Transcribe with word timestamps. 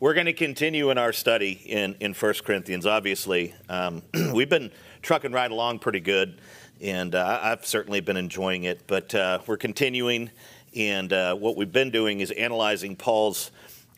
We're 0.00 0.14
going 0.14 0.24
to 0.24 0.32
continue 0.32 0.88
in 0.88 0.96
our 0.96 1.12
study 1.12 1.52
in, 1.52 1.94
in 2.00 2.14
1 2.14 2.34
Corinthians, 2.42 2.86
obviously. 2.86 3.54
Um, 3.68 4.00
we've 4.32 4.48
been 4.48 4.70
trucking 5.02 5.30
right 5.30 5.50
along 5.50 5.80
pretty 5.80 6.00
good, 6.00 6.40
and 6.80 7.14
uh, 7.14 7.38
I've 7.42 7.66
certainly 7.66 8.00
been 8.00 8.16
enjoying 8.16 8.64
it. 8.64 8.80
But 8.86 9.14
uh, 9.14 9.40
we're 9.46 9.58
continuing, 9.58 10.30
and 10.74 11.12
uh, 11.12 11.34
what 11.34 11.54
we've 11.54 11.70
been 11.70 11.90
doing 11.90 12.20
is 12.20 12.30
analyzing 12.30 12.96
Paul's 12.96 13.50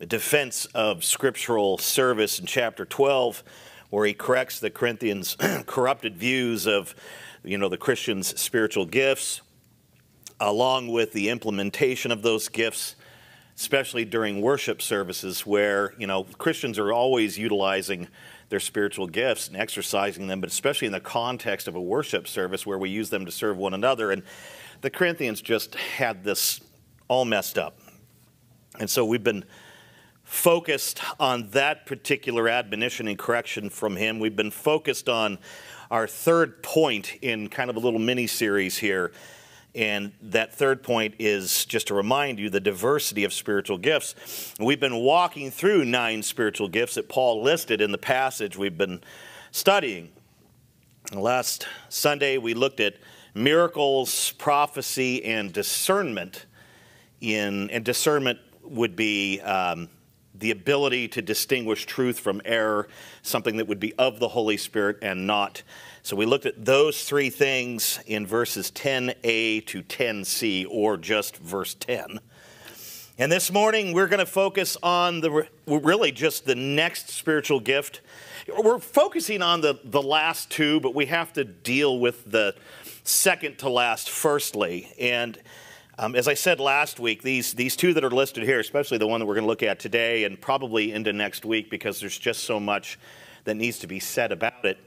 defense 0.08 0.64
of 0.74 1.04
scriptural 1.04 1.78
service 1.78 2.40
in 2.40 2.46
chapter 2.46 2.84
12, 2.84 3.44
where 3.90 4.04
he 4.04 4.12
corrects 4.12 4.58
the 4.58 4.70
Corinthians' 4.70 5.36
corrupted 5.66 6.16
views 6.16 6.66
of 6.66 6.96
you 7.44 7.58
know, 7.58 7.68
the 7.68 7.78
Christians' 7.78 8.40
spiritual 8.40 8.86
gifts, 8.86 9.40
along 10.40 10.88
with 10.88 11.12
the 11.12 11.28
implementation 11.28 12.10
of 12.10 12.22
those 12.22 12.48
gifts 12.48 12.96
especially 13.62 14.04
during 14.04 14.40
worship 14.40 14.82
services 14.82 15.46
where, 15.46 15.94
you 15.96 16.04
know, 16.04 16.24
Christians 16.24 16.80
are 16.80 16.92
always 16.92 17.38
utilizing 17.38 18.08
their 18.48 18.58
spiritual 18.58 19.06
gifts 19.06 19.46
and 19.46 19.56
exercising 19.56 20.26
them, 20.26 20.40
but 20.40 20.50
especially 20.50 20.86
in 20.86 20.92
the 20.92 20.98
context 20.98 21.68
of 21.68 21.76
a 21.76 21.80
worship 21.80 22.26
service 22.26 22.66
where 22.66 22.76
we 22.76 22.90
use 22.90 23.08
them 23.08 23.24
to 23.24 23.30
serve 23.30 23.56
one 23.56 23.72
another. 23.72 24.10
And 24.10 24.24
the 24.80 24.90
Corinthians 24.90 25.40
just 25.40 25.76
had 25.76 26.24
this 26.24 26.60
all 27.06 27.24
messed 27.24 27.56
up. 27.56 27.78
And 28.80 28.90
so 28.90 29.04
we've 29.04 29.22
been 29.22 29.44
focused 30.24 31.00
on 31.20 31.48
that 31.50 31.86
particular 31.86 32.48
admonition 32.48 33.06
and 33.06 33.16
correction 33.16 33.70
from 33.70 33.94
him. 33.94 34.18
We've 34.18 34.34
been 34.34 34.50
focused 34.50 35.08
on 35.08 35.38
our 35.88 36.08
third 36.08 36.64
point 36.64 37.16
in 37.22 37.48
kind 37.48 37.70
of 37.70 37.76
a 37.76 37.78
little 37.78 38.00
mini 38.00 38.26
series 38.26 38.76
here 38.76 39.12
and 39.74 40.12
that 40.20 40.54
third 40.54 40.82
point 40.82 41.14
is 41.18 41.64
just 41.64 41.86
to 41.86 41.94
remind 41.94 42.38
you 42.38 42.50
the 42.50 42.60
diversity 42.60 43.24
of 43.24 43.32
spiritual 43.32 43.78
gifts. 43.78 44.54
We've 44.60 44.80
been 44.80 44.96
walking 44.96 45.50
through 45.50 45.86
nine 45.86 46.22
spiritual 46.22 46.68
gifts 46.68 46.96
that 46.96 47.08
Paul 47.08 47.42
listed 47.42 47.80
in 47.80 47.90
the 47.90 47.98
passage 47.98 48.56
we've 48.56 48.76
been 48.76 49.00
studying. 49.50 50.10
Last 51.12 51.66
Sunday, 51.88 52.38
we 52.38 52.54
looked 52.54 52.80
at 52.80 52.96
miracles, 53.34 54.32
prophecy, 54.32 55.24
and 55.24 55.52
discernment. 55.52 56.46
In, 57.20 57.70
and 57.70 57.84
discernment 57.84 58.40
would 58.62 58.96
be 58.96 59.40
um, 59.40 59.88
the 60.34 60.50
ability 60.50 61.08
to 61.08 61.22
distinguish 61.22 61.86
truth 61.86 62.18
from 62.18 62.42
error, 62.44 62.88
something 63.22 63.56
that 63.56 63.68
would 63.68 63.80
be 63.80 63.94
of 63.94 64.18
the 64.18 64.28
Holy 64.28 64.56
Spirit 64.56 64.98
and 65.02 65.26
not 65.26 65.62
so 66.04 66.16
we 66.16 66.26
looked 66.26 66.46
at 66.46 66.64
those 66.64 67.04
three 67.04 67.30
things 67.30 68.00
in 68.06 68.26
verses 68.26 68.72
10a 68.72 69.64
to 69.66 69.84
10c, 69.84 70.66
or 70.68 70.96
just 70.96 71.36
verse 71.36 71.74
10. 71.74 72.18
And 73.18 73.30
this 73.30 73.52
morning 73.52 73.92
we're 73.92 74.08
going 74.08 74.18
to 74.18 74.26
focus 74.26 74.76
on 74.82 75.20
the 75.20 75.46
really 75.68 76.10
just 76.10 76.44
the 76.44 76.56
next 76.56 77.10
spiritual 77.10 77.60
gift. 77.60 78.00
We're 78.48 78.80
focusing 78.80 79.42
on 79.42 79.60
the, 79.60 79.78
the 79.84 80.02
last 80.02 80.50
two, 80.50 80.80
but 80.80 80.92
we 80.92 81.06
have 81.06 81.32
to 81.34 81.44
deal 81.44 82.00
with 82.00 82.28
the 82.28 82.56
second 83.04 83.58
to 83.58 83.68
last 83.68 84.10
firstly. 84.10 84.92
And 84.98 85.38
um, 85.98 86.16
as 86.16 86.26
I 86.26 86.34
said 86.34 86.58
last 86.58 86.98
week, 86.98 87.22
these, 87.22 87.52
these 87.52 87.76
two 87.76 87.94
that 87.94 88.02
are 88.02 88.10
listed 88.10 88.42
here, 88.42 88.58
especially 88.58 88.98
the 88.98 89.06
one 89.06 89.20
that 89.20 89.26
we're 89.26 89.34
going 89.34 89.44
to 89.44 89.48
look 89.48 89.62
at 89.62 89.78
today 89.78 90.24
and 90.24 90.40
probably 90.40 90.90
into 90.90 91.12
next 91.12 91.44
week 91.44 91.70
because 91.70 92.00
there's 92.00 92.18
just 92.18 92.42
so 92.42 92.58
much 92.58 92.98
that 93.44 93.54
needs 93.54 93.78
to 93.78 93.86
be 93.86 94.00
said 94.00 94.32
about 94.32 94.64
it 94.64 94.78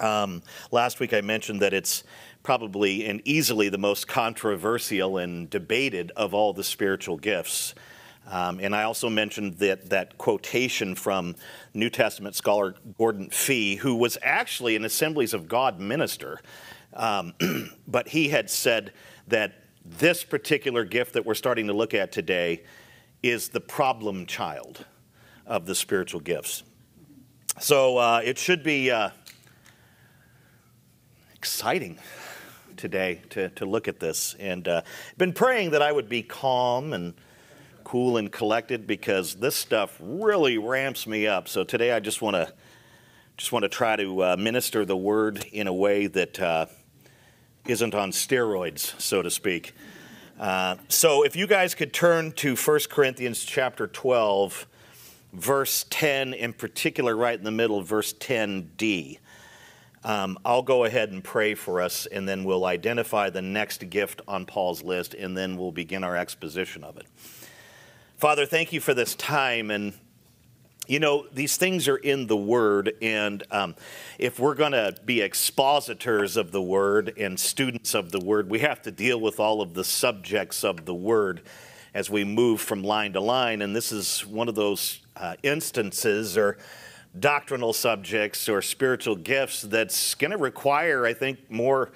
um, 0.00 0.42
last 0.70 1.00
week 1.00 1.12
I 1.12 1.20
mentioned 1.20 1.60
that 1.60 1.72
it's 1.72 2.04
probably 2.42 3.06
and 3.06 3.20
easily 3.24 3.68
the 3.68 3.78
most 3.78 4.08
controversial 4.08 5.18
and 5.18 5.50
debated 5.50 6.12
of 6.16 6.32
all 6.34 6.52
the 6.52 6.64
spiritual 6.64 7.18
gifts. 7.18 7.74
Um, 8.30 8.60
and 8.60 8.74
I 8.74 8.82
also 8.82 9.08
mentioned 9.08 9.58
that, 9.58 9.90
that 9.90 10.18
quotation 10.18 10.94
from 10.94 11.34
New 11.72 11.88
Testament 11.88 12.34
scholar 12.34 12.74
Gordon 12.98 13.30
Fee, 13.30 13.76
who 13.76 13.96
was 13.96 14.18
actually 14.22 14.76
an 14.76 14.84
Assemblies 14.84 15.32
of 15.32 15.48
God 15.48 15.80
minister. 15.80 16.40
Um, 16.92 17.34
but 17.88 18.08
he 18.08 18.28
had 18.28 18.50
said 18.50 18.92
that 19.28 19.64
this 19.84 20.24
particular 20.24 20.84
gift 20.84 21.14
that 21.14 21.24
we're 21.24 21.34
starting 21.34 21.66
to 21.68 21.72
look 21.72 21.94
at 21.94 22.12
today 22.12 22.64
is 23.22 23.48
the 23.48 23.60
problem 23.60 24.26
child 24.26 24.84
of 25.46 25.64
the 25.64 25.74
spiritual 25.74 26.20
gifts. 26.20 26.62
So 27.60 27.96
uh, 27.96 28.20
it 28.22 28.38
should 28.38 28.62
be. 28.62 28.90
Uh, 28.90 29.10
exciting 31.48 31.96
today 32.76 33.22
to, 33.30 33.48
to 33.48 33.64
look 33.64 33.88
at 33.88 33.98
this. 33.98 34.36
And 34.38 34.68
uh, 34.68 34.82
been 35.16 35.32
praying 35.32 35.70
that 35.70 35.80
I 35.80 35.90
would 35.90 36.06
be 36.06 36.22
calm 36.22 36.92
and 36.92 37.14
cool 37.84 38.18
and 38.18 38.30
collected 38.30 38.86
because 38.86 39.34
this 39.36 39.56
stuff 39.56 39.96
really 39.98 40.58
ramps 40.58 41.06
me 41.06 41.26
up. 41.26 41.48
So 41.48 41.64
today 41.64 41.92
I 41.92 42.00
just 42.00 42.20
want 42.20 42.36
to 42.36 42.52
just 43.38 43.50
want 43.50 43.62
to 43.62 43.70
try 43.70 43.96
to 43.96 44.22
uh, 44.22 44.36
minister 44.36 44.84
the 44.84 44.96
word 44.96 45.42
in 45.50 45.68
a 45.68 45.72
way 45.72 46.06
that 46.06 46.38
uh, 46.38 46.66
not 47.66 47.94
on 47.94 48.12
steroids, 48.12 49.00
so 49.00 49.22
to 49.22 49.30
speak. 49.30 49.72
Uh, 50.38 50.76
so 50.88 51.24
if 51.24 51.34
you 51.34 51.46
guys 51.46 51.74
could 51.74 51.94
turn 51.94 52.32
to 52.32 52.56
1 52.56 52.80
Corinthians 52.90 53.42
chapter 53.42 53.86
12, 53.86 54.66
verse 55.32 55.86
10 55.88 56.34
in 56.34 56.52
particular, 56.52 57.16
right 57.16 57.38
in 57.38 57.44
the 57.44 57.50
middle, 57.50 57.80
verse 57.80 58.12
10d. 58.12 59.18
Um, 60.04 60.38
I'll 60.44 60.62
go 60.62 60.84
ahead 60.84 61.10
and 61.10 61.22
pray 61.22 61.54
for 61.54 61.80
us, 61.80 62.06
and 62.06 62.28
then 62.28 62.44
we'll 62.44 62.64
identify 62.64 63.30
the 63.30 63.42
next 63.42 63.90
gift 63.90 64.22
on 64.28 64.46
Paul's 64.46 64.82
list, 64.82 65.14
and 65.14 65.36
then 65.36 65.56
we'll 65.56 65.72
begin 65.72 66.04
our 66.04 66.16
exposition 66.16 66.84
of 66.84 66.96
it. 66.96 67.06
Father, 68.16 68.46
thank 68.46 68.72
you 68.72 68.80
for 68.80 68.94
this 68.94 69.14
time. 69.14 69.70
And, 69.70 69.92
you 70.86 71.00
know, 71.00 71.26
these 71.32 71.56
things 71.56 71.88
are 71.88 71.96
in 71.96 72.26
the 72.28 72.36
Word, 72.36 72.94
and 73.02 73.42
um, 73.50 73.74
if 74.18 74.38
we're 74.38 74.54
going 74.54 74.72
to 74.72 74.94
be 75.04 75.20
expositors 75.20 76.36
of 76.36 76.52
the 76.52 76.62
Word 76.62 77.12
and 77.18 77.38
students 77.38 77.94
of 77.94 78.12
the 78.12 78.20
Word, 78.20 78.50
we 78.50 78.60
have 78.60 78.80
to 78.82 78.90
deal 78.90 79.20
with 79.20 79.40
all 79.40 79.60
of 79.60 79.74
the 79.74 79.84
subjects 79.84 80.64
of 80.64 80.84
the 80.84 80.94
Word 80.94 81.42
as 81.92 82.08
we 82.08 82.22
move 82.22 82.60
from 82.60 82.84
line 82.84 83.12
to 83.14 83.20
line. 83.20 83.62
And 83.62 83.74
this 83.74 83.90
is 83.90 84.24
one 84.24 84.48
of 84.48 84.54
those 84.54 85.00
uh, 85.16 85.34
instances 85.42 86.36
or 86.36 86.58
doctrinal 87.18 87.72
subjects 87.72 88.48
or 88.48 88.62
spiritual 88.62 89.16
gifts 89.16 89.62
that's 89.62 90.14
going 90.14 90.30
to 90.30 90.36
require, 90.36 91.06
I 91.06 91.14
think, 91.14 91.50
more 91.50 91.92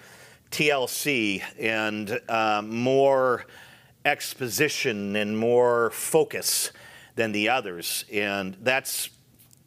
TLC 0.51 1.43
and 1.59 2.21
uh, 2.29 2.63
more 2.65 3.47
exposition 4.05 5.17
and 5.17 5.39
more 5.39 5.91
focus 5.91 6.73
than 7.15 7.33
the 7.33 7.49
others. 7.49 8.05
And 8.13 8.57
that's 8.61 9.11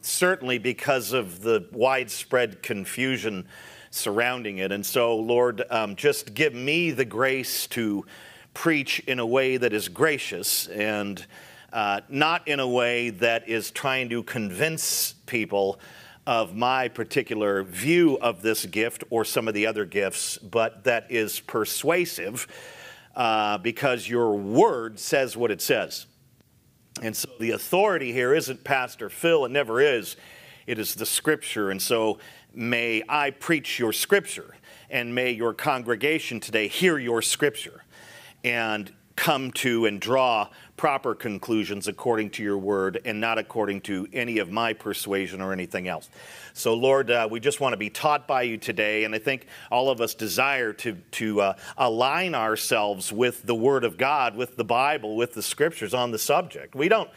certainly 0.01 0.57
because 0.57 1.13
of 1.13 1.41
the 1.41 1.67
widespread 1.71 2.61
confusion 2.61 3.47
surrounding 3.89 4.57
it. 4.57 4.71
And 4.71 4.85
so, 4.85 5.15
Lord, 5.15 5.63
um, 5.69 5.95
just 5.95 6.33
give 6.33 6.53
me 6.53 6.91
the 6.91 7.05
grace 7.05 7.65
to 7.67 8.05
preach 8.53 8.99
in 8.99 9.19
a 9.19 9.25
way 9.25 9.57
that 9.57 9.73
is 9.73 9.89
gracious 9.89 10.67
and 10.67 11.25
uh, 11.75 11.99
not 12.07 12.47
in 12.47 12.61
a 12.61 12.67
way 12.67 13.09
that 13.09 13.49
is 13.49 13.69
trying 13.69 14.07
to 14.07 14.23
convince 14.23 15.11
people 15.25 15.77
of 16.25 16.55
my 16.55 16.87
particular 16.87 17.63
view 17.63 18.17
of 18.19 18.41
this 18.41 18.65
gift 18.65 19.03
or 19.09 19.25
some 19.25 19.49
of 19.49 19.53
the 19.53 19.67
other 19.67 19.83
gifts, 19.83 20.37
but 20.37 20.85
that 20.85 21.05
is 21.09 21.41
persuasive 21.41 22.47
uh, 23.13 23.57
because 23.57 24.07
your 24.07 24.37
word 24.37 24.97
says 24.97 25.35
what 25.35 25.51
it 25.51 25.61
says. 25.61 26.05
And 27.01 27.13
so 27.13 27.29
the 27.41 27.51
authority 27.51 28.13
here 28.13 28.33
isn't 28.33 28.63
Pastor 28.63 29.09
Phil, 29.09 29.43
it 29.43 29.51
never 29.51 29.81
is. 29.81 30.15
It 30.65 30.79
is 30.79 30.95
the 30.95 31.05
scripture. 31.05 31.71
And 31.71 31.81
so 31.81 32.19
may 32.53 33.03
I 33.09 33.31
preach 33.31 33.79
your 33.79 33.91
scripture, 33.91 34.55
and 34.89 35.13
may 35.13 35.31
your 35.31 35.53
congregation 35.53 36.39
today 36.39 36.69
hear 36.69 36.97
your 36.97 37.21
scripture 37.21 37.83
and 38.45 38.93
come 39.15 39.51
to 39.51 39.85
and 39.85 39.99
draw 39.99 40.49
proper 40.77 41.15
conclusions 41.15 41.87
according 41.87 42.29
to 42.29 42.43
your 42.43 42.57
word 42.57 43.01
and 43.05 43.19
not 43.21 43.37
according 43.37 43.81
to 43.81 44.07
any 44.11 44.39
of 44.39 44.51
my 44.51 44.73
persuasion 44.73 45.41
or 45.41 45.53
anything 45.53 45.87
else. 45.87 46.09
So, 46.53 46.73
Lord, 46.73 47.09
uh, 47.11 47.27
we 47.29 47.39
just 47.39 47.59
want 47.59 47.73
to 47.73 47.77
be 47.77 47.89
taught 47.89 48.27
by 48.27 48.43
you 48.43 48.57
today, 48.57 49.03
and 49.03 49.15
I 49.15 49.19
think 49.19 49.47
all 49.71 49.89
of 49.89 50.01
us 50.01 50.13
desire 50.13 50.73
to, 50.73 50.97
to 51.11 51.41
uh, 51.41 51.53
align 51.77 52.35
ourselves 52.35 53.11
with 53.11 53.43
the 53.43 53.55
word 53.55 53.83
of 53.83 53.97
God, 53.97 54.35
with 54.35 54.57
the 54.57 54.65
Bible, 54.65 55.15
with 55.15 55.33
the 55.33 55.43
scriptures 55.43 55.93
on 55.93 56.11
the 56.11 56.19
subject. 56.19 56.75
We 56.75 56.89
don't 56.89 57.09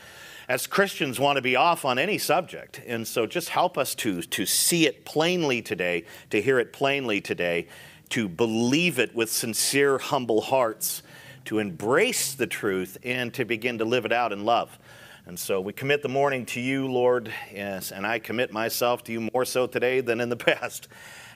as 0.49 0.67
Christians 0.67 1.21
want 1.21 1.37
to 1.37 1.43
be 1.43 1.57
off 1.57 1.85
on 1.85 1.99
any 1.99 2.17
subject. 2.17 2.81
And 2.87 3.07
so 3.07 3.27
just 3.27 3.51
help 3.51 3.77
us 3.77 3.95
to, 3.97 4.23
to 4.23 4.47
see 4.47 4.87
it 4.87 5.05
plainly 5.05 5.61
today, 5.61 6.05
to 6.31 6.41
hear 6.41 6.59
it 6.59 6.73
plainly 6.73 7.21
today, 7.21 7.69
to 8.11 8.29
believe 8.29 8.99
it 8.99 9.15
with 9.15 9.31
sincere, 9.31 9.99
humble 9.99 10.41
hearts, 10.41 11.03
to 11.49 11.59
embrace 11.61 12.35
the 12.35 12.47
truth 12.47 12.99
and 13.03 13.33
to 13.33 13.43
begin 13.43 13.79
to 13.79 13.85
live 13.87 14.05
it 14.05 14.13
out 14.13 14.35
in 14.35 14.45
love. 14.45 14.79
And 15.25 15.39
so 15.39 15.63
we 15.63 15.73
commit 15.73 16.03
the 16.03 16.09
morning 16.11 16.45
to 16.47 16.61
you, 16.61 16.87
Lord, 16.87 17.33
yes, 17.51 17.91
and 17.91 18.07
I 18.07 18.19
commit 18.19 18.53
myself 18.53 19.03
to 19.05 19.13
you 19.13 19.31
more 19.33 19.47
so 19.47 19.67
today 19.67 20.03
than 20.03 20.21
in 20.21 20.29
the 20.29 20.37
past. 20.37 20.89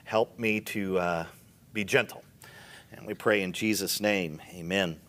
Help 0.03 0.37
me 0.37 0.59
to 0.61 0.99
uh, 0.99 1.25
be 1.73 1.83
gentle. 1.83 2.23
And 2.91 3.07
we 3.07 3.15
pray 3.15 3.41
in 3.41 3.53
Jesus' 3.53 3.99
name, 3.99 4.39
amen. 4.53 4.99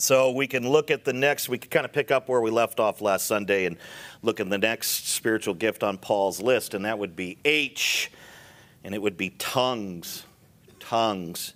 So 0.00 0.32
we 0.32 0.48
can 0.48 0.68
look 0.68 0.90
at 0.90 1.04
the 1.04 1.12
next, 1.12 1.48
we 1.48 1.56
can 1.56 1.70
kind 1.70 1.84
of 1.84 1.92
pick 1.92 2.10
up 2.10 2.28
where 2.28 2.40
we 2.40 2.50
left 2.50 2.80
off 2.80 3.00
last 3.00 3.26
Sunday 3.26 3.66
and 3.66 3.76
look 4.20 4.40
at 4.40 4.50
the 4.50 4.58
next 4.58 5.10
spiritual 5.10 5.54
gift 5.54 5.84
on 5.84 5.96
Paul's 5.96 6.42
list, 6.42 6.74
and 6.74 6.84
that 6.84 6.98
would 6.98 7.14
be 7.14 7.38
H, 7.44 8.10
and 8.82 8.96
it 8.96 9.00
would 9.00 9.16
be 9.16 9.30
tongues. 9.30 10.24
Tongues. 10.80 11.54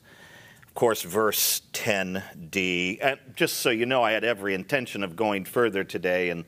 Of 0.71 0.75
course, 0.75 1.03
verse 1.03 1.63
10d. 1.73 2.99
And 3.03 3.19
just 3.35 3.57
so 3.57 3.71
you 3.71 3.87
know, 3.87 4.05
I 4.05 4.13
had 4.13 4.23
every 4.23 4.55
intention 4.55 5.03
of 5.03 5.17
going 5.17 5.45
further 5.45 5.83
today 5.83 6.31
and 6.31 6.45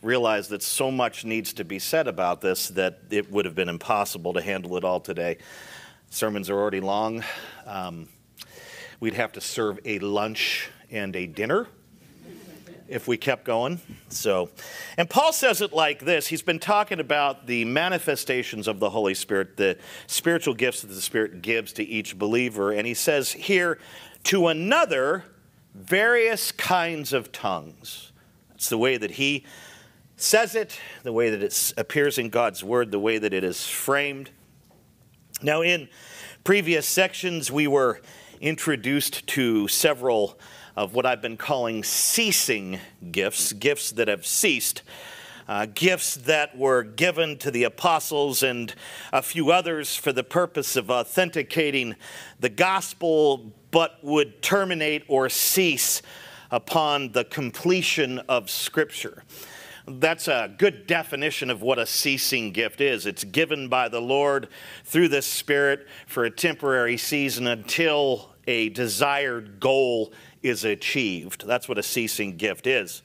realized 0.00 0.48
that 0.50 0.62
so 0.62 0.90
much 0.90 1.26
needs 1.26 1.52
to 1.52 1.64
be 1.64 1.78
said 1.78 2.08
about 2.08 2.40
this 2.40 2.68
that 2.68 3.00
it 3.10 3.30
would 3.30 3.44
have 3.44 3.54
been 3.54 3.68
impossible 3.68 4.32
to 4.32 4.40
handle 4.40 4.78
it 4.78 4.82
all 4.82 4.98
today. 4.98 5.36
Sermons 6.08 6.48
are 6.48 6.58
already 6.58 6.80
long. 6.80 7.22
Um, 7.66 8.08
we'd 8.98 9.12
have 9.12 9.32
to 9.32 9.42
serve 9.42 9.78
a 9.84 9.98
lunch 9.98 10.70
and 10.90 11.14
a 11.14 11.26
dinner 11.26 11.68
if 12.88 13.08
we 13.08 13.16
kept 13.16 13.44
going. 13.44 13.80
So, 14.08 14.50
and 14.96 15.08
Paul 15.08 15.32
says 15.32 15.60
it 15.60 15.72
like 15.72 16.04
this. 16.04 16.26
He's 16.26 16.42
been 16.42 16.58
talking 16.58 17.00
about 17.00 17.46
the 17.46 17.64
manifestations 17.64 18.68
of 18.68 18.80
the 18.80 18.90
Holy 18.90 19.14
Spirit, 19.14 19.56
the 19.56 19.78
spiritual 20.06 20.54
gifts 20.54 20.82
that 20.82 20.88
the 20.88 21.00
Spirit 21.00 21.42
gives 21.42 21.72
to 21.74 21.84
each 21.84 22.18
believer, 22.18 22.72
and 22.72 22.86
he 22.86 22.94
says 22.94 23.32
here 23.32 23.78
to 24.24 24.48
another 24.48 25.24
various 25.74 26.52
kinds 26.52 27.12
of 27.12 27.32
tongues. 27.32 28.12
That's 28.50 28.68
the 28.68 28.78
way 28.78 28.96
that 28.96 29.12
he 29.12 29.44
says 30.16 30.54
it, 30.54 30.78
the 31.02 31.12
way 31.12 31.30
that 31.30 31.42
it 31.42 31.74
appears 31.76 32.18
in 32.18 32.30
God's 32.30 32.64
word, 32.64 32.90
the 32.90 32.98
way 32.98 33.18
that 33.18 33.34
it 33.34 33.44
is 33.44 33.66
framed. 33.66 34.30
Now, 35.42 35.60
in 35.62 35.88
previous 36.44 36.86
sections, 36.86 37.52
we 37.52 37.66
were 37.66 38.00
introduced 38.40 39.26
to 39.28 39.68
several 39.68 40.38
of 40.76 40.94
what 40.94 41.06
I've 41.06 41.22
been 41.22 41.36
calling 41.36 41.82
ceasing 41.82 42.78
gifts, 43.10 43.52
gifts 43.52 43.92
that 43.92 44.08
have 44.08 44.26
ceased. 44.26 44.82
Uh, 45.48 45.64
gifts 45.64 46.16
that 46.16 46.58
were 46.58 46.82
given 46.82 47.38
to 47.38 47.52
the 47.52 47.62
apostles 47.62 48.42
and 48.42 48.74
a 49.12 49.22
few 49.22 49.52
others 49.52 49.94
for 49.94 50.12
the 50.12 50.24
purpose 50.24 50.74
of 50.74 50.90
authenticating 50.90 51.94
the 52.40 52.48
gospel, 52.48 53.52
but 53.70 54.02
would 54.02 54.42
terminate 54.42 55.04
or 55.06 55.28
cease 55.28 56.02
upon 56.50 57.12
the 57.12 57.24
completion 57.24 58.18
of 58.28 58.50
Scripture. 58.50 59.22
That's 59.86 60.26
a 60.26 60.52
good 60.58 60.88
definition 60.88 61.48
of 61.48 61.62
what 61.62 61.78
a 61.78 61.86
ceasing 61.86 62.50
gift 62.50 62.80
is. 62.80 63.06
It's 63.06 63.22
given 63.22 63.68
by 63.68 63.88
the 63.88 64.00
Lord 64.00 64.48
through 64.84 65.08
the 65.08 65.22
Spirit 65.22 65.86
for 66.08 66.24
a 66.24 66.30
temporary 66.30 66.96
season 66.96 67.46
until 67.46 68.34
a 68.48 68.68
desired 68.70 69.60
goal 69.60 70.12
is 70.46 70.64
achieved. 70.64 71.46
That's 71.46 71.68
what 71.68 71.78
a 71.78 71.82
ceasing 71.82 72.36
gift 72.36 72.66
is. 72.66 73.02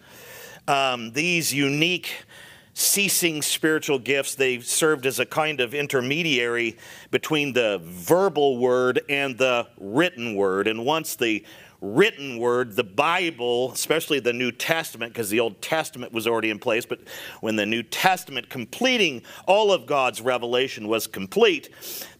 Um, 0.68 1.12
these 1.12 1.54
unique 1.54 2.26
ceasing 2.74 3.42
spiritual 3.42 4.00
gifts 4.00 4.36
they 4.36 4.60
served 4.62 5.06
as 5.06 5.20
a 5.20 5.26
kind 5.26 5.60
of 5.60 5.74
intermediary 5.74 6.78
between 7.10 7.52
the 7.52 7.82
verbal 7.84 8.58
word 8.58 9.02
and 9.10 9.38
the 9.38 9.68
written 9.78 10.36
word 10.36 10.68
and 10.68 10.86
once 10.86 11.16
the 11.18 11.44
written 11.82 12.38
word 12.38 12.76
the 12.78 12.84
bible 12.84 13.72
especially 13.74 14.22
the 14.22 14.32
new 14.32 14.52
testament 14.52 15.12
because 15.12 15.30
the 15.30 15.40
old 15.40 15.62
testament 15.62 16.14
was 16.14 16.28
already 16.28 16.50
in 16.50 16.60
place 16.60 16.86
but 16.86 17.00
when 17.42 17.58
the 17.58 17.66
new 17.66 17.84
testament 17.84 18.50
completing 18.50 19.22
all 19.48 19.74
of 19.74 19.86
god's 19.86 20.22
revelation 20.22 20.88
was 20.88 21.08
complete 21.08 21.70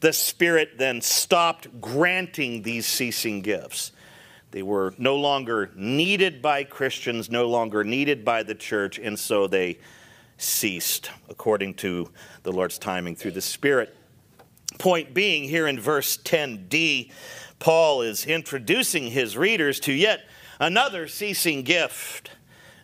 the 0.02 0.12
spirit 0.12 0.72
then 0.78 1.00
stopped 1.00 1.80
granting 1.80 2.62
these 2.64 2.86
ceasing 2.86 3.42
gifts 3.42 3.94
they 4.52 4.64
were 4.64 4.94
no 4.98 5.16
longer 5.16 5.72
needed 5.76 6.42
by 6.42 6.64
Christians, 6.64 7.32
no 7.32 7.48
longer 7.48 7.84
needed 7.84 8.24
by 8.24 8.44
the 8.44 8.56
church, 8.56 9.00
and 9.00 9.18
so 9.18 9.48
they 9.48 9.80
ceased 10.38 11.10
according 11.30 11.76
to 11.76 12.10
the 12.44 12.52
Lord's 12.52 12.78
timing 12.78 13.16
through 13.16 13.32
the 13.32 13.42
Spirit. 13.42 13.96
Point 14.78 15.14
being, 15.14 15.46
here 15.46 15.68
in 15.68 15.80
verse 15.80 16.18
10d, 16.18 17.12
Paul 17.60 18.02
is 18.02 18.26
introducing 18.26 19.12
his 19.12 19.38
readers 19.38 19.80
to 19.82 19.94
yet 19.94 20.22
another 20.60 21.08
ceasing 21.08 21.64
gift 21.64 22.32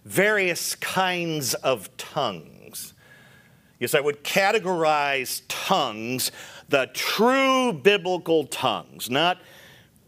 various 0.05 0.75
kinds 0.75 1.53
of 1.55 1.95
tongues. 1.97 2.93
Yes, 3.79 3.93
I 3.93 3.99
would 3.99 4.23
categorize 4.23 5.41
tongues, 5.47 6.31
the 6.69 6.89
true 6.93 7.73
biblical 7.73 8.45
tongues, 8.45 9.09
not 9.09 9.39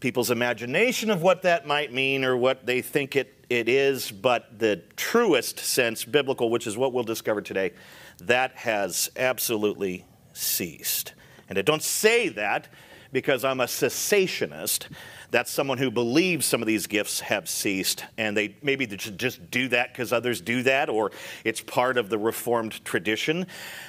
people's 0.00 0.30
imagination 0.30 1.10
of 1.10 1.22
what 1.22 1.42
that 1.42 1.66
might 1.66 1.92
mean 1.92 2.24
or 2.24 2.36
what 2.36 2.66
they 2.66 2.82
think 2.82 3.16
it, 3.16 3.44
it 3.48 3.68
is, 3.68 4.10
but 4.10 4.58
the 4.58 4.82
truest 4.96 5.58
sense, 5.58 6.04
biblical, 6.04 6.50
which 6.50 6.66
is 6.66 6.76
what 6.76 6.92
we'll 6.92 7.04
discover 7.04 7.40
today, 7.40 7.72
that 8.20 8.52
has 8.56 9.10
absolutely 9.16 10.04
ceased. 10.32 11.14
And 11.48 11.58
I 11.58 11.62
don't 11.62 11.82
say 11.82 12.28
that 12.30 12.68
because 13.12 13.44
I'm 13.44 13.60
a 13.60 13.64
cessationist. 13.64 14.86
That's 15.30 15.50
someone 15.50 15.78
who 15.78 15.90
believes 15.90 16.46
some 16.46 16.62
of 16.62 16.66
these 16.66 16.86
gifts 16.86 17.20
have 17.20 17.48
ceased, 17.48 18.04
and 18.16 18.36
they 18.36 18.56
maybe 18.62 18.86
they 18.86 18.96
just 18.96 19.50
do 19.50 19.68
that 19.68 19.92
because 19.92 20.12
others 20.12 20.40
do 20.40 20.62
that, 20.64 20.88
or 20.88 21.12
it's 21.44 21.60
part 21.60 21.96
of 21.98 22.08
the 22.08 22.18
Reformed 22.18 22.84
tradition. 22.84 23.46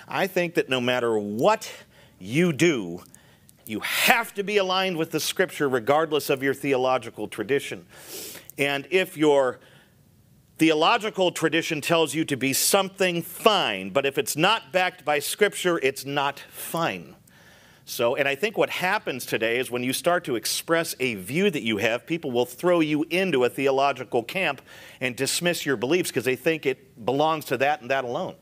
I 0.07 0.27
think 0.27 0.55
that 0.55 0.69
no 0.69 0.81
matter 0.81 1.17
what 1.17 1.71
you 2.19 2.53
do, 2.53 3.03
you 3.65 3.79
have 3.81 4.33
to 4.35 4.43
be 4.43 4.57
aligned 4.57 4.97
with 4.97 5.11
the 5.11 5.19
scripture 5.19 5.69
regardless 5.69 6.29
of 6.29 6.43
your 6.43 6.53
theological 6.53 7.27
tradition. 7.27 7.85
And 8.57 8.87
if 8.91 9.17
your 9.17 9.59
theological 10.57 11.31
tradition 11.31 11.81
tells 11.81 12.13
you 12.13 12.23
to 12.25 12.37
be 12.37 12.53
something, 12.53 13.21
fine. 13.21 13.89
But 13.89 14.05
if 14.05 14.17
it's 14.17 14.35
not 14.35 14.71
backed 14.71 15.03
by 15.03 15.19
scripture, 15.19 15.79
it's 15.79 16.05
not 16.05 16.39
fine. 16.49 17.15
So, 17.85 18.15
and 18.15 18.27
I 18.27 18.35
think 18.35 18.57
what 18.57 18.69
happens 18.69 19.25
today 19.25 19.57
is 19.57 19.71
when 19.71 19.83
you 19.83 19.91
start 19.91 20.23
to 20.25 20.35
express 20.35 20.95
a 20.99 21.15
view 21.15 21.49
that 21.49 21.63
you 21.63 21.77
have, 21.77 22.05
people 22.05 22.31
will 22.31 22.45
throw 22.45 22.79
you 22.79 23.05
into 23.09 23.43
a 23.43 23.49
theological 23.49 24.23
camp 24.23 24.61
and 24.99 25.15
dismiss 25.15 25.65
your 25.65 25.77
beliefs 25.77 26.11
because 26.11 26.25
they 26.25 26.35
think 26.35 26.65
it 26.65 27.03
belongs 27.03 27.45
to 27.45 27.57
that 27.57 27.81
and 27.81 27.89
that 27.89 28.05
alone. 28.05 28.35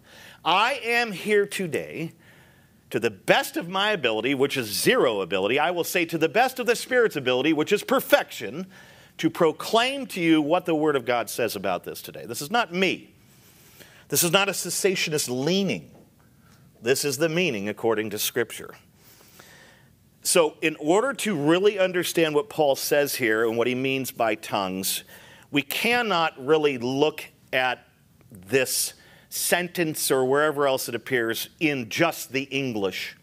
I 0.44 0.82
am 0.84 1.12
here 1.12 1.46
today 1.46 2.12
to 2.90 3.00
the 3.00 3.12
best 3.12 3.56
of 3.56 3.70
my 3.70 3.92
ability, 3.92 4.34
which 4.34 4.58
is 4.58 4.68
zero 4.68 5.22
ability, 5.22 5.60
I 5.60 5.72
will 5.72 5.84
say 5.84 6.06
to 6.06 6.18
the 6.18 6.30
best 6.30 6.60
of 6.60 6.66
the 6.66 6.76
Spirit's 6.76 7.16
ability, 7.16 7.54
which 7.54 7.72
is 7.72 7.84
perfection, 7.84 8.68
to 9.18 9.30
proclaim 9.30 10.08
to 10.08 10.22
you 10.22 10.42
what 10.42 10.66
the 10.66 10.74
Word 10.74 10.96
of 10.96 11.06
God 11.06 11.30
says 11.30 11.56
about 11.56 11.84
this 11.84 12.02
today. 12.02 12.26
This 12.26 12.42
is 12.42 12.50
not 12.50 12.74
me. 12.74 13.14
This 14.08 14.24
is 14.24 14.32
not 14.32 14.50
a 14.50 14.54
cessationist 14.54 15.30
leaning. 15.30 15.92
This 16.82 17.06
is 17.06 17.18
the 17.18 17.30
meaning 17.30 17.70
according 17.70 18.10
to 18.12 18.20
Scripture. 18.20 18.74
So, 20.22 20.56
in 20.62 20.76
order 20.80 21.14
to 21.14 21.36
really 21.36 21.80
understand 21.80 22.36
what 22.36 22.50
Paul 22.50 22.76
says 22.76 23.16
here 23.16 23.48
and 23.48 23.58
what 23.58 23.68
he 23.68 23.76
means 23.76 24.12
by 24.12 24.36
tongues, 24.36 25.04
we 25.52 25.62
cannot 25.62 26.34
really 26.44 26.78
look 26.78 27.26
at 27.54 27.88
this 28.32 28.94
sentence 29.30 30.12
or 30.12 30.26
wherever 30.26 30.68
else 30.68 30.90
it 30.90 30.96
appears 30.96 31.50
in 31.60 31.90
just 31.90 32.32
the 32.32 32.44
English. 32.44 33.16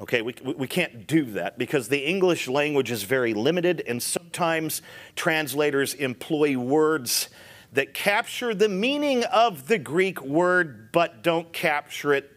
Okay, 0.00 0.22
we, 0.22 0.34
we 0.44 0.68
can't 0.68 1.06
do 1.06 1.24
that 1.32 1.58
because 1.58 1.88
the 1.88 2.06
English 2.06 2.46
language 2.46 2.90
is 2.90 3.02
very 3.02 3.34
limited, 3.34 3.82
and 3.86 4.00
sometimes 4.00 4.80
translators 5.16 5.94
employ 5.94 6.56
words 6.56 7.28
that 7.72 7.94
capture 7.94 8.54
the 8.54 8.68
meaning 8.68 9.24
of 9.24 9.66
the 9.66 9.78
Greek 9.78 10.22
word 10.22 10.92
but 10.92 11.22
don't 11.22 11.52
capture 11.52 12.14
it 12.14 12.30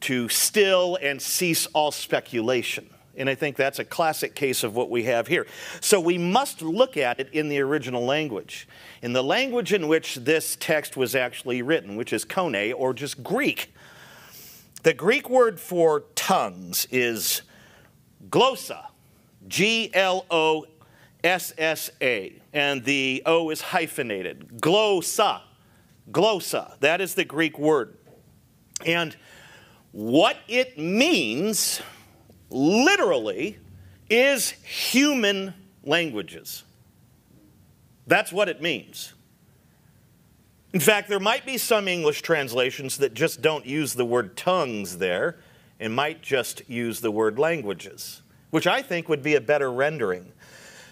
to 0.00 0.28
still 0.28 0.96
and 1.02 1.20
cease 1.20 1.66
all 1.66 1.90
speculation. 1.92 2.88
And 3.16 3.28
I 3.30 3.34
think 3.34 3.56
that's 3.56 3.78
a 3.78 3.84
classic 3.84 4.34
case 4.34 4.62
of 4.62 4.74
what 4.74 4.90
we 4.90 5.04
have 5.04 5.26
here. 5.26 5.46
So 5.80 6.00
we 6.00 6.18
must 6.18 6.62
look 6.62 6.96
at 6.96 7.18
it 7.18 7.28
in 7.32 7.48
the 7.48 7.60
original 7.60 8.04
language, 8.04 8.68
in 9.02 9.12
the 9.12 9.22
language 9.22 9.72
in 9.72 9.88
which 9.88 10.16
this 10.16 10.56
text 10.60 10.96
was 10.96 11.14
actually 11.14 11.62
written, 11.62 11.96
which 11.96 12.12
is 12.12 12.24
Koine 12.24 12.74
or 12.76 12.92
just 12.92 13.22
Greek. 13.22 13.72
The 14.82 14.94
Greek 14.94 15.28
word 15.28 15.58
for 15.58 16.04
tongues 16.14 16.86
is 16.90 17.42
glossa, 18.28 18.86
G 19.48 19.90
L 19.94 20.26
O 20.30 20.66
S 21.24 21.52
S 21.58 21.90
A, 22.00 22.40
and 22.52 22.84
the 22.84 23.22
O 23.26 23.50
is 23.50 23.60
hyphenated. 23.60 24.60
Glossa, 24.60 25.40
glossa, 26.10 26.78
that 26.80 27.00
is 27.00 27.14
the 27.14 27.24
Greek 27.24 27.58
word. 27.58 27.96
And 28.84 29.16
what 29.92 30.36
it 30.46 30.78
means 30.78 31.80
literally 32.50 33.58
is 34.08 34.50
human 34.50 35.54
languages. 35.84 36.64
That's 38.06 38.32
what 38.32 38.48
it 38.48 38.62
means. 38.62 39.14
In 40.72 40.80
fact, 40.80 41.08
there 41.08 41.20
might 41.20 41.46
be 41.46 41.58
some 41.58 41.88
English 41.88 42.22
translations 42.22 42.98
that 42.98 43.14
just 43.14 43.40
don't 43.40 43.66
use 43.66 43.94
the 43.94 44.04
word 44.04 44.36
tongues 44.36 44.98
there 44.98 45.38
and 45.80 45.94
might 45.94 46.22
just 46.22 46.68
use 46.68 47.00
the 47.00 47.10
word 47.10 47.38
languages, 47.38 48.22
which 48.50 48.66
I 48.66 48.82
think 48.82 49.08
would 49.08 49.22
be 49.22 49.34
a 49.34 49.40
better 49.40 49.72
rendering. 49.72 50.32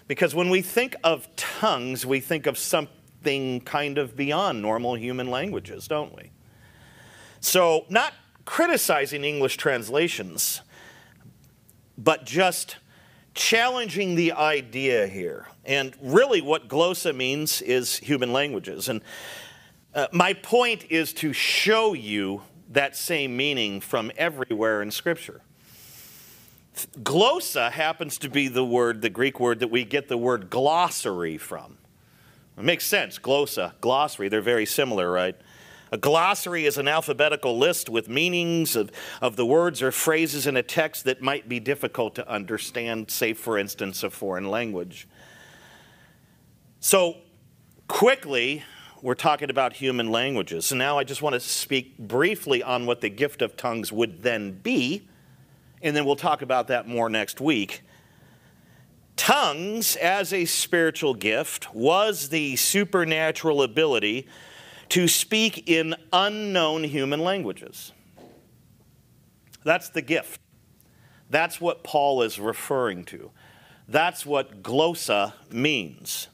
Because 0.07 0.35
when 0.35 0.49
we 0.49 0.61
think 0.61 0.95
of 1.03 1.27
tongues, 1.35 2.05
we 2.05 2.19
think 2.19 2.45
of 2.45 2.57
something 2.57 3.61
kind 3.61 3.97
of 3.97 4.15
beyond 4.15 4.61
normal 4.61 4.95
human 4.95 5.29
languages, 5.29 5.87
don't 5.87 6.15
we? 6.15 6.31
So, 7.39 7.85
not 7.89 8.13
criticizing 8.45 9.23
English 9.23 9.57
translations, 9.57 10.61
but 11.97 12.25
just 12.25 12.77
challenging 13.33 14.15
the 14.15 14.31
idea 14.31 15.07
here. 15.07 15.47
And 15.65 15.93
really, 16.01 16.41
what 16.41 16.67
glossa 16.67 17.15
means 17.15 17.61
is 17.61 17.97
human 17.97 18.31
languages. 18.33 18.89
And 18.89 19.01
uh, 19.93 20.07
my 20.11 20.33
point 20.33 20.85
is 20.89 21.13
to 21.13 21.33
show 21.33 21.93
you 21.93 22.41
that 22.69 22.95
same 22.95 23.35
meaning 23.37 23.79
from 23.81 24.11
everywhere 24.17 24.81
in 24.81 24.91
Scripture. 24.91 25.41
Glossa 26.99 27.71
happens 27.71 28.17
to 28.17 28.29
be 28.29 28.47
the 28.47 28.65
word, 28.65 29.01
the 29.01 29.09
Greek 29.09 29.39
word 29.39 29.59
that 29.59 29.69
we 29.69 29.85
get 29.85 30.09
the 30.09 30.17
word 30.17 30.49
glossary 30.49 31.37
from. 31.37 31.77
It 32.57 32.63
makes 32.63 32.85
sense, 32.85 33.19
glossa, 33.19 33.73
glossary, 33.81 34.29
they're 34.29 34.41
very 34.41 34.65
similar, 34.65 35.11
right? 35.11 35.35
A 35.91 35.97
glossary 35.97 36.65
is 36.65 36.77
an 36.77 36.87
alphabetical 36.87 37.57
list 37.57 37.89
with 37.89 38.09
meanings 38.09 38.75
of, 38.75 38.91
of 39.21 39.35
the 39.35 39.45
words 39.45 39.81
or 39.81 39.91
phrases 39.91 40.47
in 40.47 40.57
a 40.57 40.63
text 40.63 41.05
that 41.05 41.21
might 41.21 41.47
be 41.47 41.59
difficult 41.59 42.15
to 42.15 42.29
understand, 42.29 43.11
say, 43.11 43.33
for 43.33 43.57
instance, 43.57 44.03
a 44.03 44.09
foreign 44.09 44.49
language. 44.49 45.07
So, 46.79 47.17
quickly, 47.87 48.63
we're 49.01 49.13
talking 49.13 49.51
about 49.51 49.73
human 49.73 50.09
languages. 50.09 50.65
So 50.65 50.75
now 50.75 50.97
I 50.97 51.03
just 51.03 51.21
want 51.21 51.33
to 51.33 51.39
speak 51.39 51.97
briefly 51.99 52.63
on 52.63 52.87
what 52.87 53.01
the 53.01 53.09
gift 53.09 53.43
of 53.43 53.55
tongues 53.55 53.91
would 53.91 54.23
then 54.23 54.53
be, 54.53 55.07
and 55.83 55.95
then 55.95 56.05
we'll 56.05 56.15
talk 56.15 56.41
about 56.41 56.67
that 56.69 56.87
more 56.87 57.07
next 57.07 57.39
week. 57.39 57.83
Tongues, 59.15 59.95
as 59.97 60.33
a 60.33 60.45
spiritual 60.45 61.13
gift, 61.13 61.73
was 61.73 62.29
the 62.29 62.55
supernatural 62.55 63.61
ability 63.61 64.27
to 64.89 65.07
speak 65.07 65.69
in 65.69 65.95
unknown 66.13 66.83
human 66.83 67.19
languages. 67.19 67.91
That's 69.63 69.89
the 69.89 70.01
gift. 70.01 70.39
That's 71.29 71.59
what 71.59 71.83
Paul 71.83 72.21
is 72.21 72.39
referring 72.39 73.03
to. 73.05 73.31
That's 73.87 74.25
what 74.25 74.61
glossa 74.63 75.33
means. 75.51 76.27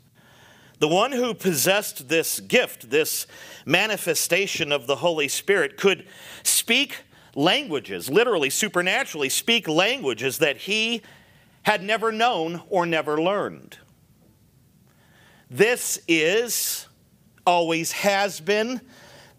The 0.80 0.88
one 0.88 1.12
who 1.12 1.34
possessed 1.34 2.10
this 2.10 2.40
gift, 2.40 2.90
this 2.90 3.28
manifestation 3.66 4.72
of 4.72 4.88
the 4.88 4.98
Holy 4.98 5.28
Spirit, 5.28 5.78
could 5.78 6.08
speak 6.44 7.04
languages, 7.36 8.10
literally, 8.10 8.50
supernaturally, 8.50 9.30
speak 9.30 9.68
languages 9.68 10.40
that 10.40 10.58
he 10.58 11.02
had 11.64 11.84
never 11.84 12.12
known 12.12 12.64
or 12.70 12.86
never 12.86 13.22
learned. 13.22 13.78
This 15.50 16.02
is, 16.08 16.88
always 17.46 17.92
has 17.92 18.40
been, 18.40 18.82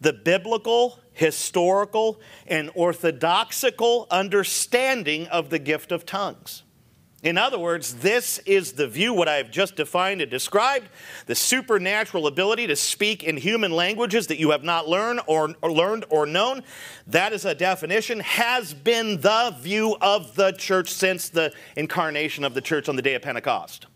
the 0.00 0.12
biblical, 0.12 0.99
historical, 1.12 2.21
and 2.47 2.71
orthodoxical 2.75 4.06
understanding 4.11 5.26
of 5.28 5.50
the 5.50 5.59
gift 5.59 5.92
of 5.92 6.04
tongues. 6.04 6.62
In 7.23 7.38
other 7.38 7.59
words, 7.59 7.94
this 7.94 8.38
is 8.40 8.73
the 8.73 8.88
view, 8.88 9.14
what 9.14 9.28
I 9.28 9.37
have 9.37 9.49
just 9.49 9.76
defined 9.76 10.21
and 10.21 10.30
described 10.30 10.88
the 11.26 11.37
supernatural 11.37 12.26
ability 12.26 12.66
to 12.66 12.75
speak 12.75 13.23
in 13.23 13.37
human 13.37 13.71
languages 13.71 14.26
that 14.26 14.40
you 14.40 14.50
have 14.50 14.64
not 14.64 14.88
learned 14.88 15.21
or, 15.28 15.54
or, 15.62 15.71
learned 15.71 16.04
or 16.11 16.26
known. 16.26 16.64
That 17.06 17.32
is 17.32 17.44
a 17.44 17.54
definition, 17.54 18.18
has 18.21 18.75
been 18.75 19.21
the 19.21 19.54
view 19.61 19.97
of 20.00 20.35
the 20.35 20.50
church 20.50 20.90
since 20.90 21.28
the 21.28 21.52
incarnation 21.76 22.42
of 22.42 22.54
the 22.54 22.61
church 22.61 22.88
on 22.88 22.97
the 22.97 23.02
day 23.02 23.14
of 23.14 23.23
Pentecost. 23.23 23.87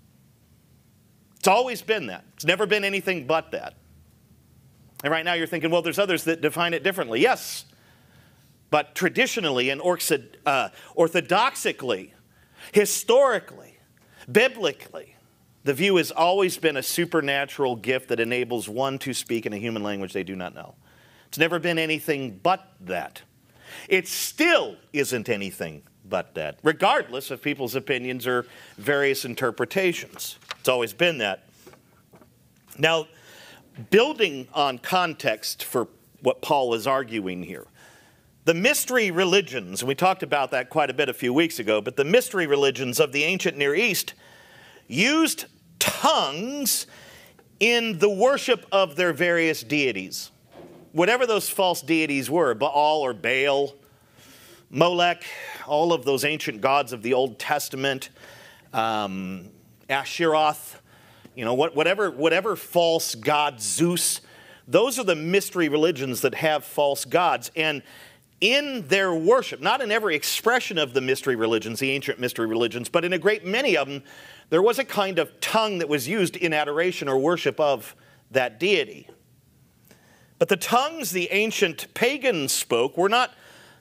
It's 1.36 1.48
always 1.48 1.82
been 1.82 2.06
that, 2.06 2.24
it's 2.34 2.44
never 2.44 2.64
been 2.64 2.84
anything 2.84 3.26
but 3.26 3.50
that. 3.50 3.74
And 5.04 5.10
right 5.10 5.24
now 5.24 5.34
you're 5.34 5.46
thinking, 5.46 5.70
well, 5.70 5.82
there's 5.82 5.98
others 5.98 6.24
that 6.24 6.40
define 6.40 6.74
it 6.74 6.82
differently. 6.82 7.20
Yes, 7.20 7.64
but 8.70 8.94
traditionally 8.94 9.70
and 9.70 9.80
uh, 9.80 10.68
orthodoxically, 10.94 12.12
Historically, 12.72 13.78
biblically, 14.30 15.14
the 15.64 15.74
view 15.74 15.96
has 15.96 16.10
always 16.10 16.56
been 16.58 16.76
a 16.76 16.82
supernatural 16.82 17.76
gift 17.76 18.08
that 18.08 18.20
enables 18.20 18.68
one 18.68 18.98
to 19.00 19.12
speak 19.12 19.46
in 19.46 19.52
a 19.52 19.56
human 19.56 19.82
language 19.82 20.12
they 20.12 20.24
do 20.24 20.36
not 20.36 20.54
know. 20.54 20.74
It's 21.28 21.38
never 21.38 21.58
been 21.58 21.78
anything 21.78 22.40
but 22.42 22.72
that. 22.80 23.22
It 23.88 24.06
still 24.06 24.76
isn't 24.92 25.28
anything 25.28 25.82
but 26.08 26.34
that, 26.34 26.58
regardless 26.62 27.30
of 27.30 27.42
people's 27.42 27.74
opinions 27.74 28.26
or 28.26 28.46
various 28.78 29.24
interpretations. 29.24 30.38
It's 30.60 30.68
always 30.68 30.92
been 30.92 31.18
that. 31.18 31.44
Now, 32.78 33.08
building 33.90 34.48
on 34.54 34.78
context 34.78 35.64
for 35.64 35.88
what 36.22 36.42
Paul 36.42 36.74
is 36.74 36.86
arguing 36.86 37.42
here, 37.42 37.66
the 38.44 38.54
mystery 38.54 39.10
religions, 39.10 39.82
we 39.82 39.94
talked 39.96 40.22
about 40.22 40.52
that 40.52 40.70
quite 40.70 40.88
a 40.88 40.94
bit 40.94 41.08
a 41.08 41.14
few 41.14 41.34
weeks 41.34 41.58
ago, 41.58 41.80
but 41.80 41.96
the 41.96 42.04
mystery 42.04 42.46
religions 42.46 43.00
of 43.00 43.10
the 43.10 43.24
ancient 43.24 43.56
Near 43.56 43.74
East 43.74 44.14
used 44.86 45.46
tongues 45.80 46.86
in 47.58 47.98
the 47.98 48.08
worship 48.08 48.64
of 48.70 48.94
their 48.96 49.12
various 49.12 49.62
deities. 49.62 50.30
Whatever 50.92 51.26
those 51.26 51.48
false 51.48 51.82
deities 51.82 52.30
were, 52.30 52.54
Baal 52.54 53.00
or 53.00 53.12
Baal, 53.12 53.74
Molech, 54.70 55.24
all 55.66 55.92
of 55.92 56.04
those 56.04 56.24
ancient 56.24 56.60
gods 56.60 56.92
of 56.92 57.02
the 57.02 57.14
Old 57.14 57.38
Testament, 57.38 58.10
um, 58.72 59.48
Asheroth, 59.90 60.76
you 61.36 61.44
know, 61.44 61.54
whatever, 61.54 62.10
whatever 62.10 62.56
false 62.56 63.14
god, 63.14 63.60
Zeus, 63.60 64.22
those 64.66 64.98
are 64.98 65.04
the 65.04 65.14
mystery 65.14 65.68
religions 65.68 66.22
that 66.22 66.34
have 66.34 66.64
false 66.64 67.04
gods. 67.04 67.50
And 67.54 67.82
in 68.40 68.88
their 68.88 69.14
worship, 69.14 69.60
not 69.60 69.82
in 69.82 69.92
every 69.92 70.16
expression 70.16 70.78
of 70.78 70.94
the 70.94 71.00
mystery 71.02 71.36
religions, 71.36 71.78
the 71.78 71.90
ancient 71.90 72.18
mystery 72.18 72.46
religions, 72.46 72.88
but 72.88 73.04
in 73.04 73.12
a 73.12 73.18
great 73.18 73.44
many 73.44 73.76
of 73.76 73.86
them, 73.86 74.02
there 74.48 74.62
was 74.62 74.78
a 74.78 74.84
kind 74.84 75.18
of 75.18 75.38
tongue 75.40 75.78
that 75.78 75.88
was 75.88 76.08
used 76.08 76.36
in 76.36 76.54
adoration 76.54 77.06
or 77.06 77.18
worship 77.18 77.60
of 77.60 77.94
that 78.30 78.58
deity. 78.58 79.08
But 80.38 80.48
the 80.48 80.56
tongues 80.56 81.10
the 81.10 81.30
ancient 81.32 81.92
pagans 81.94 82.52
spoke 82.52 82.96
were 82.96 83.08
not 83.08 83.34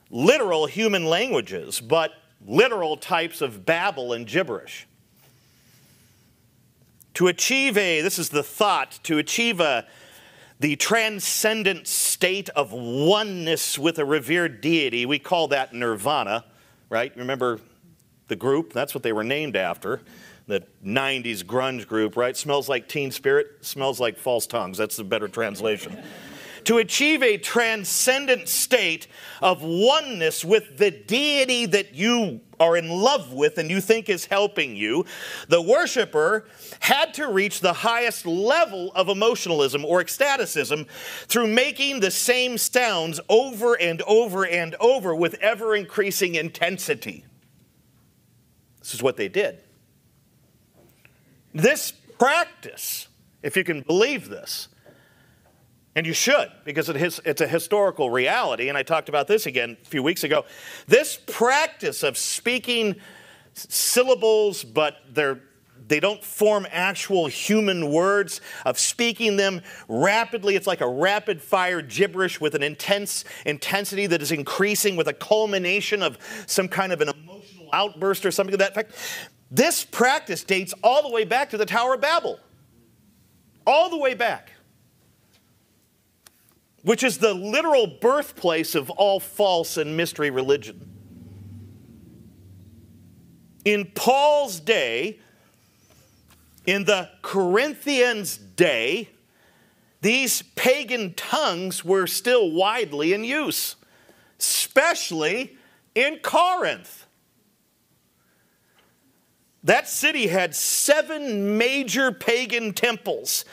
literal 0.10 0.66
human 0.66 1.06
languages, 1.06 1.80
but 1.80 2.12
literal 2.46 2.98
types 2.98 3.42
of 3.42 3.66
babble 3.66 4.14
and 4.14 4.28
gibberish. 4.28 4.88
To 7.15 7.27
achieve 7.27 7.77
a, 7.77 8.01
this 8.01 8.19
is 8.19 8.29
the 8.29 8.43
thought, 8.43 9.00
to 9.03 9.17
achieve 9.17 9.60
a 9.60 9.88
the 10.60 10.75
transcendent 10.77 11.86
state 11.86 12.48
of 12.50 12.72
oneness 12.72 13.77
with 13.77 14.00
a 14.00 14.05
revered 14.05 14.62
deity. 14.62 15.05
We 15.05 15.19
call 15.19 15.50
that 15.50 15.74
nirvana, 15.74 16.45
right? 16.89 17.15
Remember 17.17 17.60
the 18.29 18.38
group? 18.38 18.72
That's 18.72 18.93
what 18.93 19.03
they 19.03 19.12
were 19.12 19.24
named 19.24 19.57
after. 19.57 20.01
The 20.48 20.63
90s 20.86 21.43
grunge 21.43 21.88
group, 21.88 22.15
right? 22.15 22.38
Smells 22.38 22.69
like 22.69 22.88
teen 22.88 23.12
spirit, 23.12 23.65
smells 23.65 24.00
like 24.00 24.17
false 24.17 24.48
tongues. 24.48 24.77
That's 24.77 24.95
the 24.95 25.03
better 25.03 25.27
translation 25.27 26.01
to 26.65 26.79
achieve 26.79 27.24
a 27.24 27.38
transcendent 27.38 28.50
state 28.50 29.07
of 29.41 29.62
oneness 29.62 30.43
with 30.43 30.77
the 30.77 30.91
deity 30.91 31.65
that 31.65 31.95
you 31.95 32.41
are 32.60 32.75
in 32.77 32.89
love 32.89 33.34
with 33.34 33.57
and 33.57 33.69
you 33.69 33.81
think 33.81 34.10
is 34.10 34.25
helping 34.25 34.75
you, 34.75 35.05
the 35.48 35.62
worshiper 35.62 36.45
had 36.79 37.13
to 37.13 37.27
reach 37.27 37.60
the 37.60 37.74
highest 37.74 38.25
level 38.25 38.91
of 38.93 39.10
emotionalism 39.10 39.86
or 39.86 40.03
ecstaticism 40.03 40.88
through 41.27 41.48
making 41.48 42.00
the 42.00 42.12
same 42.12 42.57
sounds 42.57 43.19
over 43.29 43.75
and 43.75 44.01
over 44.03 44.45
and 44.45 44.75
over 44.79 45.15
with 45.15 45.36
ever 45.36 45.75
increasing 45.75 46.36
intensity. 46.36 47.25
This 48.79 48.93
is 48.93 49.03
what 49.03 49.17
they 49.17 49.27
did. 49.27 49.62
This 51.53 51.91
practice, 51.91 53.07
if 53.41 53.55
you 53.55 53.63
can 53.63 53.81
believe 53.81 54.29
this, 54.29 54.67
and 55.96 56.06
you 56.06 56.14
should, 56.14 56.52
because 56.66 56.90
it's 56.90 57.42
a 57.42 57.48
historical 57.48 58.10
reality. 58.10 58.68
And 58.68 58.78
I 58.78 58.84
talked 58.84 59.08
about 59.08 59.28
this 59.28 59.46
again 59.46 59.78
a 59.82 59.88
few 59.88 60.04
weeks 60.04 60.24
ago. 60.24 60.46
This 60.88 61.18
practice 61.25 62.04
of 62.04 62.18
speaking 62.18 62.96
syllables, 63.54 64.64
but 64.64 64.98
they're 65.10 65.42
they 65.88 66.00
don't 66.00 66.24
form 66.24 66.66
actual 66.72 67.28
human 67.28 67.92
words, 67.92 68.42
of 68.66 68.80
speaking 68.80 69.38
them 69.38 69.62
rapidly. 69.88 70.56
It's 70.56 70.66
like 70.66 70.82
a 70.82 70.90
rapid 70.90 71.44
fire 71.44 71.80
gibberish 71.82 72.42
with 72.42 72.56
an 72.56 72.64
intense 72.64 73.24
intensity 73.46 74.08
that 74.08 74.20
is 74.20 74.32
increasing 74.32 74.96
with 74.96 75.08
a 75.08 75.14
culmination 75.14 76.02
of 76.02 76.18
some 76.48 76.68
kind 76.68 76.92
of 76.92 77.02
an 77.02 77.10
emotional 77.10 77.70
outburst 77.72 78.25
or 78.25 78.32
something 78.32 78.56
of 78.56 78.60
that 78.60 78.72
effect. 78.72 78.96
This 79.52 79.86
practice 79.86 80.44
dates 80.44 80.74
all 80.84 81.04
the 81.04 81.12
way 81.12 81.24
back 81.24 81.52
to 81.52 81.58
the 81.58 81.68
Tower 81.68 81.94
of 81.94 82.02
Babel. 82.02 82.40
All 83.68 83.92
the 83.92 83.98
way 83.98 84.16
back 84.16 84.54
which 86.86 87.04
is 87.04 87.18
the 87.18 87.34
literal 87.34 87.88
birthplace 87.88 88.75
of 88.75 88.92
all 88.92 89.20
false 89.20 89.75
and 89.75 89.98
mystery 89.98 90.30
religion. 90.30 90.88
In 93.65 93.86
Paul's 93.96 94.60
day, 94.60 95.20
In 96.68 96.86
the 96.86 97.10
Corinthians' 97.22 98.38
day, 98.38 99.10
these 100.01 100.42
pagan 100.56 101.13
tongues 101.13 101.86
were 101.86 102.08
still 102.08 102.51
widely 102.51 103.13
in 103.13 103.24
use, 103.24 103.75
especially 104.39 105.58
in 105.94 106.20
Corinth. 106.24 107.06
That 109.63 109.88
city 109.88 110.27
had 110.27 110.56
seven 110.56 111.58
major 111.58 112.12
pagan 112.12 112.74
temples. 112.74 113.46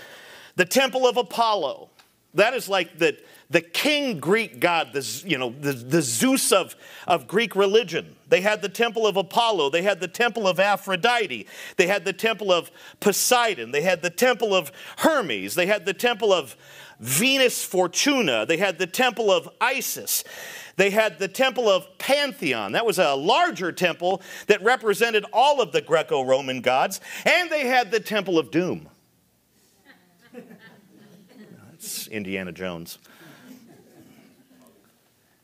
The 0.56 0.66
temple 0.66 1.06
of 1.06 1.16
Apollo, 1.16 1.90
that 2.34 2.54
is 2.54 2.68
like 2.68 2.98
the, 2.98 3.16
the 3.50 3.60
king 3.60 4.18
Greek 4.18 4.58
god, 4.58 4.92
the, 4.92 5.22
you 5.26 5.36
know, 5.36 5.50
the, 5.50 5.72
the 5.72 6.00
Zeus 6.00 6.50
of, 6.50 6.74
of 7.06 7.28
Greek 7.28 7.54
religion. 7.54 8.16
They 8.28 8.40
had 8.40 8.62
the 8.62 8.68
temple 8.68 9.06
of 9.06 9.16
Apollo. 9.16 9.70
They 9.70 9.82
had 9.82 10.00
the 10.00 10.08
temple 10.08 10.48
of 10.48 10.58
Aphrodite. 10.58 11.46
They 11.76 11.86
had 11.86 12.04
the 12.04 12.14
temple 12.14 12.50
of 12.50 12.70
Poseidon. 13.00 13.72
They 13.72 13.82
had 13.82 14.00
the 14.00 14.10
temple 14.10 14.54
of 14.54 14.72
Hermes. 14.98 15.54
They 15.54 15.66
had 15.66 15.84
the 15.84 15.92
temple 15.92 16.32
of 16.32 16.56
Venus 16.98 17.62
Fortuna. 17.62 18.46
They 18.46 18.56
had 18.56 18.78
the 18.78 18.86
temple 18.86 19.30
of 19.30 19.48
Isis. 19.60 20.24
They 20.76 20.88
had 20.88 21.18
the 21.18 21.28
temple 21.28 21.68
of 21.68 21.98
Pantheon. 21.98 22.72
That 22.72 22.86
was 22.86 22.98
a 22.98 23.14
larger 23.14 23.72
temple 23.72 24.22
that 24.46 24.62
represented 24.62 25.26
all 25.32 25.60
of 25.60 25.72
the 25.72 25.82
Greco 25.82 26.22
Roman 26.22 26.62
gods. 26.62 27.00
And 27.26 27.50
they 27.50 27.66
had 27.66 27.90
the 27.90 28.00
temple 28.00 28.38
of 28.38 28.50
Doom. 28.50 28.88
That's 31.82 32.06
Indiana 32.06 32.52
Jones. 32.52 32.98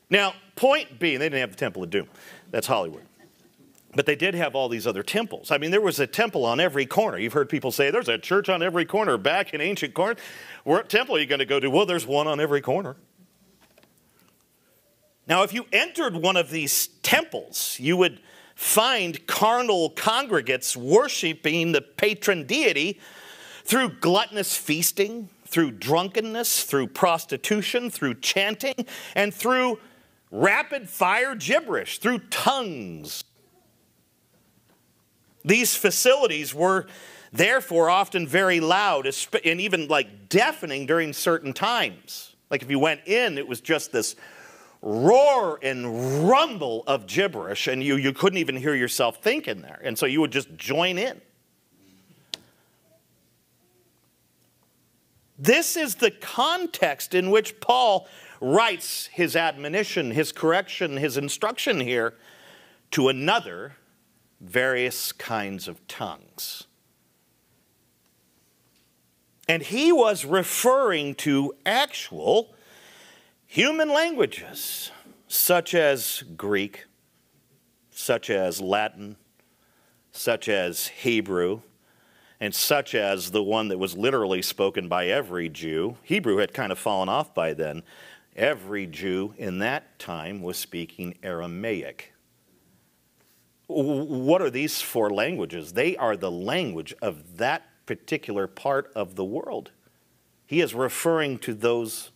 Now, 0.09 0.35
point 0.54 0.99
being, 0.99 1.18
they 1.18 1.26
didn't 1.26 1.40
have 1.40 1.50
the 1.50 1.57
Temple 1.57 1.83
of 1.83 1.90
Doom. 1.90 2.07
That's 2.52 2.66
Hollywood. 2.66 3.02
But 3.95 4.07
they 4.07 4.14
did 4.14 4.35
have 4.35 4.54
all 4.54 4.68
these 4.68 4.87
other 4.87 5.02
temples. 5.02 5.50
I 5.50 5.59
mean, 5.59 5.73
there 5.73 5.80
was 5.80 5.99
a 5.99 6.07
temple 6.07 6.47
on 6.47 6.61
every 6.61 6.87
corner. 6.87 7.18
You've 7.18 7.33
heard 7.33 7.49
people 7.49 7.73
say 7.73 7.90
there's 7.90 8.09
a 8.09 8.18
church 8.18 8.49
on 8.49 8.62
every 8.62 8.85
corner 8.85 9.18
back 9.18 9.52
in 9.52 9.61
ancient 9.61 9.95
Corinth. 9.95 10.21
What 10.62 10.88
temple 10.88 11.16
are 11.16 11.18
you 11.18 11.26
going 11.26 11.40
to 11.40 11.45
go 11.45 11.59
to? 11.59 11.68
Well, 11.68 11.87
there's 11.87 12.07
one 12.07 12.28
on 12.28 12.38
every 12.38 12.61
corner. 12.61 12.97
Now, 15.26 15.42
if 15.42 15.52
you 15.52 15.66
entered 15.73 16.16
one 16.16 16.37
of 16.37 16.50
these 16.50 16.87
temples, 17.02 17.76
you 17.80 17.97
would 17.97 18.21
find 18.54 19.26
carnal 19.26 19.90
congregates 19.90 20.76
worshiping 20.76 21.73
the 21.73 21.80
patron 21.80 22.47
deity 22.47 23.00
through 23.64 23.90
gluttonous 24.00 24.57
feasting, 24.57 25.28
through 25.49 25.73
drunkenness, 25.73 26.64
through 26.64 26.88
prostitution, 26.88 27.90
through 27.90 28.14
chanting, 28.14 28.75
and 29.14 29.33
through 29.33 29.78
rapid 30.31 30.88
fire 30.88 31.35
gibberish, 31.35 31.99
through 31.99 32.19
tongues. 32.31 33.25
These 35.45 35.75
facilities 35.75 36.55
were 36.55 36.87
therefore 37.33 37.88
often 37.88 38.26
very 38.26 38.61
loud 38.61 39.11
and 39.45 39.61
even 39.61 39.88
like 39.88 40.28
deafening 40.28 40.87
during 40.87 41.12
certain 41.12 41.52
times. 41.52 42.37
Like 42.50 42.62
if 42.62 42.71
you 42.71 42.78
went 42.78 43.07
in, 43.07 43.38
it 43.38 43.49
was 43.49 43.61
just 43.61 43.93
this 43.93 44.17
roar 44.83 45.59
and 45.62 46.28
rumble 46.28 46.85
of 46.87 47.07
gibberish, 47.07 47.67
and 47.67 47.83
you, 47.83 47.97
you 47.97 48.12
couldn't 48.12 48.38
even 48.38 48.57
hear 48.57 48.75
yourself 48.75 49.23
think 49.23 49.49
in 49.49 49.62
there. 49.62 49.81
And 49.83 49.99
so 49.99 50.07
you 50.07 50.21
would 50.21 50.31
just 50.31 50.55
join 50.57 50.99
in. 50.99 51.21
This 55.38 55.76
is 55.76 55.97
the 55.97 56.11
context 56.11 57.14
in 57.14 57.30
which 57.30 57.61
Paul 57.61 58.09
writes 58.40 59.07
his 59.07 59.37
admonition, 59.37 60.11
his 60.11 60.33
correction, 60.33 60.97
his 60.97 61.16
instruction 61.16 61.80
here 61.80 62.14
to 62.90 63.09
another 63.09 63.76
various 64.40 65.12
kinds 65.12 65.68
of 65.68 65.87
tongues. 65.87 66.66
And 69.49 69.62
he 69.62 69.92
was 69.92 70.25
referring 70.25 71.14
to 71.16 71.54
actual 71.64 72.54
human 73.47 73.88
languages, 73.88 74.90
such 75.26 75.75
as 75.75 76.23
Greek, 76.37 76.87
such 77.90 78.29
as 78.29 78.61
Latin, 78.61 79.16
such 80.12 80.48
as 80.48 80.88
Hebrew, 80.88 81.62
and 82.40 82.55
such 82.55 82.94
as 82.94 83.31
the 83.31 83.42
one 83.42 83.68
that 83.68 83.79
was 83.79 83.96
literally 83.96 84.42
spoken 84.42 84.88
by 84.88 85.07
every 85.07 85.48
Jew. 85.48 85.96
Hebrew 86.03 86.37
had 86.37 86.55
kind 86.55 86.70
of 86.70 86.79
fallen 86.79 87.09
off 87.09 87.35
by 87.35 87.53
then. 87.53 87.83
Every 88.37 88.87
Jew 88.87 89.35
in 89.37 89.59
that 89.59 89.98
time 89.98 90.42
was 90.42 90.57
speaking 90.57 91.18
Aramaic. 91.22 92.12
What 93.66 94.40
are 94.40 94.51
these 94.51 94.81
four 94.81 95.11
languages? 95.11 95.72
They 95.72 95.96
are 95.96 96.16
the 96.16 96.31
language 96.31 96.94
of 97.03 97.38
that 97.38 97.64
particular 97.87 98.46
part 98.46 98.90
of 98.94 99.16
the 99.16 99.24
world. 99.24 99.72
He 100.46 100.61
is 100.61 100.74
referring 100.74 101.38
to 101.40 101.53
those 101.53 102.11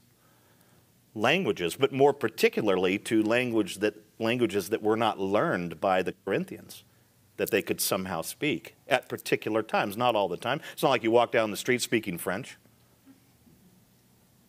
languages, 1.15 1.77
but 1.77 1.93
more 1.93 2.15
particularly 2.15 2.99
to 3.01 3.23
language 3.23 3.79
that, 3.79 3.95
languages 4.19 4.71
that 4.71 4.83
were 4.83 4.97
not 4.97 5.19
learned 5.19 5.81
by 5.81 6.03
the 6.03 6.15
Corinthians 6.25 6.85
that 7.43 7.51
they 7.51 7.61
could 7.61 7.81
somehow 7.81 8.23
speak 8.23 8.77
at 8.87 9.09
particular 9.09 9.65
times, 9.65 9.97
not 9.97 10.15
all 10.15 10.29
the 10.29 10.37
time. 10.37 10.61
It's 10.73 10.83
not 10.85 10.91
like 10.91 11.03
you 11.03 11.11
walk 11.11 11.33
down 11.33 11.51
the 11.51 11.57
street 11.57 11.83
speaking 11.83 12.17
French. 12.17 12.57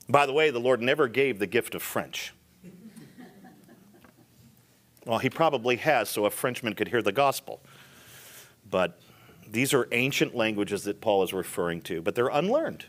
By 0.07 0.27
the 0.27 0.33
way, 0.33 0.51
the 0.51 0.59
Lord 0.59 0.79
never 0.79 1.07
gave 1.07 1.39
the 1.39 1.47
gift 1.47 1.73
of 1.73 1.81
French. 1.81 2.33
Well, 5.05 5.17
he 5.17 5.29
probably 5.29 5.75
has, 5.77 6.07
so 6.07 6.25
a 6.25 6.29
Frenchman 6.29 6.75
could 6.75 6.87
hear 6.87 7.01
the 7.01 7.11
gospel. 7.11 7.61
But 8.69 9.01
these 9.45 9.73
are 9.73 9.87
ancient 9.91 10.33
languages 10.33 10.83
that 10.83 11.01
Paul 11.01 11.23
is 11.23 11.33
referring 11.33 11.81
to, 11.81 12.01
but 12.01 12.15
they're 12.15 12.29
unlearned. 12.29 12.85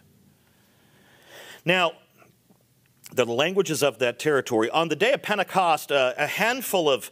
Now, 1.64 1.94
the 3.10 3.24
languages 3.24 3.82
of 3.82 3.98
that 3.98 4.20
territory, 4.20 4.70
on 4.70 4.88
the 4.88 4.96
day 4.96 5.14
of 5.14 5.22
Pentecost, 5.22 5.90
uh, 5.90 6.12
a 6.16 6.28
handful 6.28 6.88
of 6.88 7.10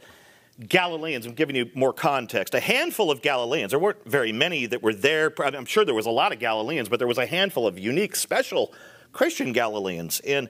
Galileans, 0.68 1.26
I'm 1.26 1.34
giving 1.34 1.56
you 1.56 1.70
more 1.74 1.92
context. 1.92 2.54
A 2.54 2.60
handful 2.60 3.10
of 3.10 3.22
Galileans, 3.22 3.70
there 3.70 3.78
weren't 3.78 4.04
very 4.04 4.32
many 4.32 4.66
that 4.66 4.82
were 4.82 4.94
there. 4.94 5.32
I'm 5.38 5.64
sure 5.64 5.84
there 5.84 5.94
was 5.94 6.06
a 6.06 6.10
lot 6.10 6.32
of 6.32 6.38
Galileans, 6.38 6.88
but 6.88 6.98
there 6.98 7.08
was 7.08 7.18
a 7.18 7.26
handful 7.26 7.66
of 7.66 7.78
unique, 7.78 8.16
special 8.16 8.72
Christian 9.12 9.52
Galileans. 9.52 10.20
And 10.20 10.48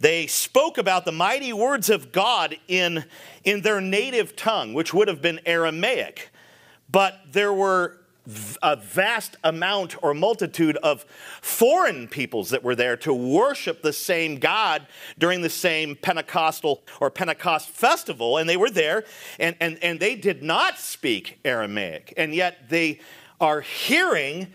they 0.00 0.26
spoke 0.26 0.78
about 0.78 1.04
the 1.04 1.12
mighty 1.12 1.52
words 1.52 1.90
of 1.90 2.12
God 2.12 2.56
in, 2.68 3.04
in 3.44 3.62
their 3.62 3.80
native 3.80 4.36
tongue, 4.36 4.74
which 4.74 4.92
would 4.92 5.08
have 5.08 5.22
been 5.22 5.40
Aramaic. 5.46 6.30
But 6.90 7.18
there 7.32 7.52
were 7.52 7.98
a 8.62 8.76
vast 8.76 9.36
amount 9.44 10.02
or 10.02 10.14
multitude 10.14 10.76
of 10.78 11.04
foreign 11.42 12.08
peoples 12.08 12.50
that 12.50 12.62
were 12.62 12.74
there 12.74 12.96
to 12.96 13.12
worship 13.12 13.82
the 13.82 13.92
same 13.92 14.38
God 14.38 14.86
during 15.18 15.42
the 15.42 15.50
same 15.50 15.94
Pentecostal 15.94 16.82
or 17.00 17.10
Pentecost 17.10 17.68
festival. 17.68 18.38
And 18.38 18.48
they 18.48 18.56
were 18.56 18.70
there 18.70 19.04
and, 19.38 19.56
and, 19.60 19.78
and 19.82 20.00
they 20.00 20.14
did 20.14 20.42
not 20.42 20.78
speak 20.78 21.38
Aramaic. 21.44 22.14
And 22.16 22.34
yet 22.34 22.70
they 22.70 23.00
are 23.40 23.60
hearing 23.60 24.54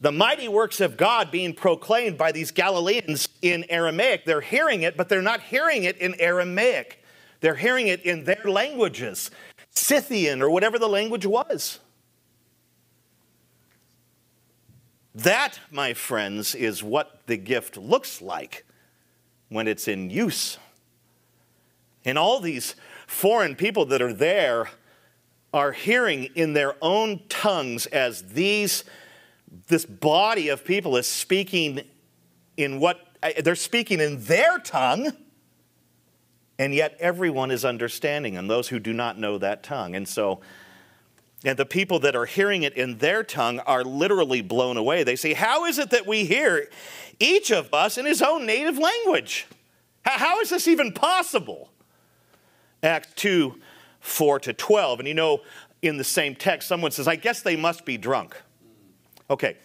the 0.00 0.12
mighty 0.12 0.48
works 0.48 0.80
of 0.80 0.96
God 0.96 1.30
being 1.30 1.54
proclaimed 1.54 2.18
by 2.18 2.30
these 2.30 2.50
Galileans 2.50 3.28
in 3.42 3.64
Aramaic. 3.68 4.26
They're 4.26 4.40
hearing 4.40 4.82
it, 4.82 4.96
but 4.96 5.08
they're 5.08 5.22
not 5.22 5.40
hearing 5.40 5.84
it 5.84 5.96
in 5.98 6.14
Aramaic. 6.20 7.02
They're 7.40 7.54
hearing 7.54 7.88
it 7.88 8.02
in 8.02 8.24
their 8.24 8.44
languages, 8.44 9.30
Scythian 9.70 10.42
or 10.42 10.50
whatever 10.50 10.78
the 10.78 10.88
language 10.88 11.26
was. 11.26 11.80
That, 15.18 15.58
my 15.72 15.94
friends, 15.94 16.54
is 16.54 16.80
what 16.80 17.22
the 17.26 17.36
gift 17.36 17.76
looks 17.76 18.22
like 18.22 18.64
when 19.48 19.66
it's 19.66 19.88
in 19.88 20.10
use. 20.10 20.58
And 22.04 22.16
all 22.16 22.38
these 22.38 22.76
foreign 23.08 23.56
people 23.56 23.84
that 23.86 24.00
are 24.00 24.12
there 24.12 24.70
are 25.52 25.72
hearing 25.72 26.24
in 26.36 26.52
their 26.52 26.76
own 26.80 27.22
tongues 27.28 27.86
as 27.86 28.22
these 28.28 28.84
this 29.66 29.84
body 29.84 30.50
of 30.50 30.64
people 30.64 30.96
is 30.96 31.08
speaking 31.08 31.80
in 32.56 32.78
what 32.78 33.00
they're 33.42 33.56
speaking 33.56 33.98
in 33.98 34.22
their 34.24 34.58
tongue 34.58 35.10
and 36.58 36.74
yet 36.74 36.96
everyone 37.00 37.50
is 37.50 37.64
understanding 37.64 38.36
and 38.36 38.48
those 38.48 38.68
who 38.68 38.78
do 38.78 38.92
not 38.92 39.18
know 39.18 39.38
that 39.38 39.62
tongue 39.62 39.96
and 39.96 40.06
so 40.06 40.40
and 41.44 41.56
the 41.56 41.66
people 41.66 42.00
that 42.00 42.16
are 42.16 42.26
hearing 42.26 42.62
it 42.62 42.74
in 42.74 42.98
their 42.98 43.22
tongue 43.22 43.60
are 43.60 43.84
literally 43.84 44.42
blown 44.42 44.76
away. 44.76 45.04
They 45.04 45.16
say, 45.16 45.34
How 45.34 45.64
is 45.64 45.78
it 45.78 45.90
that 45.90 46.06
we 46.06 46.24
hear 46.24 46.68
each 47.20 47.50
of 47.50 47.72
us 47.72 47.96
in 47.96 48.06
his 48.06 48.22
own 48.22 48.44
native 48.44 48.78
language? 48.78 49.46
How 50.02 50.40
is 50.40 50.50
this 50.50 50.66
even 50.66 50.92
possible? 50.92 51.70
Acts 52.82 53.12
2 53.16 53.60
4 54.00 54.40
to 54.40 54.52
12. 54.52 55.00
And 55.00 55.08
you 55.08 55.14
know, 55.14 55.40
in 55.82 55.96
the 55.96 56.04
same 56.04 56.34
text, 56.34 56.68
someone 56.68 56.90
says, 56.90 57.06
I 57.06 57.16
guess 57.16 57.42
they 57.42 57.56
must 57.56 57.84
be 57.84 57.96
drunk. 57.96 58.40
Okay, 59.30 59.58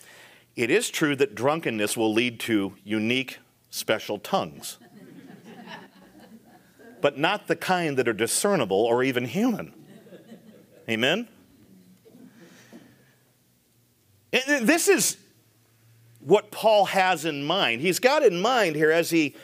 it 0.56 0.70
is 0.70 0.90
true 0.90 1.16
that 1.16 1.34
drunkenness 1.34 1.96
will 1.96 2.14
lead 2.14 2.40
to 2.42 2.74
unique, 2.84 3.40
special 3.70 4.20
tongues, 4.20 4.78
but 7.02 7.18
not 7.18 7.48
the 7.48 7.56
kind 7.56 7.98
that 7.98 8.08
are 8.08 8.14
discernible 8.14 8.78
or 8.78 9.04
even 9.04 9.26
human. 9.26 9.74
Amen? 10.90 11.30
This 14.34 14.88
is 14.88 15.18
what 16.20 16.50
Paul 16.52 16.86
has 16.86 17.26
in 17.26 17.44
mind. 17.44 17.82
He's 17.82 18.00
got 18.00 18.24
in 18.24 18.42
mind 18.42 18.76
here 18.76 18.92
as 18.92 19.12
he 19.12 19.36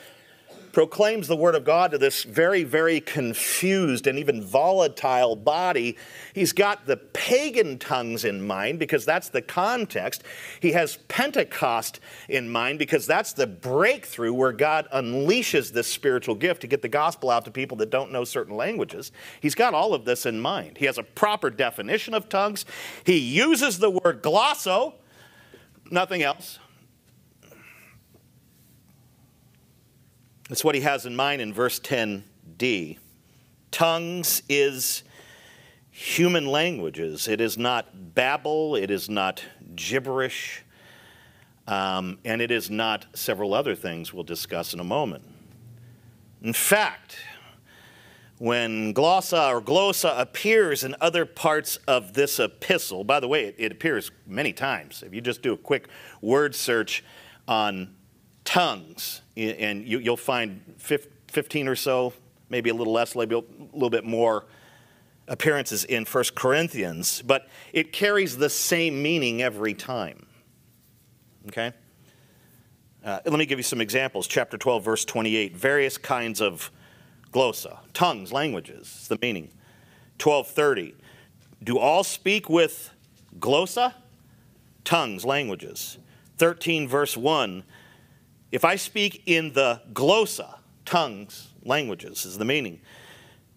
proclaims 0.72 1.28
the 1.28 1.36
word 1.36 1.54
of 1.54 1.64
God 1.64 1.90
to 1.90 1.98
this 1.98 2.22
very, 2.22 2.64
very 2.64 3.00
confused 3.00 4.06
and 4.06 4.18
even 4.18 4.42
volatile 4.42 5.36
body. 5.36 5.96
He's 6.34 6.52
got 6.52 6.86
the 6.86 6.96
pagan 6.96 7.78
tongues 7.78 8.24
in 8.24 8.46
mind 8.46 8.78
because 8.78 9.04
that's 9.04 9.28
the 9.28 9.42
context. 9.42 10.22
He 10.60 10.72
has 10.72 10.98
Pentecost 11.08 12.00
in 12.28 12.50
mind 12.50 12.78
because 12.78 13.06
that's 13.06 13.32
the 13.32 13.46
breakthrough 13.46 14.32
where 14.32 14.52
God 14.52 14.88
unleashes 14.94 15.72
this 15.72 15.86
spiritual 15.86 16.34
gift 16.34 16.60
to 16.62 16.66
get 16.66 16.82
the 16.82 16.88
gospel 16.88 17.30
out 17.30 17.44
to 17.44 17.50
people 17.50 17.76
that 17.78 17.90
don't 17.90 18.12
know 18.12 18.24
certain 18.24 18.56
languages. 18.56 19.12
He's 19.40 19.54
got 19.54 19.74
all 19.74 19.94
of 19.94 20.04
this 20.04 20.26
in 20.26 20.40
mind. 20.40 20.78
He 20.78 20.86
has 20.86 20.98
a 20.98 21.02
proper 21.02 21.50
definition 21.50 22.14
of 22.14 22.28
tongues. 22.28 22.64
He 23.04 23.18
uses 23.18 23.78
the 23.78 23.90
word 23.90 24.22
glosso, 24.22 24.94
nothing 25.90 26.22
else. 26.22 26.58
That's 30.50 30.64
what 30.64 30.74
he 30.74 30.80
has 30.80 31.06
in 31.06 31.14
mind 31.14 31.40
in 31.40 31.52
verse 31.52 31.78
10d. 31.78 32.98
Tongues 33.70 34.42
is 34.48 35.04
human 35.92 36.44
languages. 36.44 37.28
It 37.28 37.40
is 37.40 37.56
not 37.56 38.16
babble, 38.16 38.74
it 38.74 38.90
is 38.90 39.08
not 39.08 39.44
gibberish, 39.76 40.64
um, 41.68 42.18
and 42.24 42.42
it 42.42 42.50
is 42.50 42.68
not 42.68 43.06
several 43.14 43.54
other 43.54 43.76
things 43.76 44.12
we'll 44.12 44.24
discuss 44.24 44.74
in 44.74 44.80
a 44.80 44.84
moment. 44.84 45.22
In 46.42 46.52
fact, 46.52 47.16
when 48.38 48.92
glossa 48.92 49.50
or 49.50 49.62
glossa 49.62 50.20
appears 50.20 50.82
in 50.82 50.96
other 51.00 51.24
parts 51.24 51.76
of 51.86 52.14
this 52.14 52.40
epistle, 52.40 53.04
by 53.04 53.20
the 53.20 53.28
way, 53.28 53.44
it, 53.44 53.54
it 53.56 53.70
appears 53.70 54.10
many 54.26 54.52
times. 54.52 55.04
If 55.06 55.14
you 55.14 55.20
just 55.20 55.42
do 55.42 55.52
a 55.52 55.56
quick 55.56 55.86
word 56.20 56.56
search 56.56 57.04
on 57.46 57.94
tongues, 58.44 59.22
and 59.36 59.86
you, 59.86 60.00
will 60.10 60.16
find 60.16 60.62
15 60.78 61.68
or 61.68 61.76
so, 61.76 62.12
maybe 62.48 62.70
a 62.70 62.74
little 62.74 62.92
less, 62.92 63.14
maybe 63.14 63.36
a 63.36 63.42
little 63.72 63.90
bit 63.90 64.04
more 64.04 64.46
appearances 65.28 65.84
in 65.84 66.04
1 66.04 66.24
Corinthians, 66.34 67.22
but 67.22 67.48
it 67.72 67.92
carries 67.92 68.36
the 68.36 68.50
same 68.50 69.00
meaning 69.00 69.40
every 69.40 69.74
time. 69.74 70.26
Okay? 71.48 71.72
Uh, 73.04 73.20
let 73.24 73.38
me 73.38 73.46
give 73.46 73.58
you 73.58 73.62
some 73.62 73.80
examples. 73.80 74.26
Chapter 74.26 74.58
12, 74.58 74.84
verse 74.84 75.04
28. 75.04 75.56
Various 75.56 75.96
kinds 75.96 76.40
of 76.40 76.70
glossa, 77.32 77.78
tongues, 77.94 78.32
languages, 78.32 78.92
It's 78.98 79.08
the 79.08 79.18
meaning. 79.22 79.50
1230. 80.22 80.94
Do 81.62 81.78
all 81.78 82.04
speak 82.04 82.50
with 82.50 82.90
glossa? 83.38 83.94
Tongues, 84.84 85.24
languages. 85.24 85.98
13, 86.38 86.88
verse 86.88 87.16
1. 87.16 87.62
If 88.52 88.64
I 88.64 88.76
speak 88.76 89.22
in 89.26 89.52
the 89.52 89.80
glossa, 89.92 90.58
tongues, 90.84 91.48
languages 91.64 92.24
is 92.24 92.38
the 92.38 92.44
meaning. 92.44 92.80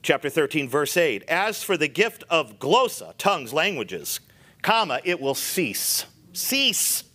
Chapter 0.04 0.30
13, 0.30 0.70
verse 0.70 0.96
8. 0.98 1.24
As 1.24 1.64
for 1.64 1.78
the 1.78 1.88
gift 1.88 2.24
of 2.30 2.60
glossa, 2.60 3.14
tongues, 3.18 3.54
languages, 3.54 4.20
comma, 4.62 5.00
it 5.04 5.20
will 5.20 5.34
cease. 5.34 6.06
Cease. 6.34 7.06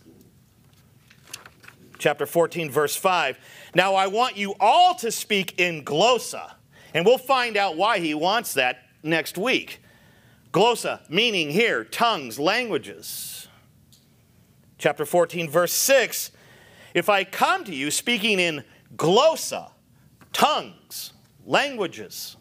Chapter 1.99 2.25
14, 2.25 2.69
verse 2.69 2.95
5. 2.95 3.37
Now 3.75 3.95
I 3.95 4.07
want 4.07 4.35
you 4.35 4.55
all 4.59 4.95
to 4.95 5.11
speak 5.11 5.59
in 5.59 5.85
glossa, 5.85 6.53
and 6.93 7.05
we'll 7.05 7.17
find 7.17 7.55
out 7.55 7.77
why 7.77 7.99
he 7.99 8.13
wants 8.13 8.55
that 8.55 8.87
next 9.03 9.37
week. 9.37 9.81
Glossa, 10.51 11.07
meaning 11.09 11.51
here, 11.51 11.83
tongues, 11.83 12.39
languages. 12.39 13.47
Chapter 14.77 15.05
14, 15.05 15.49
verse 15.49 15.73
6 15.73 16.31
if 16.93 17.09
I 17.09 17.23
come 17.23 17.63
to 17.65 17.75
you 17.75 17.91
speaking 17.91 18.39
in 18.39 18.63
glossa, 18.95 19.71
tongues, 20.33 21.13
languages, 21.45 22.37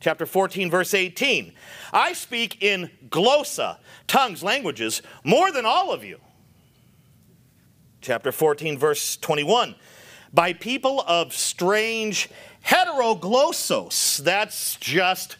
chapter 0.00 0.26
14, 0.26 0.70
verse 0.70 0.94
18, 0.94 1.52
I 1.92 2.12
speak 2.12 2.62
in 2.62 2.90
glossa, 3.08 3.78
tongues, 4.06 4.42
languages, 4.42 5.02
more 5.24 5.50
than 5.50 5.66
all 5.66 5.92
of 5.92 6.04
you. 6.04 6.20
Chapter 8.00 8.32
14, 8.32 8.78
verse 8.78 9.16
21, 9.16 9.74
by 10.32 10.52
people 10.52 11.02
of 11.06 11.32
strange 11.32 12.28
heteroglossos. 12.66 14.18
That's 14.18 14.76
just 14.76 15.36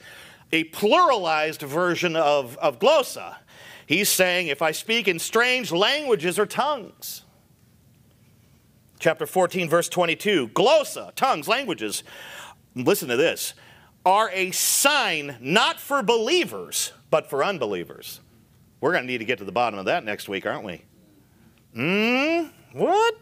a 0.52 0.64
pluralized 0.64 1.62
version 1.62 2.16
of, 2.16 2.56
of 2.58 2.78
glossa. 2.78 3.36
He's 3.86 4.08
saying, 4.08 4.46
if 4.46 4.62
I 4.62 4.70
speak 4.70 5.08
in 5.08 5.18
strange 5.18 5.72
languages 5.72 6.38
or 6.38 6.46
tongues, 6.46 7.23
chapter 9.04 9.26
14, 9.26 9.68
verse 9.68 9.90
22. 9.90 10.48
Glossa, 10.48 11.14
tongues, 11.14 11.46
languages, 11.46 12.04
listen 12.74 13.06
to 13.06 13.18
this, 13.18 13.52
are 14.06 14.30
a 14.32 14.50
sign 14.50 15.36
not 15.42 15.78
for 15.78 16.02
believers, 16.02 16.94
but 17.10 17.28
for 17.28 17.44
unbelievers. 17.44 18.20
We're 18.80 18.92
going 18.92 19.02
to 19.02 19.06
need 19.06 19.18
to 19.18 19.26
get 19.26 19.40
to 19.40 19.44
the 19.44 19.52
bottom 19.52 19.78
of 19.78 19.84
that 19.84 20.06
next 20.06 20.26
week, 20.26 20.46
aren't 20.46 20.64
we? 20.64 20.84
Hmm? 21.74 22.48
What? 22.72 23.16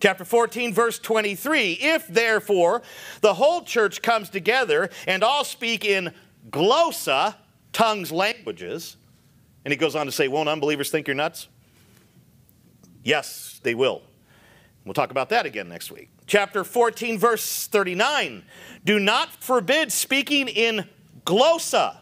Chapter 0.00 0.26
14, 0.26 0.74
verse 0.74 0.98
23. 0.98 1.78
If 1.80 2.06
therefore 2.06 2.82
the 3.22 3.32
whole 3.32 3.62
church 3.62 4.02
comes 4.02 4.28
together 4.28 4.90
and 5.06 5.24
all 5.24 5.44
speak 5.44 5.86
in 5.86 6.12
glossa, 6.50 7.36
tongues, 7.72 8.12
languages, 8.12 8.98
and 9.64 9.72
he 9.72 9.78
goes 9.78 9.96
on 9.96 10.04
to 10.04 10.12
say, 10.12 10.28
Won't 10.28 10.50
unbelievers 10.50 10.90
think 10.90 11.06
you're 11.06 11.14
nuts? 11.14 11.48
Yes, 13.02 13.60
they 13.62 13.74
will. 13.74 14.02
We'll 14.90 14.94
talk 14.94 15.12
about 15.12 15.28
that 15.28 15.46
again 15.46 15.68
next 15.68 15.92
week. 15.92 16.10
Chapter 16.26 16.64
14, 16.64 17.16
verse 17.16 17.68
39. 17.68 18.42
Do 18.84 18.98
not 18.98 19.30
forbid 19.30 19.92
speaking 19.92 20.48
in 20.48 20.84
glossa, 21.24 21.98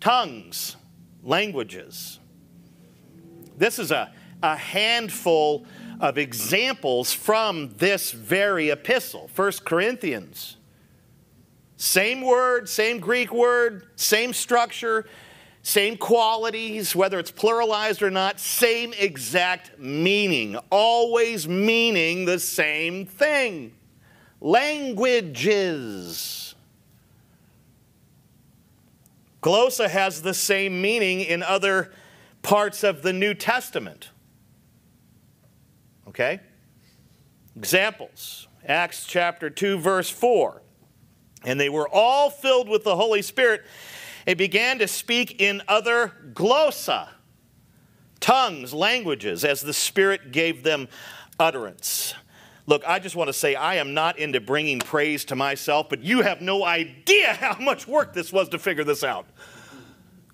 tongues, 0.00 0.74
languages. 1.22 2.18
This 3.56 3.78
is 3.78 3.92
a, 3.92 4.12
a 4.42 4.56
handful 4.56 5.64
of 6.00 6.18
examples 6.18 7.12
from 7.12 7.72
this 7.76 8.10
very 8.10 8.70
epistle, 8.70 9.30
1 9.36 9.52
Corinthians. 9.64 10.56
Same 11.76 12.22
word, 12.22 12.68
same 12.68 12.98
Greek 12.98 13.32
word, 13.32 13.86
same 13.94 14.32
structure, 14.32 15.06
same 15.62 15.96
qualities, 15.96 16.94
whether 16.96 17.18
it's 17.18 17.32
pluralized 17.32 18.02
or 18.02 18.10
not, 18.10 18.40
same 18.40 18.92
exact 18.98 19.78
meaning, 19.78 20.56
always 20.70 21.46
meaning 21.48 22.24
the 22.24 22.38
same 22.38 23.04
thing. 23.04 23.74
Languages. 24.40 25.74
Glossa 29.42 29.88
has 29.88 30.22
the 30.22 30.34
same 30.34 30.80
meaning 30.80 31.20
in 31.20 31.42
other 31.42 31.92
parts 32.42 32.82
of 32.82 33.02
the 33.02 33.12
New 33.12 33.34
Testament. 33.34 34.10
Okay? 36.08 36.40
Examples 37.56 38.48
Acts 38.66 39.06
chapter 39.06 39.48
2, 39.48 39.78
verse 39.78 40.10
4. 40.10 40.62
And 41.44 41.58
they 41.58 41.68
were 41.68 41.88
all 41.88 42.30
filled 42.30 42.68
with 42.68 42.84
the 42.84 42.96
Holy 42.96 43.22
Spirit 43.22 43.64
and 44.28 44.36
began 44.36 44.78
to 44.78 44.86
speak 44.86 45.40
in 45.40 45.62
other 45.68 46.12
glossa, 46.34 47.08
tongues, 48.20 48.74
languages, 48.74 49.42
as 49.42 49.62
the 49.62 49.72
Spirit 49.72 50.32
gave 50.32 50.62
them 50.62 50.86
utterance. 51.40 52.12
Look, 52.66 52.82
I 52.86 52.98
just 52.98 53.16
want 53.16 53.28
to 53.28 53.32
say 53.32 53.54
I 53.54 53.76
am 53.76 53.94
not 53.94 54.18
into 54.18 54.38
bringing 54.38 54.80
praise 54.80 55.24
to 55.26 55.34
myself, 55.34 55.88
but 55.88 56.00
you 56.00 56.20
have 56.20 56.42
no 56.42 56.62
idea 56.62 57.32
how 57.40 57.58
much 57.58 57.88
work 57.88 58.12
this 58.12 58.30
was 58.30 58.50
to 58.50 58.58
figure 58.58 58.84
this 58.84 59.02
out. 59.02 59.24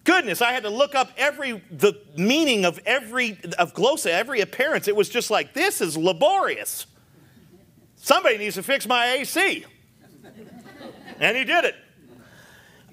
Goodness, 0.03 0.43
I 0.43 0.51
had 0.51 0.65
to 0.65 0.71
look 0.71 0.97
up 0.97 1.13
every 1.17 1.63
the 1.71 1.95
meaning 2.17 2.65
of 2.65 2.81
every 2.85 3.39
of 3.61 3.75
glossa, 3.75 4.11
every 4.11 4.41
appearance. 4.41 4.89
It 4.89 4.97
was 4.97 5.09
just 5.09 5.31
like 5.31 5.55
this 5.55 5.81
is 5.81 5.97
laborious. 5.97 6.87
Somebody 7.95 8.39
needs 8.39 8.57
to 8.57 8.65
fix 8.65 8.89
my 8.89 9.13
AC. 9.13 9.65
And 11.21 11.37
he 11.37 11.45
did 11.45 11.65
it. 11.65 11.77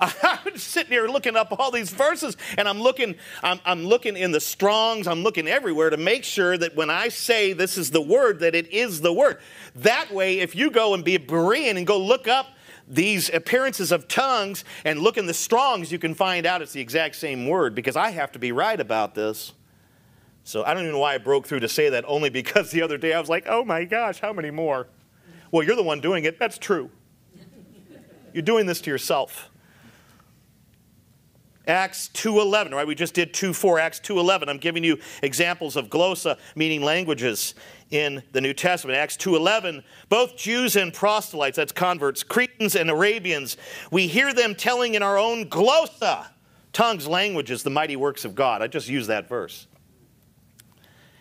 I'm 0.01 0.55
sitting 0.57 0.91
here 0.91 1.07
looking 1.07 1.35
up 1.35 1.57
all 1.59 1.69
these 1.69 1.91
verses, 1.91 2.35
and 2.57 2.67
I'm 2.67 2.81
looking, 2.81 3.15
I'm, 3.43 3.59
I'm, 3.63 3.85
looking 3.85 4.17
in 4.17 4.31
the 4.31 4.39
Strong's, 4.39 5.07
I'm 5.07 5.21
looking 5.21 5.47
everywhere 5.47 5.91
to 5.91 5.97
make 5.97 6.23
sure 6.23 6.57
that 6.57 6.75
when 6.75 6.89
I 6.89 7.09
say 7.09 7.53
this 7.53 7.77
is 7.77 7.91
the 7.91 8.01
word, 8.01 8.39
that 8.39 8.55
it 8.55 8.71
is 8.71 9.01
the 9.01 9.13
word. 9.13 9.37
That 9.75 10.11
way, 10.11 10.39
if 10.39 10.55
you 10.55 10.71
go 10.71 10.95
and 10.95 11.03
be 11.03 11.15
a 11.15 11.19
Berean 11.19 11.77
and 11.77 11.85
go 11.85 11.99
look 11.99 12.27
up 12.27 12.47
these 12.87 13.29
appearances 13.29 13.91
of 13.91 14.07
tongues 14.07 14.65
and 14.83 14.99
look 14.99 15.17
in 15.17 15.27
the 15.27 15.33
Strong's, 15.33 15.91
you 15.91 15.99
can 15.99 16.15
find 16.15 16.45
out 16.47 16.61
it's 16.63 16.73
the 16.73 16.81
exact 16.81 17.15
same 17.15 17.47
word 17.47 17.75
because 17.75 17.95
I 17.95 18.09
have 18.09 18.31
to 18.31 18.39
be 18.39 18.51
right 18.51 18.79
about 18.79 19.13
this. 19.13 19.53
So 20.43 20.63
I 20.63 20.73
don't 20.73 20.83
even 20.83 20.93
know 20.93 20.99
why 20.99 21.13
I 21.13 21.19
broke 21.19 21.45
through 21.45 21.59
to 21.59 21.69
say 21.69 21.89
that, 21.89 22.03
only 22.07 22.31
because 22.31 22.71
the 22.71 22.81
other 22.81 22.97
day 22.97 23.13
I 23.13 23.19
was 23.19 23.29
like, 23.29 23.45
oh 23.47 23.63
my 23.63 23.83
gosh, 23.83 24.19
how 24.19 24.33
many 24.33 24.49
more? 24.49 24.87
Well, 25.51 25.63
you're 25.63 25.75
the 25.75 25.83
one 25.83 26.01
doing 26.01 26.23
it. 26.23 26.39
That's 26.39 26.57
true. 26.57 26.89
You're 28.33 28.41
doing 28.41 28.65
this 28.65 28.81
to 28.81 28.89
yourself. 28.89 29.50
Acts 31.67 32.09
2:11, 32.13 32.73
right? 32.73 32.87
We 32.87 32.95
just 32.95 33.13
did 33.13 33.33
2:4, 33.33 33.79
Acts 33.79 33.99
2:11. 33.99 34.49
I'm 34.49 34.57
giving 34.57 34.83
you 34.83 34.97
examples 35.21 35.75
of 35.75 35.89
glossa, 35.89 36.37
meaning 36.55 36.81
languages 36.81 37.53
in 37.91 38.23
the 38.31 38.41
New 38.41 38.53
Testament. 38.53 38.97
Acts 38.97 39.15
2:11, 39.15 39.83
both 40.09 40.35
Jews 40.35 40.75
and 40.75 40.91
proselytes, 40.91 41.57
that's 41.57 41.71
converts, 41.71 42.23
Cretans 42.23 42.75
and 42.75 42.89
Arabians, 42.89 43.57
we 43.91 44.07
hear 44.07 44.33
them 44.33 44.55
telling 44.55 44.95
in 44.95 45.03
our 45.03 45.17
own 45.17 45.49
glossa, 45.49 46.29
tongues, 46.73 47.07
languages, 47.07 47.61
the 47.61 47.69
mighty 47.69 47.95
works 47.95 48.25
of 48.25 48.33
God. 48.33 48.61
I 48.63 48.67
just 48.67 48.87
used 48.87 49.09
that 49.09 49.29
verse. 49.29 49.67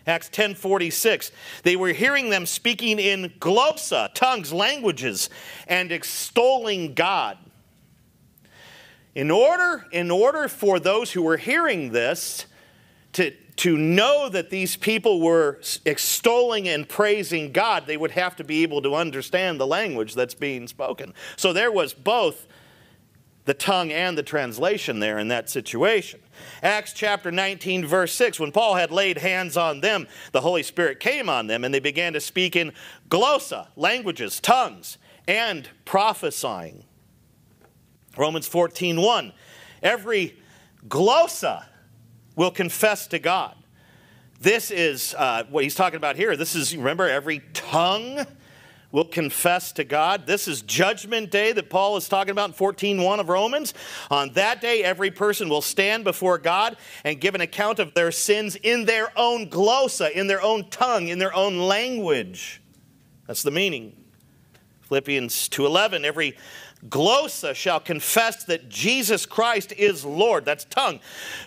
Acts 0.07 0.29
10:46 0.29 1.31
they 1.61 1.75
were 1.75 1.93
hearing 1.93 2.31
them 2.31 2.47
speaking 2.47 2.97
in 2.97 3.29
glossa 3.39 4.11
tongues 4.15 4.51
languages 4.51 5.29
and 5.67 5.91
extolling 5.91 6.95
God 6.95 7.37
in 9.15 9.31
order 9.31 9.85
in 9.91 10.09
order 10.09 10.47
for 10.47 10.79
those 10.79 11.11
who 11.11 11.21
were 11.21 11.37
hearing 11.37 11.91
this 11.91 12.45
to 13.13 13.31
to 13.57 13.77
know 13.77 14.29
that 14.29 14.49
these 14.49 14.77
people 14.77 15.19
were 15.19 15.59
extolling 15.85 16.67
and 16.67 16.87
praising 16.87 17.51
God 17.51 17.85
they 17.87 17.97
would 17.97 18.11
have 18.11 18.35
to 18.37 18.43
be 18.43 18.63
able 18.63 18.81
to 18.81 18.95
understand 18.95 19.59
the 19.59 19.67
language 19.67 20.15
that's 20.15 20.33
being 20.33 20.67
spoken 20.67 21.13
so 21.35 21.51
there 21.51 21.71
was 21.71 21.93
both 21.93 22.47
the 23.45 23.53
tongue 23.53 23.91
and 23.91 24.17
the 24.17 24.23
translation 24.23 24.99
there 24.99 25.17
in 25.17 25.27
that 25.29 25.49
situation. 25.49 26.19
Acts 26.61 26.93
chapter 26.93 27.31
19, 27.31 27.85
verse 27.85 28.13
6 28.13 28.39
when 28.39 28.51
Paul 28.51 28.75
had 28.75 28.91
laid 28.91 29.17
hands 29.17 29.57
on 29.57 29.81
them, 29.81 30.07
the 30.31 30.41
Holy 30.41 30.63
Spirit 30.63 30.99
came 30.99 31.27
on 31.27 31.47
them, 31.47 31.63
and 31.63 31.73
they 31.73 31.79
began 31.79 32.13
to 32.13 32.21
speak 32.21 32.55
in 32.55 32.71
glossa, 33.09 33.67
languages, 33.75 34.39
tongues, 34.39 34.97
and 35.27 35.69
prophesying. 35.85 36.83
Romans 38.21 38.47
14, 38.47 39.01
1. 39.01 39.33
Every 39.81 40.37
glossa 40.87 41.65
will 42.35 42.51
confess 42.51 43.07
to 43.07 43.17
God. 43.17 43.55
This 44.39 44.69
is 44.69 45.15
uh, 45.17 45.45
what 45.49 45.63
he's 45.63 45.73
talking 45.73 45.97
about 45.97 46.15
here. 46.15 46.37
This 46.37 46.53
is, 46.53 46.77
remember, 46.77 47.09
every 47.09 47.39
tongue 47.53 48.23
will 48.91 49.05
confess 49.05 49.71
to 49.71 49.83
God. 49.83 50.27
This 50.27 50.47
is 50.47 50.61
judgment 50.61 51.31
day 51.31 51.51
that 51.51 51.71
Paul 51.71 51.97
is 51.97 52.07
talking 52.07 52.29
about 52.29 52.49
in 52.49 52.55
14:1 52.55 53.19
of 53.19 53.27
Romans. 53.27 53.73
On 54.11 54.31
that 54.33 54.61
day 54.61 54.83
every 54.83 55.09
person 55.09 55.49
will 55.49 55.61
stand 55.61 56.03
before 56.03 56.37
God 56.37 56.77
and 57.03 57.19
give 57.19 57.33
an 57.33 57.41
account 57.41 57.79
of 57.79 57.93
their 57.95 58.11
sins 58.11 58.55
in 58.55 58.85
their 58.85 59.11
own 59.15 59.49
glossa, 59.49 60.11
in 60.11 60.27
their 60.27 60.41
own 60.41 60.69
tongue, 60.69 61.07
in 61.07 61.17
their 61.17 61.33
own 61.33 61.57
language. 61.57 62.61
That's 63.25 63.43
the 63.43 63.51
meaning. 63.51 63.95
Philippians 64.81 65.47
2:11 65.47 66.03
every 66.03 66.35
glossa 66.87 67.53
shall 67.53 67.79
confess 67.79 68.43
that 68.45 68.69
Jesus 68.69 69.25
Christ 69.25 69.71
is 69.73 70.03
Lord. 70.03 70.45
That's 70.45 70.65
tongue. 70.65 70.99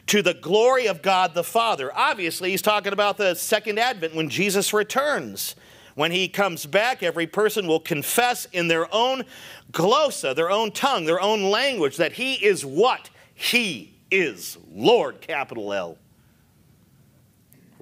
To 0.07 0.23
the 0.23 0.35
glory 0.35 0.87
of 0.87 1.03
God 1.03 1.35
the 1.35 1.45
Father. 1.45 1.91
Obviously, 1.95 2.51
he's 2.51 2.63
talking 2.63 2.93
about 2.93 3.17
the 3.17 3.35
second 3.35 3.79
advent 3.79 4.15
when 4.15 4.29
Jesus 4.29 4.73
returns. 4.73 5.57
When 5.95 6.11
he 6.11 6.29
comes 6.29 6.67
back, 6.67 7.03
every 7.03 7.27
person 7.27 7.67
will 7.67 7.81
confess 7.81 8.47
in 8.47 8.69
their 8.69 8.93
own 8.93 9.25
glossa, 9.71 10.35
their 10.35 10.51
own 10.51 10.73
tongue, 10.73 11.05
their 11.05 11.21
own 11.21 11.51
language, 11.51 11.97
that 11.99 12.13
he 12.13 12.35
is 12.35 12.65
what? 12.65 13.11
He 13.35 13.95
is 14.11 14.59
Lord, 14.73 15.21
capital 15.21 15.73
L. 15.73 15.99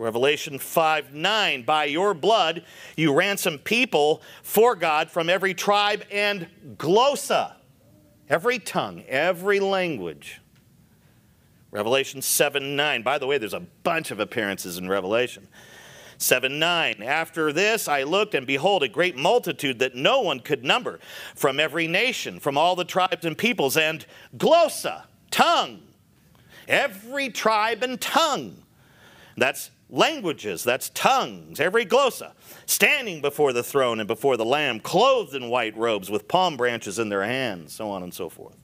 Revelation 0.02 0.58
5 0.58 1.14
9, 1.14 1.62
by 1.62 1.84
your 1.84 2.12
blood 2.12 2.64
you 2.96 3.14
ransom 3.14 3.58
people 3.58 4.20
for 4.42 4.74
God 4.74 5.08
from 5.08 5.30
every 5.30 5.54
tribe 5.54 6.04
and 6.10 6.48
glossa, 6.76 7.52
every 8.28 8.58
tongue, 8.58 9.04
every 9.06 9.60
language. 9.60 10.40
Revelation 11.70 12.20
7 12.20 12.74
9. 12.74 13.02
By 13.02 13.18
the 13.18 13.28
way, 13.28 13.38
there's 13.38 13.54
a 13.54 13.60
bunch 13.60 14.10
of 14.10 14.18
appearances 14.18 14.76
in 14.76 14.88
Revelation. 14.88 15.46
7 16.18 16.58
9. 16.58 17.02
After 17.02 17.52
this 17.52 17.86
I 17.86 18.02
looked, 18.02 18.34
and 18.34 18.44
behold, 18.44 18.82
a 18.82 18.88
great 18.88 19.16
multitude 19.16 19.78
that 19.78 19.94
no 19.94 20.20
one 20.20 20.40
could 20.40 20.64
number 20.64 20.98
from 21.36 21.60
every 21.60 21.86
nation, 21.86 22.40
from 22.40 22.58
all 22.58 22.74
the 22.74 22.84
tribes 22.84 23.24
and 23.24 23.38
peoples, 23.38 23.76
and 23.76 24.04
glossa, 24.36 25.04
tongue. 25.30 25.80
Every 26.66 27.28
tribe 27.28 27.84
and 27.84 28.00
tongue. 28.00 28.56
That's 29.36 29.70
languages, 29.92 30.64
that's 30.64 30.88
tongues, 30.90 31.60
every 31.60 31.86
glossa, 31.86 32.32
standing 32.66 33.20
before 33.20 33.52
the 33.52 33.62
throne 33.62 34.00
and 34.00 34.08
before 34.08 34.36
the 34.36 34.44
Lamb, 34.44 34.80
clothed 34.80 35.34
in 35.34 35.48
white 35.48 35.76
robes 35.76 36.10
with 36.10 36.26
palm 36.26 36.56
branches 36.56 36.98
in 36.98 37.10
their 37.10 37.22
hands, 37.22 37.72
so 37.74 37.90
on 37.90 38.02
and 38.02 38.12
so 38.12 38.28
forth. 38.28 38.56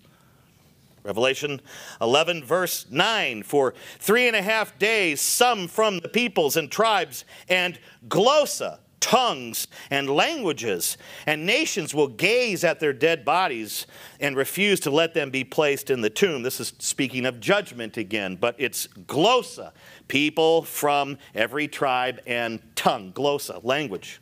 Revelation 1.04 1.60
11, 2.00 2.44
verse 2.44 2.86
9 2.90 3.42
For 3.44 3.74
three 3.98 4.26
and 4.26 4.34
a 4.34 4.42
half 4.42 4.78
days, 4.78 5.20
some 5.20 5.68
from 5.68 6.00
the 6.00 6.08
peoples 6.08 6.56
and 6.56 6.70
tribes 6.70 7.24
and 7.48 7.78
glossa, 8.08 8.78
tongues 9.00 9.68
and 9.90 10.08
languages, 10.08 10.98
and 11.26 11.46
nations 11.46 11.94
will 11.94 12.08
gaze 12.08 12.64
at 12.64 12.80
their 12.80 12.92
dead 12.92 13.24
bodies 13.24 13.86
and 14.20 14.36
refuse 14.36 14.80
to 14.80 14.90
let 14.90 15.14
them 15.14 15.30
be 15.30 15.44
placed 15.44 15.90
in 15.90 16.00
the 16.00 16.10
tomb. 16.10 16.42
This 16.42 16.60
is 16.60 16.72
speaking 16.78 17.26
of 17.26 17.40
judgment 17.40 17.96
again, 17.96 18.36
but 18.36 18.54
it's 18.58 18.86
glossa, 18.86 19.72
people 20.08 20.62
from 20.62 21.18
every 21.34 21.68
tribe 21.68 22.20
and 22.26 22.60
tongue. 22.74 23.12
Glossa, 23.12 23.62
language, 23.64 24.20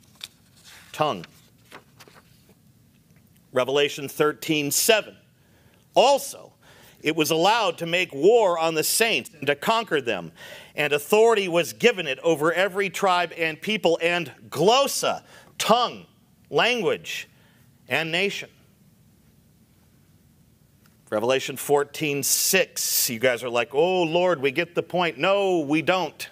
tongue. 0.92 1.24
Revelation 3.52 4.08
13, 4.08 4.70
7. 4.70 5.16
Also, 5.94 6.52
it 7.02 7.14
was 7.14 7.30
allowed 7.30 7.78
to 7.78 7.86
make 7.86 8.12
war 8.12 8.58
on 8.58 8.74
the 8.74 8.84
saints 8.84 9.30
and 9.38 9.46
to 9.46 9.54
conquer 9.54 10.00
them. 10.00 10.32
And 10.76 10.92
authority 10.92 11.48
was 11.48 11.72
given 11.72 12.06
it 12.06 12.18
over 12.20 12.52
every 12.52 12.90
tribe 12.90 13.32
and 13.36 13.60
people 13.60 13.98
and 14.02 14.30
glossa, 14.48 15.22
tongue, 15.58 16.06
language, 16.50 17.28
and 17.88 18.12
nation. 18.12 18.50
Revelation 21.08 21.56
14, 21.56 22.22
6. 22.22 23.10
You 23.10 23.18
guys 23.18 23.42
are 23.42 23.48
like, 23.48 23.74
oh, 23.74 24.02
Lord, 24.02 24.42
we 24.42 24.50
get 24.50 24.74
the 24.74 24.82
point. 24.82 25.18
No, 25.18 25.60
we 25.60 25.80
don't. 25.80 26.28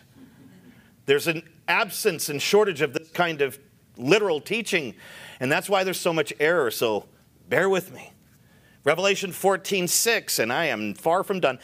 There's 1.06 1.26
an 1.26 1.48
absence 1.68 2.28
and 2.28 2.42
shortage 2.42 2.82
of 2.82 2.92
this 2.92 3.10
kind 3.10 3.40
of 3.40 3.58
literal 3.96 4.40
teaching, 4.40 4.94
and 5.40 5.50
that's 5.50 5.68
why 5.68 5.84
there's 5.84 6.00
so 6.00 6.12
much 6.12 6.32
error. 6.40 6.70
So 6.70 7.06
bear 7.48 7.68
with 7.68 7.92
me. 7.92 8.10
Revelation 8.82 9.32
14, 9.32 9.88
6, 9.88 10.38
and 10.38 10.52
I 10.52 10.66
am 10.66 10.94
far 10.94 11.22
from 11.22 11.40
done. 11.40 11.58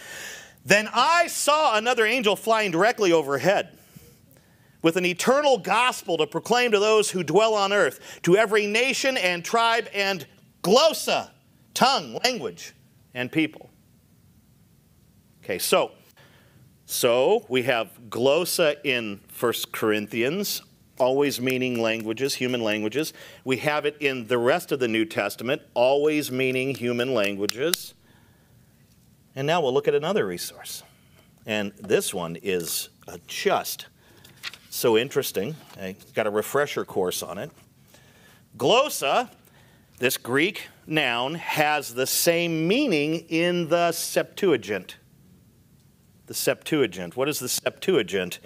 Then 0.65 0.89
I 0.93 1.27
saw 1.27 1.77
another 1.77 2.05
angel 2.05 2.37
flying 2.37 2.71
directly 2.71 3.13
overhead 3.13 3.79
with 4.83 4.97
an 4.97 5.05
eternal 5.05 5.59
gospel 5.59 6.17
to 6.19 6.27
proclaim 6.27 6.73
to 6.73 6.79
those 6.79 7.11
who 7.11 7.23
dwell 7.23 7.55
on 7.55 7.73
earth, 7.73 8.21
to 8.23 8.37
every 8.37 8.67
nation 8.67 9.17
and 9.17 9.45
tribe 9.45 9.89
and 9.95 10.27
glossa, 10.63 11.31
tongue, 11.75 12.19
language, 12.25 12.75
and 13.15 13.31
people. 13.31 13.71
Okay, 15.43 15.59
so 15.59 15.93
so 16.87 17.47
we 17.49 17.63
have 17.63 17.89
glossa 18.09 18.77
in 18.83 19.21
1 19.39 19.53
Corinthians, 19.71 20.61
always 20.99 21.41
meaning 21.41 21.81
languages, 21.81 22.35
human 22.35 22.63
languages. 22.63 23.13
We 23.45 23.59
have 23.59 23.87
it 23.87 23.97
in 24.01 24.27
the 24.27 24.39
rest 24.39 24.73
of 24.73 24.81
the 24.81 24.89
New 24.89 25.05
Testament, 25.05 25.63
always 25.75 26.33
meaning 26.33 26.75
human 26.75 27.15
languages. 27.15 27.95
And 29.35 29.47
now 29.47 29.61
we'll 29.61 29.73
look 29.73 29.89
at 29.89 29.95
another 29.95 30.27
resource. 30.27 30.83
And 31.47 31.73
this 31.73 32.13
one 32.13 32.37
is 32.43 32.89
uh, 33.07 33.19
just 33.27 33.87
so 34.71 34.97
interesting. 34.97 35.57
I 35.81 35.97
got 36.15 36.27
a 36.27 36.31
refresher 36.31 36.85
course 36.85 37.23
on 37.23 37.39
it. 37.39 37.51
Glossa, 38.57 39.31
this 39.99 40.17
Greek 40.17 40.69
noun, 40.87 41.35
has 41.35 41.95
the 41.95 42.07
same 42.07 42.67
meaning 42.67 43.27
in 43.29 43.69
the 43.69 43.93
Septuagint. 43.93 44.97
The 46.27 46.35
Septuagint. 46.35 47.17
What 47.17 47.29
is 47.29 47.39
the 47.39 47.49
Septuagint? 47.49 48.41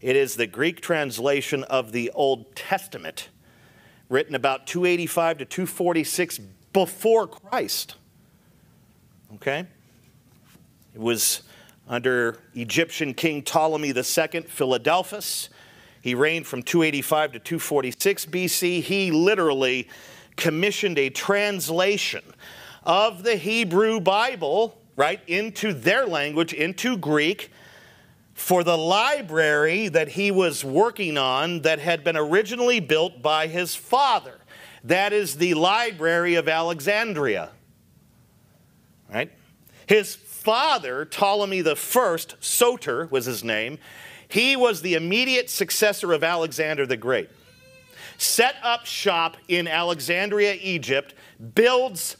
It 0.00 0.14
is 0.14 0.36
the 0.36 0.46
Greek 0.46 0.80
translation 0.80 1.64
of 1.64 1.92
the 1.92 2.10
Old 2.14 2.54
Testament, 2.54 3.30
written 4.08 4.34
about 4.34 4.66
285 4.66 5.38
to 5.38 5.44
246 5.44 6.38
before 6.72 7.26
Christ. 7.26 7.96
Okay? 9.34 9.66
It 10.98 11.04
was 11.04 11.42
under 11.86 12.38
Egyptian 12.54 13.14
King 13.14 13.42
Ptolemy 13.42 13.90
II, 13.90 14.40
Philadelphus. 14.48 15.48
He 16.00 16.16
reigned 16.16 16.44
from 16.44 16.64
285 16.64 17.34
to 17.34 17.38
246 17.38 18.26
BC. 18.26 18.82
He 18.82 19.12
literally 19.12 19.88
commissioned 20.34 20.98
a 20.98 21.08
translation 21.08 22.24
of 22.82 23.22
the 23.22 23.36
Hebrew 23.36 24.00
Bible, 24.00 24.76
right, 24.96 25.20
into 25.28 25.72
their 25.72 26.04
language, 26.04 26.52
into 26.52 26.98
Greek 26.98 27.52
for 28.34 28.64
the 28.64 28.76
library 28.76 29.86
that 29.86 30.08
he 30.08 30.32
was 30.32 30.64
working 30.64 31.16
on 31.16 31.62
that 31.62 31.78
had 31.78 32.02
been 32.02 32.16
originally 32.16 32.80
built 32.80 33.22
by 33.22 33.46
his 33.46 33.76
father. 33.76 34.40
That 34.82 35.12
is 35.12 35.36
the 35.36 35.54
Library 35.54 36.34
of 36.34 36.48
Alexandria. 36.48 37.50
Right? 39.08 39.30
His 39.86 40.18
father, 40.48 41.04
Ptolemy 41.04 41.60
First, 41.74 42.36
Soter 42.40 43.06
was 43.10 43.26
his 43.26 43.44
name, 43.44 43.76
he 44.28 44.56
was 44.56 44.80
the 44.80 44.94
immediate 44.94 45.50
successor 45.50 46.14
of 46.14 46.24
Alexander 46.24 46.86
the 46.86 46.96
Great. 46.96 47.28
Set 48.16 48.54
up 48.62 48.86
shop 48.86 49.36
in 49.48 49.68
Alexandria, 49.68 50.54
Egypt, 50.62 51.14
builds 51.54 52.16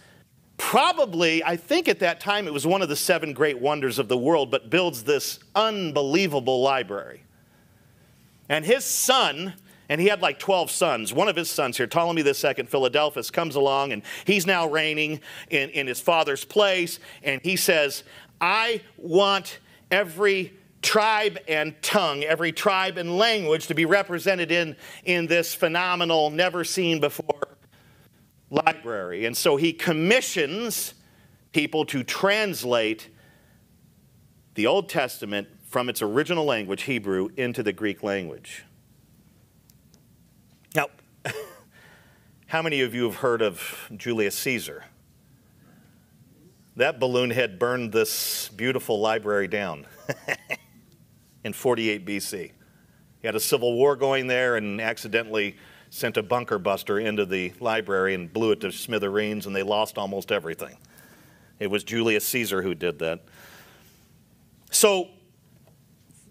probably, 0.59 1.43
I 1.43 1.57
think 1.57 1.89
at 1.89 2.01
that 2.01 2.21
time 2.21 2.47
it 2.47 2.53
was 2.53 2.67
one 2.67 2.83
of 2.83 2.91
the 2.91 2.97
seven 2.97 3.33
great 3.33 3.61
wonders 3.61 3.99
of 3.99 4.09
the 4.09 4.19
world, 4.19 4.51
but 4.51 4.69
builds 4.69 5.05
this 5.05 5.39
unbelievable 5.55 6.61
library. 6.61 7.23
And 8.51 8.63
his 8.63 8.85
son, 8.85 9.55
and 9.89 10.01
he 10.01 10.09
had 10.09 10.21
like 10.21 10.39
12 10.39 10.71
sons. 10.71 11.13
One 11.13 11.29
of 11.29 11.37
his 11.37 11.51
sons 11.51 11.77
here, 11.77 11.87
Ptolemy 11.87 12.23
II 12.23 12.67
Philadelphus, 12.67 13.31
comes 13.31 13.55
along 13.55 13.93
and 13.93 14.03
he's 14.25 14.47
now 14.47 14.69
reigning 14.69 15.21
in, 15.51 15.71
in 15.71 15.87
his 15.87 16.01
father's 16.01 16.45
place. 16.45 16.99
And 17.23 17.41
he 17.43 17.57
says, 17.57 18.05
I 18.41 18.83
want 18.97 19.59
every 19.91 20.53
tribe 20.83 21.39
and 21.49 21.75
tongue, 21.83 22.23
every 22.23 22.53
tribe 22.53 22.99
and 22.99 23.17
language 23.17 23.67
to 23.69 23.75
be 23.75 23.85
represented 23.85 24.53
in, 24.53 24.77
in 25.05 25.27
this 25.27 25.55
phenomenal, 25.55 26.31
never 26.31 26.65
seen 26.65 27.01
before 27.01 27.57
library. 28.51 29.25
And 29.25 29.37
so 29.37 29.57
he 29.57 29.73
commissions 29.73 30.95
people 31.53 31.85
to 31.87 32.03
translate 32.03 33.09
the 34.55 34.67
Old 34.67 34.89
Testament 34.89 35.49
from 35.65 35.89
its 35.89 36.03
original 36.03 36.45
language, 36.45 36.83
Hebrew, 36.83 37.29
into 37.37 37.63
the 37.63 37.73
Greek 37.73 38.03
language. 38.03 38.65
How 42.49 42.63
many 42.63 42.81
of 42.81 42.95
you 42.95 43.05
have 43.05 43.17
heard 43.17 43.43
of 43.43 43.91
Julius 43.95 44.35
Caesar? 44.37 44.87
That 46.77 46.99
balloon 46.99 47.29
head 47.29 47.59
burned 47.59 47.93
this 47.93 48.49
beautiful 48.49 49.01
library 49.01 49.49
down 49.49 49.87
in 51.45 51.53
48 51.53 52.07
BC. 52.07 52.33
He 52.33 53.27
had 53.27 53.35
a 53.35 53.41
civil 53.41 53.75
war 53.75 53.97
going 53.97 54.29
there 54.29 54.57
and 54.57 54.81
accidentally 54.81 55.57
sent 55.91 56.17
a 56.17 56.23
bunker 56.23 56.59
buster 56.59 56.99
into 56.99 57.27
the 57.27 57.53
library 57.61 58.15
and 58.15 58.33
blew 58.33 58.53
it 58.53 58.61
to 58.61 58.73
smithereens, 58.73 59.45
and 59.45 59.55
they 59.55 59.63
lost 59.63 59.99
almost 59.99 60.33
everything. 60.33 60.79
It 61.59 61.67
was 61.67 61.85
Julius 61.85 62.25
Caesar 62.29 62.63
who 62.63 62.75
did 62.75 62.99
that. 63.01 63.25
So, 64.71 65.09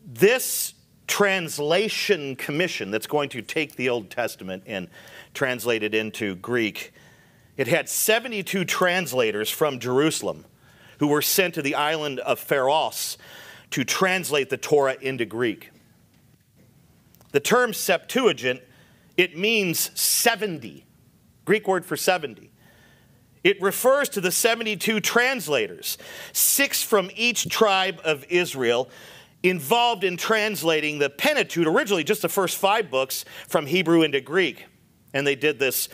this 0.04 0.74
translation 1.06 2.36
commission 2.36 2.90
that's 2.90 3.08
going 3.08 3.30
to 3.30 3.44
take 3.44 3.76
the 3.76 3.90
Old 3.90 4.10
Testament 4.10 4.64
and 4.66 4.88
translate 5.38 5.84
it 5.84 5.93
into 5.93 6.36
Greek, 6.36 6.93
it 7.56 7.67
had 7.67 7.88
72 7.88 8.65
translators 8.65 9.50
from 9.50 9.80
Jerusalem 9.80 10.45
who 11.00 11.08
were 11.08 11.21
sent 11.21 11.54
to 11.54 11.62
the 11.62 11.76
island 11.76 12.19
of 12.19 12.39
Pharos 12.39 13.17
to 13.71 13.84
translate 13.84 14.50
the 14.50 14.58
Torah 14.58 14.97
into 15.00 15.26
Greek. 15.26 15.69
The 17.32 17.39
term 17.39 17.73
Septuagint 17.73 18.62
it 19.17 19.36
means 19.36 19.89
70, 20.00 20.86
Greek 21.45 21.67
word 21.67 21.86
for 21.86 21.97
70. 21.97 22.52
It 23.43 23.60
refers 23.62 24.10
to 24.10 24.21
the 24.21 24.32
72 24.32 25.00
translators, 25.00 25.97
six 26.34 26.84
from 26.84 27.10
each 27.15 27.50
tribe 27.50 28.00
of 28.04 28.26
Israel, 28.30 28.89
involved 29.41 30.04
in 30.04 30.17
translating 30.17 31.00
the 31.00 31.10
Pentateuch, 31.10 31.65
originally 31.65 32.04
just 32.04 32.21
the 32.21 32.30
first 32.30 32.58
five 32.58 32.91
books, 32.91 33.26
from 33.47 33.65
Hebrew 33.65 34.04
into 34.04 34.21
Greek. 34.21 34.65
And 35.13 35.26
they 35.26 35.36
did 35.36 35.58
this 35.58 35.89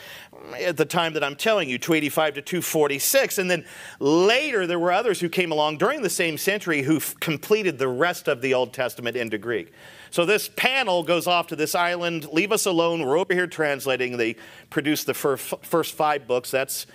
at 0.59 0.75
the 0.75 0.85
time 0.85 1.13
that 1.13 1.23
I'm 1.23 1.35
telling 1.35 1.69
you, 1.69 1.77
285 1.77 2.35
to 2.35 2.41
246. 2.41 3.37
And 3.37 3.49
then 3.49 3.65
later, 3.99 4.65
there 4.65 4.79
were 4.79 4.91
others 4.91 5.19
who 5.19 5.29
came 5.29 5.51
along 5.51 5.77
during 5.77 6.01
the 6.01 6.09
same 6.09 6.37
century 6.37 6.81
who 6.81 6.99
completed 7.19 7.77
the 7.77 7.87
rest 7.87 8.27
of 8.27 8.41
the 8.41 8.53
Old 8.53 8.73
Testament 8.73 9.15
into 9.15 9.37
Greek. 9.37 9.71
So 10.09 10.25
this 10.25 10.49
panel 10.55 11.03
goes 11.03 11.27
off 11.27 11.47
to 11.47 11.55
this 11.55 11.75
island, 11.75 12.27
leave 12.31 12.51
us 12.51 12.65
alone. 12.65 13.01
We're 13.01 13.17
over 13.17 13.33
here 13.33 13.47
translating. 13.47 14.17
They 14.17 14.35
produce 14.69 15.03
the 15.03 15.13
first 15.13 15.93
five 15.93 16.27
books. 16.27 16.51
That's, 16.51 16.87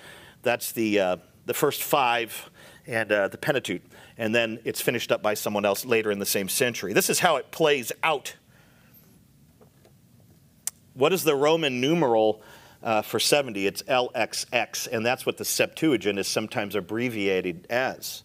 that's 0.42 0.72
the, 0.72 1.00
uh, 1.00 1.16
the 1.46 1.54
first 1.54 1.83
five 1.83 2.50
and 2.87 3.11
uh, 3.12 3.28
the 3.28 3.38
Pentateuch. 3.38 3.83
And 4.16 4.35
then 4.35 4.59
it's 4.64 4.81
finished 4.81 5.12
up 5.12 5.22
by 5.22 5.35
someone 5.35 5.64
else 5.64 5.85
later 5.85 6.11
in 6.11 6.18
the 6.18 6.26
same 6.26 6.48
century. 6.48 6.92
This 6.92 7.09
is 7.11 7.20
how 7.20 7.37
it 7.37 7.50
plays 7.50 7.92
out. 8.02 8.35
What 10.98 11.12
is 11.12 11.22
the 11.22 11.37
Roman 11.37 11.80
numeral 11.80 12.42
uh, 12.82 13.02
for 13.02 13.20
70? 13.20 13.68
It's 13.68 13.84
LXX, 13.84 14.88
and 14.90 15.06
that's 15.06 15.24
what 15.24 15.37
the 15.37 15.44
Septuagint 15.44 16.18
is 16.18 16.26
sometimes 16.26 16.74
abbreviated 16.74 17.68
as. 17.70 18.24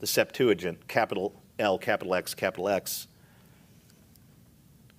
The 0.00 0.06
Septuagint, 0.06 0.88
capital 0.88 1.42
L, 1.58 1.76
capital 1.76 2.14
X, 2.14 2.34
capital 2.34 2.70
X. 2.70 3.08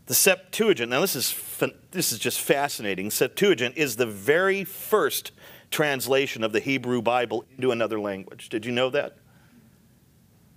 The 0.05 0.13
Septuagint, 0.13 0.91
now 0.91 1.01
this 1.01 1.15
is, 1.15 1.35
this 1.89 2.11
is 2.11 2.19
just 2.19 2.39
fascinating. 2.39 3.09
Septuagint 3.09 3.75
is 3.75 3.95
the 3.95 4.05
very 4.05 4.63
first 4.63 5.31
translation 5.71 6.43
of 6.43 6.51
the 6.51 6.59
Hebrew 6.59 7.01
Bible 7.01 7.43
into 7.55 7.71
another 7.71 7.99
language. 7.99 8.49
Did 8.49 8.67
you 8.67 8.71
know 8.71 8.91
that? 8.91 9.17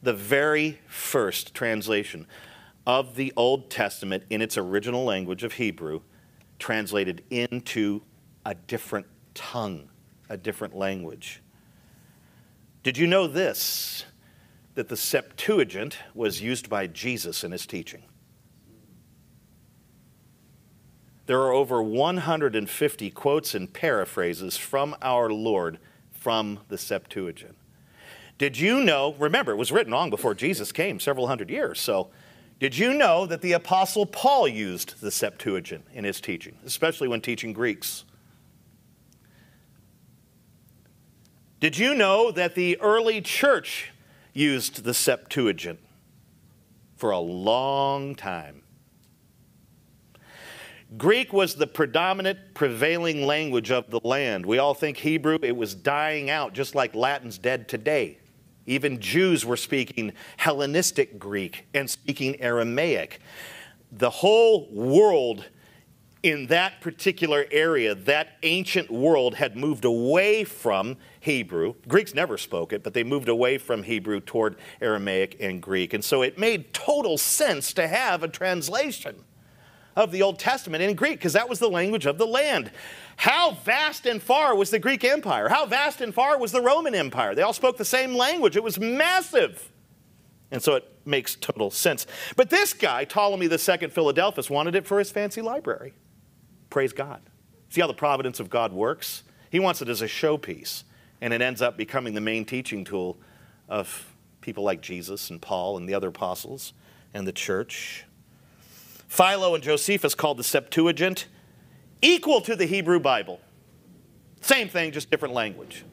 The 0.03 0.13
very 0.13 0.81
first 0.87 1.55
translation 1.55 2.27
of 2.87 3.15
the 3.15 3.33
Old 3.39 3.71
Testament 3.71 4.25
in 4.29 4.43
its 4.43 4.59
original 4.59 5.07
language 5.07 5.45
of 5.45 5.55
Hebrew, 5.55 6.03
translated 6.59 7.23
into 7.31 8.03
a 8.45 8.55
different 8.55 9.07
tongue, 9.35 9.89
a 10.29 10.37
different 10.37 10.77
language. 10.77 11.41
Did 12.83 12.97
you 12.97 13.07
know 13.07 13.27
this? 13.27 14.05
That 14.75 14.89
the 14.89 14.97
Septuagint 14.97 15.99
was 16.15 16.41
used 16.41 16.69
by 16.71 16.87
Jesus 16.87 17.43
in 17.43 17.53
his 17.53 17.67
teaching. 17.67 18.05
There 21.27 21.41
are 21.41 21.53
over 21.53 21.83
150 21.83 23.11
quotes 23.11 23.55
and 23.55 23.71
paraphrases 23.71 24.57
from 24.57 24.97
our 25.03 25.31
Lord 25.31 25.79
from 26.11 26.61
the 26.69 26.79
Septuagint. 26.79 27.57
Did 28.39 28.59
you 28.59 28.83
know? 28.83 29.15
Remember, 29.19 29.53
it 29.53 29.57
was 29.57 29.73
written 29.73 29.93
long 29.93 30.11
before 30.11 30.35
Jesus 30.35 30.73
came, 30.73 31.01
several 31.01 31.27
hundred 31.27 31.51
years. 31.51 31.81
So, 31.81 32.09
did 32.61 32.77
you 32.77 32.93
know 32.93 33.25
that 33.27 33.41
the 33.41 33.53
Apostle 33.53 34.05
Paul 34.05 34.49
used 34.49 35.01
the 35.01 35.11
Septuagint 35.11 35.85
in 35.93 36.05
his 36.05 36.21
teaching, 36.21 36.57
especially 36.65 37.07
when 37.07 37.21
teaching 37.21 37.53
Greeks? 37.53 38.05
Did 41.61 41.79
you 41.79 41.95
know 41.95 42.31
that 42.31 42.55
the 42.55 42.81
early 42.81 43.21
church 43.21 43.91
used 44.33 44.85
the 44.85 44.95
Septuagint 44.95 45.81
for 46.97 47.11
a 47.11 47.19
long 47.19 48.15
time? 48.15 48.63
Greek 50.97 51.33
was 51.33 51.57
the 51.57 51.67
predominant 51.67 52.39
prevailing 52.55 53.27
language 53.27 53.71
of 53.71 53.91
the 53.91 54.01
land. 54.05 54.47
We 54.47 54.59
all 54.59 54.73
think 54.73 54.97
Hebrew, 54.97 55.39
it 55.43 55.57
was 55.57 55.75
dying 55.75 56.31
out 56.31 56.55
just 56.55 56.75
like 56.75 56.95
Latin's 56.95 57.39
dead 57.39 57.69
today. 57.69 58.18
Even 58.69 59.01
Jews 59.01 59.47
were 59.47 59.57
speaking 59.57 60.13
Hellenistic 60.37 61.19
Greek 61.19 61.67
and 61.73 61.89
speaking 61.89 62.41
Aramaic. 62.41 63.21
The 63.91 64.11
whole 64.11 64.69
world 64.71 65.47
in 66.23 66.49
that 66.49 66.81
particular 66.81 67.47
area, 67.51 67.95
that 67.95 68.37
ancient 68.43 68.91
world 68.91 69.37
had 69.37 69.57
moved 69.57 69.85
away 69.85 70.45
from 70.45 70.97
Hebrew. 71.21 71.75
Greeks 71.87 72.13
never 72.13 72.37
spoke 72.37 72.73
it, 72.73 72.83
but 72.83 72.93
they 72.93 73.05
moved 73.05 73.29
away 73.29 73.57
from 73.57 73.85
Hebrew 73.85 74.21
toward 74.21 74.57
Aramaic 74.83 75.37
and 75.41 75.63
Greek. 75.63 75.95
And 75.95 76.05
so 76.05 76.23
it 76.23 76.39
made 76.39 76.75
total 76.75 77.17
sense 77.17 77.73
to 77.75 77.89
have 77.89 78.23
a 78.23 78.29
translation 78.29 79.25
of 79.99 80.13
the 80.13 80.23
Old 80.23 80.39
Testament 80.39 80.81
in 80.81 80.95
Greek 80.95 81.19
because 81.19 81.33
that 81.33 81.49
was 81.49 81.59
the 81.59 81.69
language 81.69 82.07
of 82.07 82.19
the 82.19 82.27
land. 82.27 82.71
How 83.17 83.59
vast 83.65 84.07
and 84.07 84.23
far 84.23 84.55
was 84.55 84.71
the 84.71 84.79
Greek 84.79 85.03
Empire? 85.03 85.49
How 85.49 85.67
vast 85.67 86.01
and 86.01 86.15
far 86.15 86.39
was 86.39 86.53
the 86.53 86.61
Roman 86.61 86.95
Empire? 86.95 87.35
They 87.35 87.43
all 87.43 87.53
spoke 87.53 87.77
the 87.77 87.85
same 87.85 88.15
language, 88.15 88.57
it 88.57 88.63
was 88.63 88.79
massive. 88.79 89.73
And 90.53 90.63
so 90.63 90.77
it 90.77 90.89
makes 91.05 91.35
total 91.35 91.71
sense. 91.71 92.07
But 92.37 92.49
this 92.49 92.73
guy, 92.73 93.05
Ptolemy 93.05 93.47
II 93.47 93.89
Philadelphus, 93.89 94.49
wanted 94.49 94.77
it 94.77 94.87
for 94.87 95.01
his 95.01 95.11
fancy 95.11 95.43
library. 95.43 95.93
Praise 96.71 96.93
God. 96.93 97.21
See 97.69 97.81
how 97.81 97.89
the 97.89 97.93
providence 97.93 98.41
of 98.41 98.49
God 98.49 98.73
works? 98.73 99.25
He 99.51 99.59
wants 99.59 99.83
it 99.83 99.89
as 99.89 100.01
a 100.01 100.07
showpiece, 100.07 100.85
and 101.21 101.35
it 101.35 101.43
ends 101.43 101.61
up 101.61 101.77
becoming 101.77 102.15
the 102.15 102.21
main 102.21 102.45
teaching 102.45 102.85
tool 102.85 103.19
of 103.69 104.15
people 104.41 104.63
like 104.63 104.81
Jesus 104.81 105.29
and 105.29 105.43
Paul 105.43 105.77
and 105.77 105.89
the 105.89 105.93
other 105.93 106.09
apostles 106.09 106.73
and 107.13 107.27
the 107.27 107.33
church. 107.33 108.07
Philo 109.09 109.55
and 109.55 109.65
Josephus 109.65 110.15
called 110.15 110.37
the 110.37 110.45
Septuagint 110.45 111.27
equal 112.01 112.41
to 112.43 112.55
the 112.55 112.67
Hebrew 112.67 113.01
Bible. 113.01 113.41
Same 114.41 114.69
thing, 114.69 114.93
just 114.93 115.11
different 115.11 115.35
language. 115.35 115.85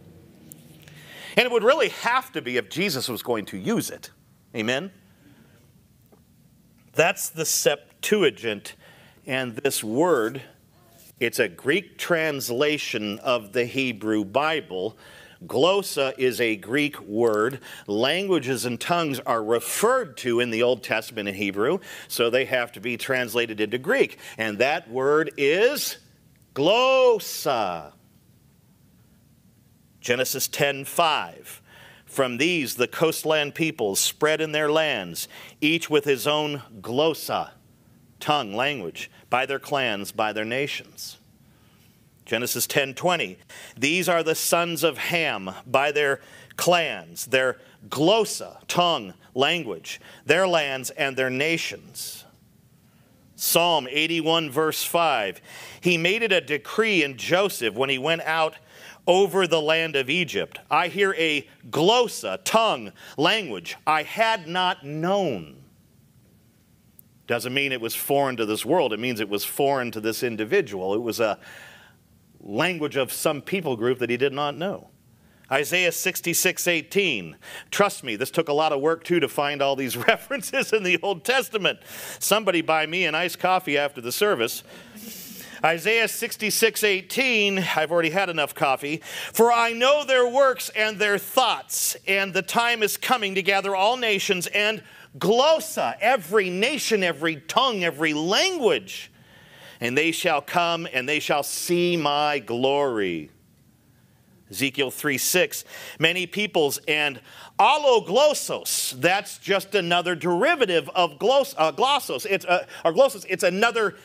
And 1.38 1.46
it 1.46 1.52
would 1.52 1.64
really 1.64 1.90
have 1.90 2.32
to 2.34 2.42
be 2.42 2.58
if 2.58 2.70
Jesus 2.70 3.10
was 3.10 3.24
going 3.24 3.46
to 3.48 3.58
use 3.58 3.90
it. 3.90 4.12
Amen? 4.56 4.92
That's 6.94 7.30
the 7.30 7.46
Septuagint. 7.46 8.76
And 9.26 9.56
this 9.58 9.84
word, 9.84 10.42
it's 11.20 11.40
a 11.40 11.50
Greek 11.50 11.98
translation 11.98 13.20
of 13.20 13.54
the 13.54 13.66
Hebrew 13.66 14.24
Bible, 14.24 14.98
Glossa 15.46 16.18
is 16.18 16.40
a 16.40 16.56
Greek 16.56 17.00
word. 17.02 17.60
Languages 17.88 18.66
and 18.66 18.80
tongues 18.80 19.20
are 19.20 19.44
referred 19.44 20.18
to 20.18 20.40
in 20.40 20.50
the 20.50 20.64
Old 20.64 20.84
Testament 20.84 21.28
in 21.28 21.36
Hebrew, 21.36 21.80
so 22.08 22.30
they 22.30 22.46
have 22.46 22.72
to 22.74 22.80
be 22.80 22.98
translated 22.98 23.60
into 23.60 23.78
Greek. 23.78 24.18
And 24.38 24.58
that 24.60 24.90
word 24.90 25.32
is 25.38 25.98
glossa. 26.54 27.94
Genesis 30.00 30.48
10:5. 30.48 31.62
From 32.06 32.38
these 32.38 32.76
the 32.76 32.88
coastland 32.88 33.56
peoples 33.56 34.00
spread 34.00 34.40
in 34.40 34.52
their 34.52 34.72
lands, 34.72 35.28
each 35.60 35.90
with 35.90 36.06
his 36.06 36.26
own 36.26 36.62
glossa, 36.80 37.52
tongue, 38.20 38.54
language, 38.54 39.12
by 39.30 39.46
their 39.46 39.60
clans, 39.60 40.12
by 40.12 40.32
their 40.32 40.46
nations. 40.46 41.18
Genesis 42.26 42.66
10:20. 42.68 43.38
These 43.78 44.10
are 44.10 44.24
the 44.24 44.36
sons 44.36 44.84
of 44.84 44.98
Ham 44.98 45.52
by 45.66 45.92
their 45.92 46.22
clans, 46.56 47.28
their 47.28 47.58
glossa, 47.88 48.58
tongue, 48.68 49.14
language, 49.34 50.02
their 50.26 50.48
lands 50.48 50.90
and 50.92 51.16
their 51.16 51.30
nations. 51.30 52.26
Psalm 53.36 53.88
81 53.90 54.50
verse 54.50 54.84
5. 54.84 55.42
He 55.82 55.98
made 55.98 56.24
it 56.24 56.32
a 56.32 56.42
decree 56.42 57.04
in 57.04 57.18
Joseph 57.18 57.76
when 57.76 57.90
he 57.90 57.98
went 57.98 58.22
out 58.22 58.56
over 59.08 59.46
the 59.46 59.62
land 59.62 59.96
of 59.96 60.10
Egypt. 60.10 60.60
I 60.72 60.88
hear 60.88 61.14
a 61.16 61.48
glossa, 61.70 62.40
tongue, 62.44 62.92
language 63.18 63.76
I 63.86 64.04
had 64.04 64.48
not 64.48 64.86
known. 64.86 65.58
Doesn't 67.28 67.54
mean 67.54 67.72
it 67.72 67.82
was 67.82 67.96
foreign 67.96 68.38
to 68.38 68.46
this 68.46 68.66
world. 68.66 68.94
It 68.94 69.00
means 69.00 69.20
it 69.20 69.30
was 69.30 69.44
foreign 69.44 69.92
to 69.92 70.00
this 70.00 70.24
individual. 70.24 70.94
It 70.94 71.02
was 71.02 71.20
a 71.20 71.40
language 72.46 72.96
of 72.96 73.12
some 73.12 73.42
people 73.42 73.76
group 73.76 74.00
that 74.00 74.10
he 74.10 74.18
did 74.18 74.32
not 74.32 74.56
know. 74.56 74.90
Isaiah 75.52 75.92
66, 75.92 76.68
18. 76.68 77.36
Trust 77.70 78.04
me, 78.04 78.16
this 78.16 78.32
took 78.32 78.50
a 78.50 78.54
lot 78.54 78.72
of 78.72 78.82
work 78.82 79.04
too 79.04 79.20
to 79.20 79.28
find 79.28 79.62
all 79.62 79.76
these 79.76 79.98
references 80.08 80.72
in 80.72 80.84
the 80.84 81.00
Old 81.02 81.24
Testament. 81.24 81.80
Somebody 82.20 82.62
buy 82.62 82.86
me 82.86 83.06
an 83.06 83.16
iced 83.16 83.40
coffee 83.40 83.78
after 83.78 84.02
the 84.02 84.12
service. 84.12 84.64
Isaiah 85.64 86.08
66, 86.08 86.84
18. 86.84 87.60
I've 87.76 87.92
already 87.92 88.12
had 88.12 88.30
enough 88.30 88.54
coffee. 88.54 89.02
For 89.34 89.52
I 89.52 89.72
know 89.72 90.06
their 90.06 90.28
works 90.28 90.70
and 90.70 91.00
their 91.00 91.18
thoughts, 91.18 91.96
and 92.08 92.34
the 92.34 92.42
time 92.42 92.84
is 92.84 92.98
coming 92.98 93.36
to 93.36 93.42
gather 93.42 93.76
all 93.76 93.98
nations 93.98 94.48
and 94.48 94.84
glossa, 95.18 95.96
every 96.02 96.50
nation, 96.50 97.04
every 97.04 97.38
tongue, 97.38 97.84
every 97.84 98.14
language 98.14 99.12
and 99.86 99.96
they 99.96 100.12
shall 100.12 100.42
come 100.42 100.88
and 100.92 101.08
they 101.08 101.20
shall 101.20 101.44
see 101.44 101.96
my 101.96 102.40
glory. 102.40 103.30
Ezekiel 104.50 104.90
3 104.90 105.20
6. 105.20 105.64
Many 106.00 106.26
peoples 106.26 106.80
and 106.88 107.22
alloglossos, 107.60 109.00
that's 109.00 109.38
just 109.38 109.76
another 109.76 110.16
derivative 110.16 110.90
of 110.96 111.20
gloss, 111.20 111.54
uh, 111.56 111.72
glossos. 111.72 112.26
It's, 112.28 112.46
uh, 112.46 112.66
or 112.84 112.94
glossos, 112.94 113.28
it's 113.30 113.44
another 113.44 113.96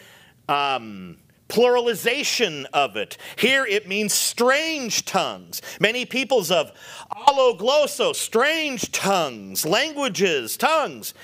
um, 0.50 1.16
pluralization 1.48 2.66
of 2.74 2.98
it. 2.98 3.16
Here 3.36 3.64
it 3.64 3.88
means 3.88 4.12
strange 4.12 5.06
tongues. 5.06 5.62
Many 5.80 6.04
peoples 6.04 6.50
of 6.50 6.72
alloglossos, 7.10 8.16
strange 8.16 8.92
tongues, 8.92 9.64
languages, 9.64 10.58
tongues 10.58 11.14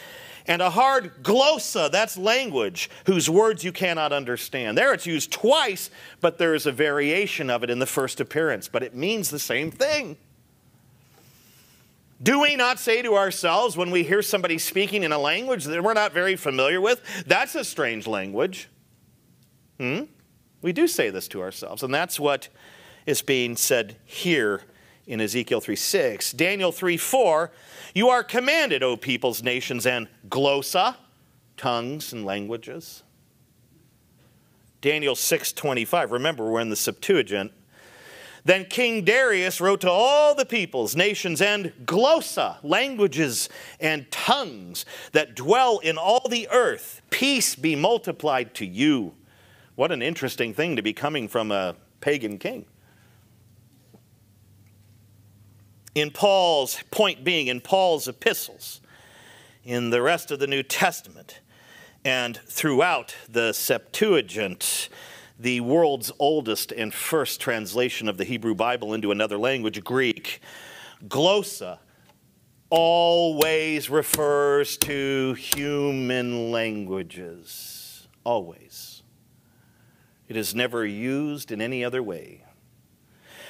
and 0.47 0.63
a 0.63 0.71
hard 0.71 1.23
glossa, 1.23 1.91
that's 1.91 2.17
language, 2.17 2.89
whose 3.07 3.29
words 3.29 3.65
you 3.65 3.73
cannot 3.73 4.13
understand. 4.13 4.79
There 4.79 4.93
it's 4.93 5.07
used 5.07 5.33
twice, 5.33 5.91
but 6.21 6.39
there 6.39 6.55
is 6.55 6.67
a 6.67 6.73
variation 6.73 7.51
of 7.51 7.63
it 7.63 7.71
in 7.71 7.79
the 7.79 7.87
first 7.87 8.21
appearance, 8.21 8.69
but 8.69 8.83
it 8.83 8.95
means 8.95 9.31
the 9.31 9.39
same 9.39 9.71
thing. 9.71 10.17
Do 12.23 12.41
we 12.41 12.57
not 12.57 12.79
say 12.79 13.03
to 13.03 13.15
ourselves 13.15 13.77
when 13.77 13.91
we 13.91 14.03
hear 14.03 14.23
somebody 14.23 14.57
speaking 14.59 15.03
in 15.03 15.13
a 15.13 15.19
language 15.19 15.65
that 15.65 15.83
we're 15.83 15.93
not 15.93 16.13
very 16.13 16.37
familiar 16.37 16.81
with, 16.81 17.03
that's 17.27 17.55
a 17.55 17.65
strange 17.65 18.07
language? 18.07 18.69
Hmm? 19.79 20.05
We 20.63 20.73
do 20.73 20.89
say 20.89 21.11
this 21.11 21.29
to 21.29 21.43
ourselves, 21.43 21.83
and 21.83 21.93
that's 21.93 22.19
what 22.19 22.49
is 23.05 23.21
being 23.21 23.57
said 23.57 23.97
here 24.05 24.63
in 25.07 25.21
Ezekiel 25.21 25.61
3 25.61 25.77
6. 25.77 26.33
Daniel 26.33 26.73
3 26.73 26.97
4 26.97 27.51
you 27.97 28.11
are 28.11 28.23
commanded, 28.23 28.83
O 28.83 28.99
peoples, 28.99 29.43
nations, 29.43 29.87
and 29.87 30.07
glossa, 30.29 30.97
tongues 31.57 32.13
and 32.13 32.27
languages. 32.27 33.03
Daniel 34.83 35.15
6:25. 35.15 36.13
Remember, 36.13 36.45
we're 36.45 36.61
in 36.61 36.69
the 36.69 36.77
Septuagint. 36.77 37.53
Then 38.45 38.67
King 38.67 39.03
Darius 39.03 39.63
wrote 39.63 39.81
to 39.81 39.91
all 39.91 40.35
the 40.35 40.45
peoples, 40.45 40.95
nations, 40.95 41.41
and 41.41 41.73
glossa, 41.87 42.59
languages 42.63 43.49
and 43.81 44.11
tongues 44.11 44.85
that 45.13 45.35
dwell 45.35 45.79
in 45.79 45.97
all 45.97 46.29
the 46.29 46.49
earth. 46.51 47.01
Peace 47.09 47.55
be 47.55 47.75
multiplied 47.75 48.53
to 48.57 48.67
you. 48.67 49.15
What 49.75 49.91
an 49.91 50.03
interesting 50.03 50.53
thing 50.53 50.77
to 50.77 50.83
be 50.83 50.93
coming 50.93 51.29
from 51.29 51.51
a 51.51 51.77
pagan 52.03 52.37
king. 52.37 52.67
In 55.97 56.11
Paul's, 56.11 56.79
point 56.91 57.25
being, 57.25 57.47
in 57.47 57.59
Paul's 57.59 58.07
epistles, 58.07 58.83
in 59.65 59.89
the 59.89 60.03
rest 60.03 60.31
of 60.31 60.39
the 60.39 60.47
New 60.47 60.63
Testament, 60.63 61.41
and 62.05 62.37
throughout 62.37 63.17
the 63.31 63.55
Septuagint, 63.55 64.91
the 65.39 65.61
world's 65.63 66.13
oldest 66.19 66.71
and 66.71 66.93
first 66.93 67.41
translation 67.41 68.11
of 68.11 68.19
the 68.19 68.25
Hebrew 68.25 68.55
Bible 68.55 68.93
into 68.93 69.11
another 69.11 69.39
language, 69.39 69.83
Greek, 69.85 70.41
glossa, 71.09 71.79
always 72.69 73.89
refers 73.89 74.77
to 74.77 75.33
human 75.33 76.51
languages. 76.53 78.07
Always. 78.23 79.03
It 80.29 80.37
is 80.37 80.55
never 80.55 80.85
used 80.85 81.51
in 81.51 81.63
any 81.63 81.83
other 81.83 82.03
way. 82.03 82.45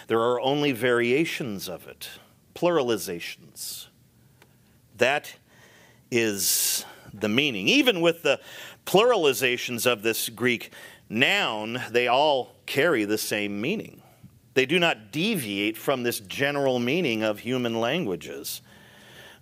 There 0.06 0.20
are 0.20 0.40
only 0.40 0.70
variations 0.70 1.68
of 1.68 1.88
it 1.88 2.08
pluralizations. 2.56 3.86
That 4.96 5.36
is 6.10 6.84
the 7.12 7.28
meaning. 7.28 7.68
Even 7.68 8.00
with 8.00 8.22
the 8.22 8.40
pluralizations 8.86 9.86
of 9.86 10.02
this 10.02 10.28
Greek 10.28 10.72
noun, 11.08 11.82
they 11.90 12.08
all 12.08 12.54
carry 12.66 13.04
the 13.04 13.18
same 13.18 13.60
meaning. 13.60 14.02
They 14.54 14.66
do 14.66 14.78
not 14.78 15.12
deviate 15.12 15.76
from 15.76 16.02
this 16.02 16.20
general 16.20 16.78
meaning 16.78 17.22
of 17.22 17.40
human 17.40 17.78
languages. 17.78 18.62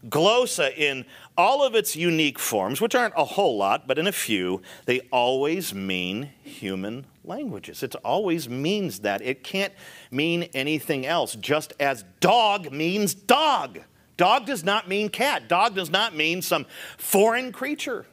Glossa, 0.09 0.77
in 0.77 1.07
all 1.37 1.63
of 1.65 1.75
its 1.75 1.97
unique 1.97 2.39
forms, 2.39 2.81
which 2.81 2.95
aren't 2.95 3.15
a 3.17 3.25
whole 3.25 3.57
lot, 3.57 3.87
but 3.87 3.99
in 3.99 4.07
a 4.07 4.13
few, 4.13 4.61
they 4.87 5.01
always 5.13 5.73
mean 5.73 6.31
human 6.43 7.07
languages. 7.25 7.83
It 7.83 7.95
always 8.05 8.49
means 8.49 9.01
that. 9.01 9.23
It 9.23 9.45
can't 9.45 9.73
mean 10.11 10.45
anything 10.55 11.07
else, 11.07 11.35
just 11.35 11.73
as 11.81 12.05
dog 12.21 12.73
means 12.73 13.15
dog. 13.15 13.81
Dog 14.17 14.47
does 14.47 14.63
not 14.63 14.89
mean 14.89 15.09
cat. 15.09 15.49
Dog 15.49 15.75
does 15.75 15.91
not 15.91 16.15
mean 16.15 16.43
some 16.43 16.67
foreign 16.99 17.53
creature. 17.53 18.07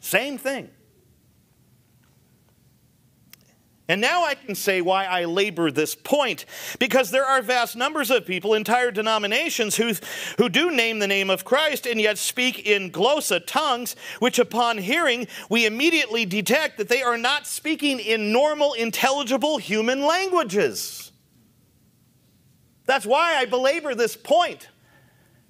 Same 0.00 0.38
thing. 0.38 0.70
And 3.90 4.02
now 4.02 4.22
I 4.22 4.34
can 4.34 4.54
say 4.54 4.82
why 4.82 5.06
I 5.06 5.24
labor 5.24 5.70
this 5.70 5.94
point. 5.94 6.44
Because 6.78 7.10
there 7.10 7.24
are 7.24 7.40
vast 7.40 7.74
numbers 7.74 8.10
of 8.10 8.26
people, 8.26 8.52
entire 8.52 8.90
denominations, 8.90 9.76
who, 9.76 9.94
who 10.36 10.50
do 10.50 10.70
name 10.70 10.98
the 10.98 11.06
name 11.06 11.30
of 11.30 11.46
Christ 11.46 11.86
and 11.86 11.98
yet 11.98 12.18
speak 12.18 12.66
in 12.66 12.92
glossa 12.92 13.40
tongues, 13.44 13.96
which 14.18 14.38
upon 14.38 14.76
hearing, 14.76 15.26
we 15.48 15.64
immediately 15.64 16.26
detect 16.26 16.76
that 16.76 16.90
they 16.90 17.02
are 17.02 17.16
not 17.16 17.46
speaking 17.46 17.98
in 17.98 18.30
normal, 18.30 18.74
intelligible 18.74 19.56
human 19.56 20.02
languages. 20.02 21.10
That's 22.84 23.06
why 23.06 23.36
I 23.36 23.46
belabor 23.46 23.94
this 23.94 24.16
point. 24.16 24.68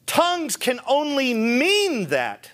Tongues 0.07 0.57
can 0.57 0.79
only 0.87 1.35
mean 1.35 2.07
that. 2.07 2.53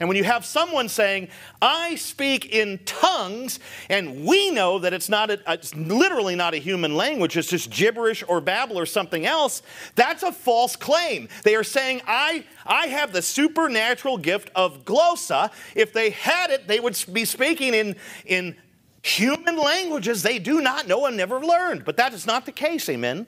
And 0.00 0.08
when 0.08 0.16
you 0.16 0.24
have 0.24 0.46
someone 0.46 0.88
saying, 0.88 1.28
I 1.60 1.94
speak 1.96 2.46
in 2.46 2.80
tongues, 2.86 3.60
and 3.90 4.24
we 4.24 4.50
know 4.50 4.78
that 4.78 4.94
it's 4.94 5.10
not, 5.10 5.30
a, 5.30 5.38
uh, 5.48 5.52
it's 5.52 5.74
literally 5.74 6.34
not 6.34 6.54
a 6.54 6.56
human 6.56 6.96
language, 6.96 7.36
it's 7.36 7.48
just 7.48 7.68
gibberish 7.68 8.24
or 8.26 8.40
babble 8.40 8.78
or 8.78 8.86
something 8.86 9.26
else, 9.26 9.62
that's 9.96 10.22
a 10.22 10.32
false 10.32 10.74
claim. 10.74 11.28
They 11.44 11.54
are 11.54 11.62
saying, 11.62 12.00
I, 12.06 12.46
I 12.64 12.86
have 12.86 13.12
the 13.12 13.20
supernatural 13.20 14.16
gift 14.16 14.50
of 14.54 14.86
glossa. 14.86 15.52
If 15.74 15.92
they 15.92 16.10
had 16.10 16.50
it, 16.50 16.66
they 16.66 16.80
would 16.80 16.98
be 17.12 17.26
speaking 17.26 17.74
in, 17.74 17.94
in 18.24 18.56
human 19.02 19.58
languages 19.58 20.22
they 20.22 20.38
do 20.38 20.62
not 20.62 20.88
know 20.88 21.04
and 21.04 21.16
never 21.16 21.44
learned. 21.44 21.84
But 21.84 21.98
that 21.98 22.14
is 22.14 22.26
not 22.26 22.46
the 22.46 22.52
case, 22.52 22.88
amen? 22.88 23.26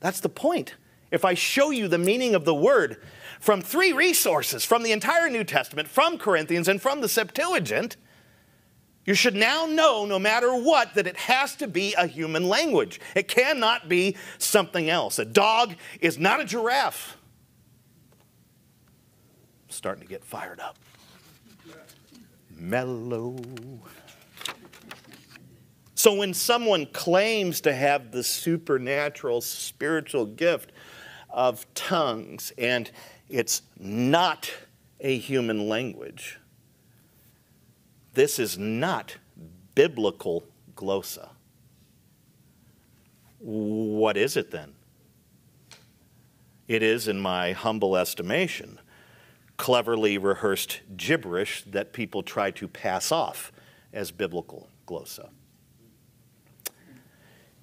That's 0.00 0.20
the 0.20 0.30
point. 0.30 0.74
If 1.10 1.24
I 1.26 1.34
show 1.34 1.70
you 1.70 1.86
the 1.88 1.98
meaning 1.98 2.34
of 2.34 2.46
the 2.46 2.54
word, 2.54 3.02
from 3.40 3.62
three 3.62 3.92
resources 3.92 4.64
from 4.64 4.82
the 4.82 4.92
entire 4.92 5.28
New 5.30 5.44
Testament, 5.44 5.88
from 5.88 6.18
Corinthians, 6.18 6.68
and 6.68 6.80
from 6.82 7.00
the 7.00 7.08
Septuagint, 7.08 7.96
You 9.04 9.14
should 9.14 9.34
now 9.34 9.64
know, 9.64 10.04
no 10.04 10.18
matter 10.18 10.52
what, 10.52 10.94
that 10.94 11.06
it 11.06 11.16
has 11.16 11.56
to 11.56 11.66
be 11.66 11.94
a 11.94 12.06
human 12.06 12.46
language. 12.46 13.00
It 13.14 13.26
cannot 13.26 13.88
be 13.88 14.16
something 14.36 14.90
else. 14.90 15.18
A 15.18 15.24
dog 15.24 15.76
is 16.00 16.18
not 16.18 16.40
a 16.40 16.44
giraffe. 16.44 17.16
I'm 19.64 19.70
starting 19.70 20.02
to 20.02 20.08
get 20.08 20.24
fired 20.24 20.60
up. 20.60 20.76
Mellow. 22.50 23.36
So 25.94 26.14
when 26.14 26.34
someone 26.34 26.86
claims 26.86 27.60
to 27.62 27.74
have 27.74 28.12
the 28.12 28.22
supernatural 28.22 29.40
spiritual 29.40 30.26
gift 30.26 30.70
of 31.30 31.66
tongues 31.74 32.52
and 32.58 32.90
it's 33.28 33.62
not 33.78 34.50
a 35.00 35.18
human 35.18 35.68
language, 35.68 36.38
this 38.14 38.38
is 38.38 38.58
not 38.58 39.16
biblical 39.74 40.44
glossa. 40.74 41.28
What 43.38 44.16
is 44.16 44.36
it 44.36 44.50
then? 44.50 44.74
It 46.66 46.82
is, 46.82 47.08
in 47.08 47.20
my 47.20 47.52
humble 47.52 47.96
estimation, 47.96 48.80
cleverly 49.56 50.18
rehearsed 50.18 50.80
gibberish 50.96 51.64
that 51.64 51.92
people 51.92 52.22
try 52.22 52.50
to 52.52 52.68
pass 52.68 53.12
off 53.12 53.52
as 53.92 54.10
biblical 54.10 54.68
glossa. 54.86 55.30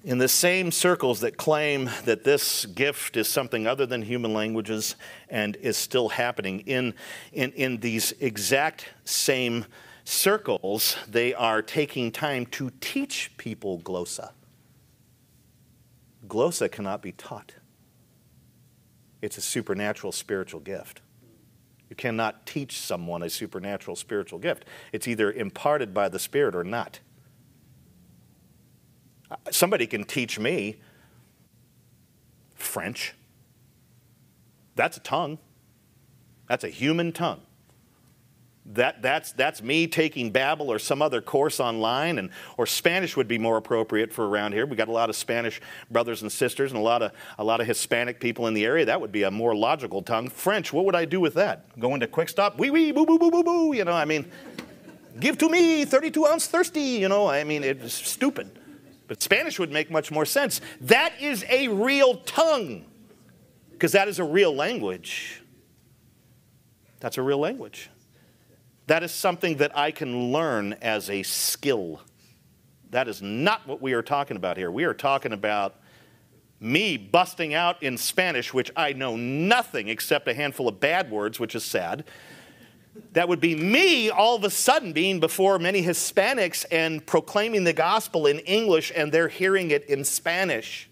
In 0.06 0.18
the 0.18 0.28
same 0.28 0.70
circles 0.70 1.18
that 1.18 1.36
claim 1.36 1.90
that 2.04 2.22
this 2.22 2.64
gift 2.64 3.16
is 3.16 3.26
something 3.26 3.66
other 3.66 3.86
than 3.86 4.02
human 4.02 4.32
languages 4.32 4.94
and 5.28 5.56
is 5.56 5.76
still 5.76 6.10
happening, 6.10 6.60
in, 6.60 6.94
in, 7.32 7.50
in 7.54 7.78
these 7.78 8.12
exact 8.20 8.86
same 9.04 9.66
circles, 10.04 10.96
they 11.08 11.34
are 11.34 11.60
taking 11.60 12.12
time 12.12 12.46
to 12.46 12.70
teach 12.80 13.32
people 13.36 13.80
glossa. 13.80 14.30
Glossa 16.28 16.70
cannot 16.70 17.02
be 17.02 17.10
taught, 17.10 17.54
it's 19.20 19.36
a 19.36 19.42
supernatural 19.42 20.12
spiritual 20.12 20.60
gift. 20.60 21.00
You 21.90 21.96
cannot 21.96 22.46
teach 22.46 22.78
someone 22.78 23.24
a 23.24 23.30
supernatural 23.30 23.96
spiritual 23.96 24.38
gift. 24.38 24.66
It's 24.92 25.08
either 25.08 25.32
imparted 25.32 25.92
by 25.92 26.08
the 26.08 26.20
Spirit 26.20 26.54
or 26.54 26.62
not. 26.62 27.00
Somebody 29.50 29.86
can 29.86 30.04
teach 30.04 30.38
me 30.38 30.76
French. 32.54 33.14
That's 34.74 34.96
a 34.96 35.00
tongue. 35.00 35.38
That's 36.48 36.64
a 36.64 36.68
human 36.68 37.12
tongue 37.12 37.40
that, 38.74 39.00
that's, 39.00 39.32
that's 39.32 39.62
me 39.62 39.86
taking 39.86 40.32
Babbel 40.32 40.66
or 40.66 40.78
some 40.78 41.00
other 41.00 41.20
course 41.20 41.60
online, 41.60 42.18
and, 42.18 42.30
or 42.56 42.66
Spanish 42.66 43.16
would 43.16 43.28
be 43.28 43.38
more 43.38 43.56
appropriate 43.56 44.12
for 44.12 44.28
around 44.28 44.52
here. 44.52 44.66
We 44.66 44.76
got 44.76 44.88
a 44.88 44.92
lot 44.92 45.08
of 45.08 45.16
Spanish 45.16 45.60
brothers 45.90 46.22
and 46.22 46.32
sisters 46.32 46.72
and 46.72 46.80
a 46.80 46.82
lot, 46.82 47.02
of, 47.02 47.12
a 47.38 47.44
lot 47.44 47.60
of 47.60 47.66
Hispanic 47.66 48.18
people 48.18 48.46
in 48.48 48.54
the 48.54 48.64
area. 48.64 48.84
That 48.84 49.00
would 49.00 49.12
be 49.12 49.22
a 49.22 49.30
more 49.30 49.54
logical 49.54 50.02
tongue. 50.02 50.28
French, 50.28 50.72
what 50.72 50.84
would 50.84 50.96
I 50.96 51.04
do 51.04 51.20
with 51.20 51.34
that? 51.34 51.78
Go 51.78 51.94
into 51.94 52.06
Quick 52.06 52.28
Stop? 52.28 52.58
Wee 52.58 52.70
wee, 52.70 52.90
boo 52.90 53.06
boo 53.06 53.18
boo 53.18 53.30
boo 53.30 53.44
boo. 53.44 53.72
You 53.72 53.84
know, 53.84 53.92
I 53.92 54.04
mean, 54.04 54.30
give 55.20 55.38
to 55.38 55.48
me 55.48 55.84
32 55.84 56.26
ounce 56.26 56.46
thirsty. 56.46 56.80
You 56.80 57.08
know, 57.08 57.28
I 57.28 57.44
mean, 57.44 57.62
it's 57.62 57.94
stupid. 57.94 58.58
But 59.08 59.22
Spanish 59.22 59.58
would 59.58 59.70
make 59.70 59.90
much 59.90 60.10
more 60.10 60.24
sense. 60.24 60.60
That 60.80 61.12
is 61.20 61.44
a 61.48 61.68
real 61.68 62.16
tongue, 62.18 62.86
because 63.70 63.92
that 63.92 64.08
is 64.08 64.18
a 64.18 64.24
real 64.24 64.54
language. 64.54 65.42
That's 67.00 67.18
a 67.18 67.22
real 67.22 67.38
language. 67.38 67.90
That 68.86 69.02
is 69.02 69.12
something 69.12 69.56
that 69.56 69.76
I 69.76 69.90
can 69.90 70.32
learn 70.32 70.74
as 70.74 71.10
a 71.10 71.22
skill. 71.22 72.00
That 72.90 73.08
is 73.08 73.20
not 73.20 73.66
what 73.66 73.82
we 73.82 73.92
are 73.92 74.02
talking 74.02 74.36
about 74.36 74.56
here. 74.56 74.70
We 74.70 74.84
are 74.84 74.94
talking 74.94 75.32
about 75.32 75.76
me 76.58 76.96
busting 76.96 77.52
out 77.52 77.82
in 77.82 77.98
Spanish, 77.98 78.54
which 78.54 78.70
I 78.76 78.92
know 78.92 79.16
nothing 79.16 79.88
except 79.88 80.26
a 80.28 80.34
handful 80.34 80.68
of 80.68 80.80
bad 80.80 81.10
words, 81.10 81.38
which 81.38 81.54
is 81.54 81.64
sad. 81.64 82.04
That 83.12 83.28
would 83.28 83.40
be 83.40 83.54
me 83.54 84.10
all 84.10 84.36
of 84.36 84.44
a 84.44 84.50
sudden 84.50 84.92
being 84.92 85.20
before 85.20 85.58
many 85.58 85.82
Hispanics 85.82 86.64
and 86.70 87.04
proclaiming 87.04 87.64
the 87.64 87.72
gospel 87.72 88.26
in 88.26 88.40
English 88.40 88.92
and 88.94 89.10
they're 89.10 89.28
hearing 89.28 89.70
it 89.70 89.84
in 89.86 90.04
Spanish. 90.04 90.88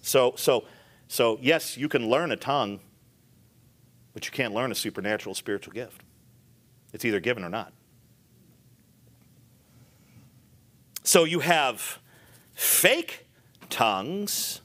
So, 0.00 0.34
so, 0.36 0.64
so 1.06 1.38
yes, 1.40 1.76
you 1.76 1.88
can 1.88 2.08
learn 2.08 2.32
a 2.32 2.36
tongue 2.36 2.80
but 4.12 4.26
you 4.26 4.32
can't 4.32 4.54
learn 4.54 4.70
a 4.70 4.74
supernatural 4.74 5.34
spiritual 5.34 5.72
gift. 5.72 6.02
It's 6.92 7.04
either 7.04 7.20
given 7.20 7.44
or 7.44 7.48
not. 7.48 7.72
So 11.02 11.24
you 11.24 11.40
have 11.40 11.98
fake 12.54 13.26
tongues. 13.70 14.60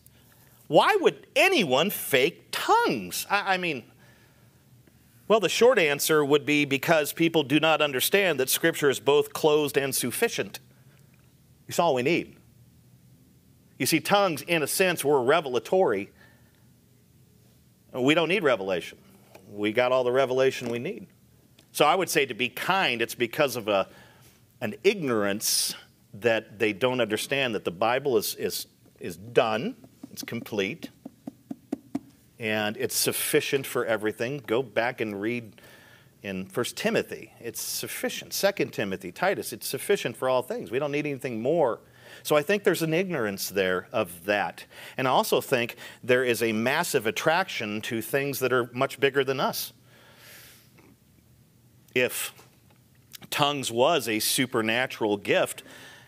Why 0.67 0.97
would 0.99 1.27
anyone 1.35 1.89
fake 1.89 2.49
tongues? 2.51 3.25
I, 3.29 3.55
I, 3.55 3.57
mean, 3.57 3.83
well, 5.27 5.39
the 5.39 5.49
short 5.49 5.79
answer 5.79 6.23
would 6.23 6.45
be 6.45 6.65
because 6.65 7.13
people 7.13 7.43
do 7.43 7.59
not 7.59 7.81
understand 7.81 8.39
that 8.39 8.49
Scripture 8.49 8.89
is 8.89 8.99
both 8.99 9.33
closed 9.33 9.77
and 9.77 9.95
sufficient. 9.95 10.59
It's 11.67 11.79
all 11.79 11.93
we 11.93 12.03
need. 12.03 12.35
You 13.79 13.85
see, 13.85 13.99
tongues, 13.99 14.41
in 14.41 14.63
a 14.63 14.67
sense, 14.67 15.05
were 15.05 15.21
revelatory. 15.21 16.09
We 17.93 18.13
don't 18.13 18.29
need 18.29 18.43
revelation 18.43 18.97
we 19.51 19.71
got 19.71 19.91
all 19.91 20.03
the 20.03 20.11
revelation 20.11 20.69
we 20.69 20.79
need. 20.79 21.07
So 21.71 21.85
I 21.85 21.95
would 21.95 22.09
say 22.09 22.25
to 22.25 22.33
be 22.33 22.49
kind, 22.49 23.01
it's 23.01 23.15
because 23.15 23.55
of 23.55 23.67
a, 23.67 23.87
an 24.61 24.75
ignorance 24.83 25.75
that 26.13 26.59
they 26.59 26.73
don't 26.73 27.01
understand 27.01 27.55
that 27.55 27.63
the 27.63 27.71
Bible 27.71 28.17
is, 28.17 28.35
is, 28.35 28.67
is 28.99 29.15
done, 29.15 29.75
it's 30.17 30.23
complete, 30.23 30.89
and 32.39 32.75
it's 32.75 32.95
sufficient 32.95 33.67
for 33.67 33.85
everything. 33.85 34.41
Go 34.47 34.63
back 34.63 34.99
and 34.99 35.21
read 35.21 35.61
in 36.23 36.47
First 36.47 36.75
Timothy. 36.75 37.33
It's 37.39 37.61
sufficient. 37.61 38.33
Second 38.33 38.73
Timothy, 38.73 39.11
Titus, 39.11 39.53
it's 39.53 39.67
sufficient 39.67 40.17
for 40.17 40.27
all 40.27 40.41
things. 40.41 40.71
We 40.71 40.79
don't 40.79 40.91
need 40.91 41.05
anything 41.05 41.39
more 41.39 41.81
so 42.23 42.35
I 42.35 42.41
think 42.41 42.63
there's 42.63 42.81
an 42.81 42.93
ignorance 42.93 43.49
there 43.49 43.87
of 43.91 44.25
that. 44.25 44.65
And 44.97 45.07
I 45.07 45.11
also 45.11 45.39
think 45.39 45.75
there 46.03 46.23
is 46.23 46.41
a 46.41 46.51
massive 46.51 47.07
attraction 47.07 47.79
to 47.81 48.01
things 48.01 48.39
that 48.39 48.51
are 48.51 48.69
much 48.73 48.99
bigger 48.99 49.23
than 49.23 49.39
us. 49.39 49.73
If 51.93 52.33
tongues 53.29 53.71
was 53.71 54.07
a 54.07 54.19
supernatural 54.19 55.17
gift, 55.17 55.63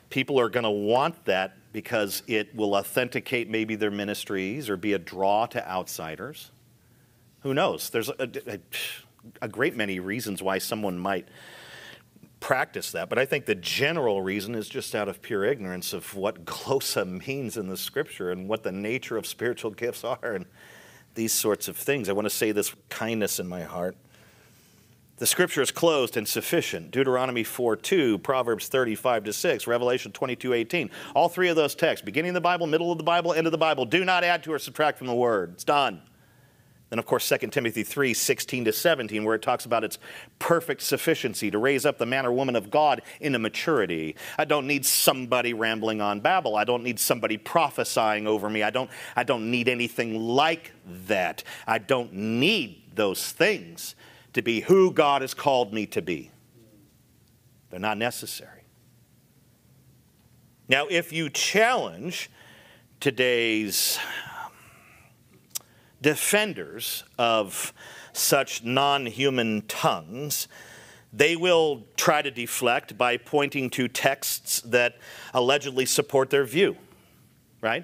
people 0.10 0.40
are 0.40 0.50
going 0.50 0.64
to 0.64 0.70
want 0.70 1.26
that 1.26 1.56
because 1.72 2.24
it 2.28 2.56
will 2.56 2.76
authenticate 2.76 3.50
maybe 3.50 3.76
their 3.76 3.92
ministries 3.92 4.70
or 4.70 4.78
be 4.78 4.94
a 4.94 5.00
draw 5.00 5.46
to 5.48 5.70
outsiders. 5.70 6.52
Who 7.42 7.54
knows? 7.54 7.90
There's 7.90 8.10
a, 8.10 8.30
a, 8.48 8.60
a 9.42 9.48
great 9.48 9.76
many 9.76 10.00
reasons 10.00 10.42
why 10.42 10.58
someone 10.58 10.98
might 10.98 11.28
practice 12.40 12.92
that. 12.92 13.10
But 13.10 13.20
I 13.20 13.26
think 13.26 13.46
the 13.46 13.56
general 13.56 14.22
reason 14.22 14.56
is 14.56 14.70
just 14.70 14.96
out 14.96 15.08
of 15.08 15.22
pure 15.22 15.46
ignorance 15.46 15.94
of 15.94 16.16
what 16.16 16.46
glossa 16.46 17.06
means 17.28 17.58
in 17.58 17.68
the 17.68 17.78
scripture 17.78 18.32
and 18.32 18.48
what 18.48 18.64
the 18.64 18.72
nature 18.72 19.18
of 19.18 19.28
spiritual 19.28 19.72
gifts 19.72 20.04
are 20.04 20.34
and 20.34 20.46
these 21.16 21.34
sorts 21.34 21.68
of 21.68 21.76
things. 21.76 22.10
I 22.10 22.14
want 22.14 22.26
to 22.26 22.34
say 22.34 22.52
this 22.52 22.72
with 22.72 22.88
kindness 22.90 23.40
in 23.40 23.48
my 23.48 23.64
heart. 23.64 23.96
The 25.20 25.28
scripture 25.28 25.62
is 25.62 25.70
closed 25.70 26.16
and 26.16 26.26
sufficient. 26.26 26.92
Deuteronomy 26.92 27.44
4 27.44 27.76
2, 27.76 28.20
Proverbs 28.20 28.70
35 28.70 29.26
to 29.26 29.34
6, 29.34 29.68
Revelation 29.68 30.14
22 30.14 30.54
18. 30.54 30.90
All 31.14 31.28
three 31.28 31.50
of 31.50 31.58
those 31.58 31.76
texts, 31.76 32.06
beginning 32.06 32.30
of 32.30 32.36
the 32.36 32.42
Bible, 32.42 32.68
middle 32.68 32.90
of 32.90 32.98
the 32.98 33.04
Bible, 33.04 33.34
end 33.34 33.46
of 33.46 33.52
the 33.52 33.58
Bible, 33.58 33.86
do 33.86 34.06
not 34.06 34.24
add 34.24 34.44
to 34.44 34.54
or 34.54 34.60
subtract 34.60 34.98
from 34.98 35.08
the 35.08 35.14
word. 35.14 35.52
It's 35.56 35.66
done. 35.66 36.02
Then, 36.90 37.00
of 37.00 37.06
course, 37.06 37.28
2 37.28 37.50
Timothy 37.50 37.84
3 37.84 38.14
16 38.14 38.64
to 38.64 38.72
17, 38.72 39.26
where 39.26 39.36
it 39.36 39.42
talks 39.42 39.66
about 39.66 39.84
its 39.84 40.00
perfect 40.40 40.82
sufficiency 40.84 41.52
to 41.52 41.58
raise 41.58 41.86
up 41.86 41.98
the 41.98 42.06
man 42.06 42.26
or 42.26 42.32
woman 42.32 42.56
of 42.56 42.72
God 42.72 43.02
into 43.20 43.40
maturity. 43.40 44.16
I 44.38 44.46
don't 44.46 44.68
need 44.68 44.86
somebody 44.86 45.54
rambling 45.54 46.00
on 46.00 46.22
Babel. 46.22 46.56
I 46.56 46.64
don't 46.64 46.82
need 46.82 46.98
somebody 46.98 47.36
prophesying 47.36 48.26
over 48.26 48.50
me. 48.50 48.64
I 48.64 48.70
don't, 48.70 48.90
I 49.18 49.24
don't 49.24 49.52
need 49.52 49.68
anything 49.68 50.18
like 50.18 50.72
that. 51.08 51.44
I 51.68 51.78
don't 51.78 52.14
need 52.14 52.84
those 52.96 53.34
things 53.34 53.96
to 54.40 54.44
be 54.44 54.62
who 54.62 54.94
God 54.94 55.22
has 55.22 55.34
called 55.34 55.74
me 55.74 55.86
to 55.88 56.02
be. 56.02 56.32
They're 57.70 57.80
not 57.80 57.98
necessary. 57.98 58.64
Now, 60.70 60.88
if 60.90 61.12
you 61.12 61.30
challenge 61.30 62.32
today's 63.02 64.00
um, 64.46 64.52
defenders 66.02 67.04
of 67.18 67.74
such 68.14 68.64
non 68.64 69.08
human 69.08 69.64
tongues, 69.68 70.48
they 71.12 71.36
will 71.36 71.84
try 71.98 72.22
to 72.22 72.32
deflect 72.32 72.98
by 72.98 73.18
pointing 73.18 73.70
to 73.72 73.90
texts 73.90 74.62
that 74.62 75.00
allegedly 75.34 75.86
support 75.86 76.30
their 76.30 76.46
view, 76.46 76.78
right? 77.60 77.84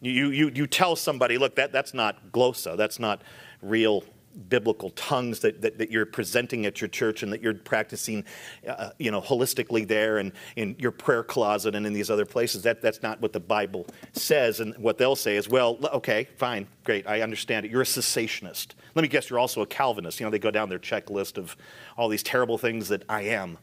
You, 0.00 0.30
you, 0.30 0.50
you 0.52 0.66
tell 0.66 0.96
somebody, 0.96 1.38
look, 1.38 1.54
that, 1.54 1.70
that's 1.70 1.94
not 1.94 2.32
glossa, 2.32 2.76
that's 2.76 2.98
not 2.98 3.22
real 3.62 4.02
biblical 4.48 4.90
tongues 4.90 5.40
that, 5.40 5.60
that, 5.60 5.78
that, 5.78 5.90
you're 5.90 6.06
presenting 6.06 6.64
at 6.64 6.80
your 6.80 6.88
church 6.88 7.22
and 7.22 7.32
that 7.32 7.42
you're 7.42 7.54
practicing, 7.54 8.24
uh, 8.66 8.90
you 8.98 9.10
know, 9.10 9.20
holistically 9.20 9.86
there 9.86 10.18
and 10.18 10.32
in 10.56 10.76
your 10.78 10.92
prayer 10.92 11.24
closet 11.24 11.74
and 11.74 11.86
in 11.86 11.92
these 11.92 12.10
other 12.10 12.24
places. 12.24 12.62
That, 12.62 12.80
that's 12.80 13.02
not 13.02 13.20
what 13.20 13.32
the 13.32 13.40
Bible 13.40 13.86
says. 14.12 14.60
And 14.60 14.76
what 14.78 14.98
they'll 14.98 15.16
say 15.16 15.36
is, 15.36 15.48
well, 15.48 15.78
okay, 15.94 16.28
fine, 16.36 16.68
great, 16.84 17.08
I 17.08 17.22
understand 17.22 17.66
it. 17.66 17.72
You're 17.72 17.82
a 17.82 17.84
cessationist. 17.84 18.68
Let 18.94 19.02
me 19.02 19.08
guess, 19.08 19.30
you're 19.30 19.38
also 19.38 19.62
a 19.62 19.66
Calvinist. 19.66 20.20
You 20.20 20.26
know, 20.26 20.30
they 20.30 20.38
go 20.38 20.50
down 20.50 20.68
their 20.68 20.78
checklist 20.78 21.36
of 21.36 21.56
all 21.96 22.08
these 22.08 22.22
terrible 22.22 22.58
things 22.58 22.88
that 22.88 23.02
I 23.08 23.22
am. 23.22 23.58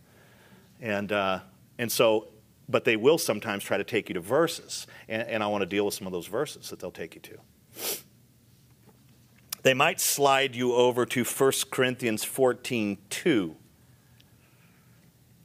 And, 0.81 1.11
uh, 1.11 1.39
and 1.77 1.91
so, 1.91 2.27
but 2.69 2.83
they 2.83 2.97
will 2.97 3.17
sometimes 3.17 3.63
try 3.63 3.77
to 3.77 3.83
take 3.85 4.09
you 4.09 4.13
to 4.15 4.21
verses. 4.21 4.85
And, 5.07 5.27
and 5.27 5.43
I 5.43 5.47
want 5.47 5.61
to 5.61 5.65
deal 5.65 5.85
with 5.85 5.93
some 5.93 6.07
of 6.07 6.13
those 6.13 6.27
verses 6.27 6.69
that 6.69 6.79
they'll 6.79 6.91
take 6.91 7.15
you 7.15 7.21
to 7.21 7.37
they 9.67 9.73
might 9.73 9.99
slide 9.99 10.55
you 10.55 10.73
over 10.73 11.05
to 11.05 11.25
1 11.25 11.51
Corinthians 11.71 12.23
14 12.23 12.97
2. 13.09 13.55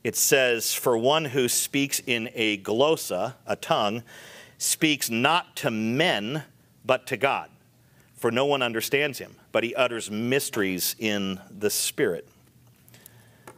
It 0.05 0.15
says, 0.15 0.73
For 0.73 0.97
one 0.97 1.25
who 1.25 1.49
speaks 1.49 2.01
in 2.07 2.31
a 2.33 2.59
glossa, 2.59 3.35
a 3.49 3.57
tongue, 3.57 4.05
speaks 4.59 5.11
not 5.11 5.57
to 5.57 5.73
men, 5.73 6.45
but 6.85 7.05
to 7.09 7.17
God. 7.17 7.51
For 8.15 8.31
no 8.31 8.47
one 8.47 8.63
understands 8.63 9.19
him, 9.19 9.35
but 9.51 9.65
he 9.65 9.75
utters 9.75 10.09
mysteries 10.09 10.95
in 11.01 11.41
the 11.51 11.69
Spirit. 11.69 12.29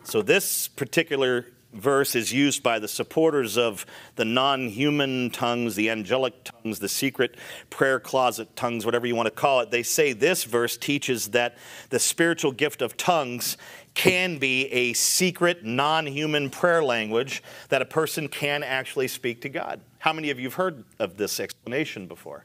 So, 0.02 0.22
this 0.22 0.66
particular 0.68 1.44
verse 1.75 2.14
is 2.14 2.33
used 2.33 2.62
by 2.62 2.79
the 2.79 2.89
supporters 2.89 3.57
of 3.59 3.85
the 4.16 4.25
non 4.25 4.68
human 4.68 5.31
tongues, 5.31 5.75
the 5.75 5.91
angelic 5.91 6.45
tongues, 6.45 6.79
the 6.79 6.89
secret 6.89 7.37
prayer 7.70 8.01
closet 8.01 8.55
tongues, 8.57 8.85
whatever 8.85 9.07
you 9.07 9.14
want 9.14 9.27
to 9.27 9.31
call 9.31 9.61
it. 9.61 9.70
They 9.70 9.83
say 9.83 10.12
this 10.12 10.45
verse 10.45 10.77
teaches 10.77 11.29
that 11.29 11.57
the 11.91 11.99
spiritual 11.99 12.53
gift 12.53 12.83
of 12.83 12.97
tongues 12.97 13.57
can 13.95 14.39
be 14.39 14.66
a 14.72 14.93
secret, 14.93 15.64
non 15.64 16.07
human 16.07 16.51
prayer 16.51 16.83
language 16.83 17.43
that 17.68 17.83
a 17.83 17.87
person 17.87 18.29
can 18.29 18.62
actually 18.62 19.09
speak 19.09 19.41
to 19.43 19.49
God. 19.49 19.81
How 19.99 20.12
many 20.12 20.31
of 20.31 20.39
you 20.39 20.47
have 20.47 20.55
heard 20.55 20.85
of 20.99 21.16
this 21.16 21.41
explanation 21.41 22.07
before? 22.07 22.45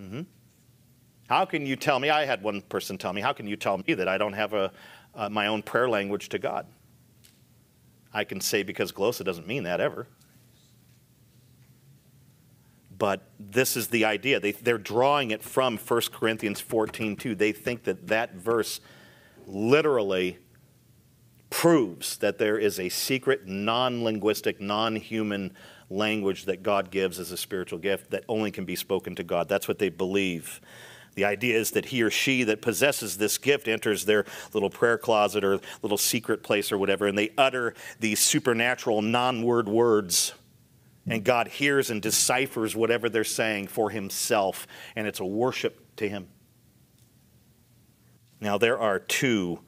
Mm-hmm. 0.00 0.22
How 1.28 1.44
can 1.44 1.66
you 1.66 1.76
tell 1.76 1.98
me? 1.98 2.10
I 2.10 2.24
had 2.24 2.42
one 2.42 2.62
person 2.62 2.98
tell 2.98 3.12
me, 3.12 3.20
How 3.20 3.32
can 3.32 3.46
you 3.46 3.56
tell 3.56 3.78
me 3.78 3.94
that 3.94 4.08
I 4.08 4.18
don't 4.18 4.32
have 4.32 4.52
a, 4.52 4.72
uh, 5.14 5.28
my 5.28 5.46
own 5.46 5.62
prayer 5.62 5.88
language 5.88 6.28
to 6.30 6.38
God? 6.38 6.66
I 8.14 8.24
can 8.24 8.40
say 8.40 8.62
because 8.62 8.92
glossa 8.92 9.24
doesn't 9.24 9.46
mean 9.46 9.64
that 9.64 9.80
ever. 9.80 10.06
But 12.96 13.28
this 13.40 13.76
is 13.76 13.88
the 13.88 14.04
idea. 14.04 14.38
They, 14.38 14.52
they're 14.52 14.78
drawing 14.78 15.32
it 15.32 15.42
from 15.42 15.76
1 15.76 16.00
Corinthians 16.12 16.60
14 16.60 17.16
2. 17.16 17.34
They 17.34 17.52
think 17.52 17.84
that 17.84 18.06
that 18.06 18.36
verse 18.36 18.80
literally 19.46 20.38
proves 21.50 22.16
that 22.18 22.38
there 22.38 22.56
is 22.56 22.78
a 22.78 22.88
secret, 22.88 23.46
non 23.46 24.04
linguistic, 24.04 24.60
non 24.60 24.96
human 24.96 25.52
language 25.90 26.44
that 26.44 26.62
God 26.62 26.90
gives 26.90 27.18
as 27.18 27.32
a 27.32 27.36
spiritual 27.36 27.78
gift 27.78 28.10
that 28.10 28.24
only 28.28 28.50
can 28.50 28.64
be 28.64 28.76
spoken 28.76 29.14
to 29.16 29.24
God. 29.24 29.48
That's 29.48 29.68
what 29.68 29.78
they 29.78 29.88
believe. 29.88 30.60
The 31.14 31.24
idea 31.24 31.58
is 31.58 31.70
that 31.72 31.86
he 31.86 32.02
or 32.02 32.10
she 32.10 32.42
that 32.44 32.60
possesses 32.60 33.16
this 33.16 33.38
gift 33.38 33.68
enters 33.68 34.04
their 34.04 34.24
little 34.52 34.70
prayer 34.70 34.98
closet 34.98 35.44
or 35.44 35.60
little 35.82 35.98
secret 35.98 36.42
place 36.42 36.72
or 36.72 36.78
whatever, 36.78 37.06
and 37.06 37.16
they 37.16 37.30
utter 37.38 37.74
these 38.00 38.20
supernatural 38.20 39.02
non 39.02 39.42
word 39.42 39.68
words. 39.68 40.34
And 41.06 41.22
God 41.22 41.48
hears 41.48 41.90
and 41.90 42.00
deciphers 42.00 42.74
whatever 42.74 43.08
they're 43.08 43.24
saying 43.24 43.66
for 43.66 43.90
himself, 43.90 44.66
and 44.96 45.06
it's 45.06 45.20
a 45.20 45.24
worship 45.24 45.96
to 45.96 46.08
him. 46.08 46.28
Now, 48.40 48.58
there 48.58 48.78
are 48.78 48.98
two 48.98 49.60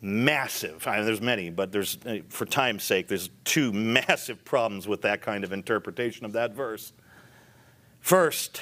massive, 0.00 0.86
I 0.86 0.96
mean, 0.96 1.06
there's 1.06 1.20
many, 1.20 1.50
but 1.50 1.72
there's, 1.72 1.98
uh, 2.06 2.18
for 2.28 2.46
time's 2.46 2.84
sake, 2.84 3.08
there's 3.08 3.30
two 3.44 3.72
massive 3.72 4.44
problems 4.44 4.88
with 4.88 5.02
that 5.02 5.22
kind 5.22 5.44
of 5.44 5.52
interpretation 5.52 6.24
of 6.24 6.32
that 6.32 6.54
verse. 6.54 6.92
First, 8.00 8.60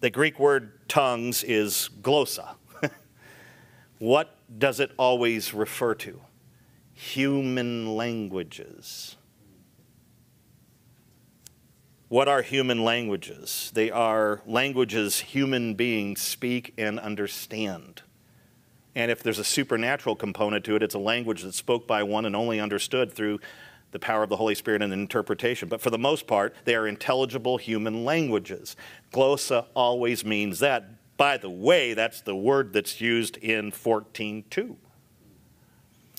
the 0.00 0.10
Greek 0.10 0.38
word 0.38 0.88
tongues 0.88 1.42
is 1.42 1.90
glossa. 2.00 2.54
what 3.98 4.34
does 4.58 4.80
it 4.80 4.92
always 4.96 5.54
refer 5.54 5.94
to? 5.94 6.20
Human 6.94 7.96
languages. 7.96 9.16
What 12.08 12.26
are 12.26 12.42
human 12.42 12.82
languages? 12.82 13.70
They 13.74 13.90
are 13.90 14.42
languages 14.44 15.20
human 15.20 15.74
beings 15.74 16.20
speak 16.20 16.74
and 16.76 16.98
understand. 16.98 18.02
And 18.96 19.10
if 19.10 19.22
there's 19.22 19.38
a 19.38 19.44
supernatural 19.44 20.16
component 20.16 20.64
to 20.64 20.74
it, 20.74 20.82
it's 20.82 20.96
a 20.96 20.98
language 20.98 21.44
that's 21.44 21.56
spoke 21.56 21.86
by 21.86 22.02
one 22.02 22.26
and 22.26 22.34
only 22.34 22.58
understood 22.58 23.12
through 23.12 23.38
the 23.92 23.98
power 23.98 24.22
of 24.22 24.28
the 24.28 24.36
Holy 24.36 24.54
Spirit 24.54 24.82
and 24.82 24.92
the 24.92 24.96
interpretation. 24.96 25.68
But 25.68 25.80
for 25.80 25.90
the 25.90 25.98
most 25.98 26.26
part, 26.26 26.54
they 26.64 26.74
are 26.74 26.86
intelligible 26.86 27.58
human 27.58 28.04
languages. 28.04 28.76
Glossa 29.12 29.66
always 29.74 30.24
means 30.24 30.60
that. 30.60 31.16
By 31.16 31.36
the 31.36 31.50
way, 31.50 31.92
that's 31.94 32.22
the 32.22 32.36
word 32.36 32.72
that's 32.72 33.00
used 33.00 33.36
in 33.38 33.72
14.2. 33.72 34.76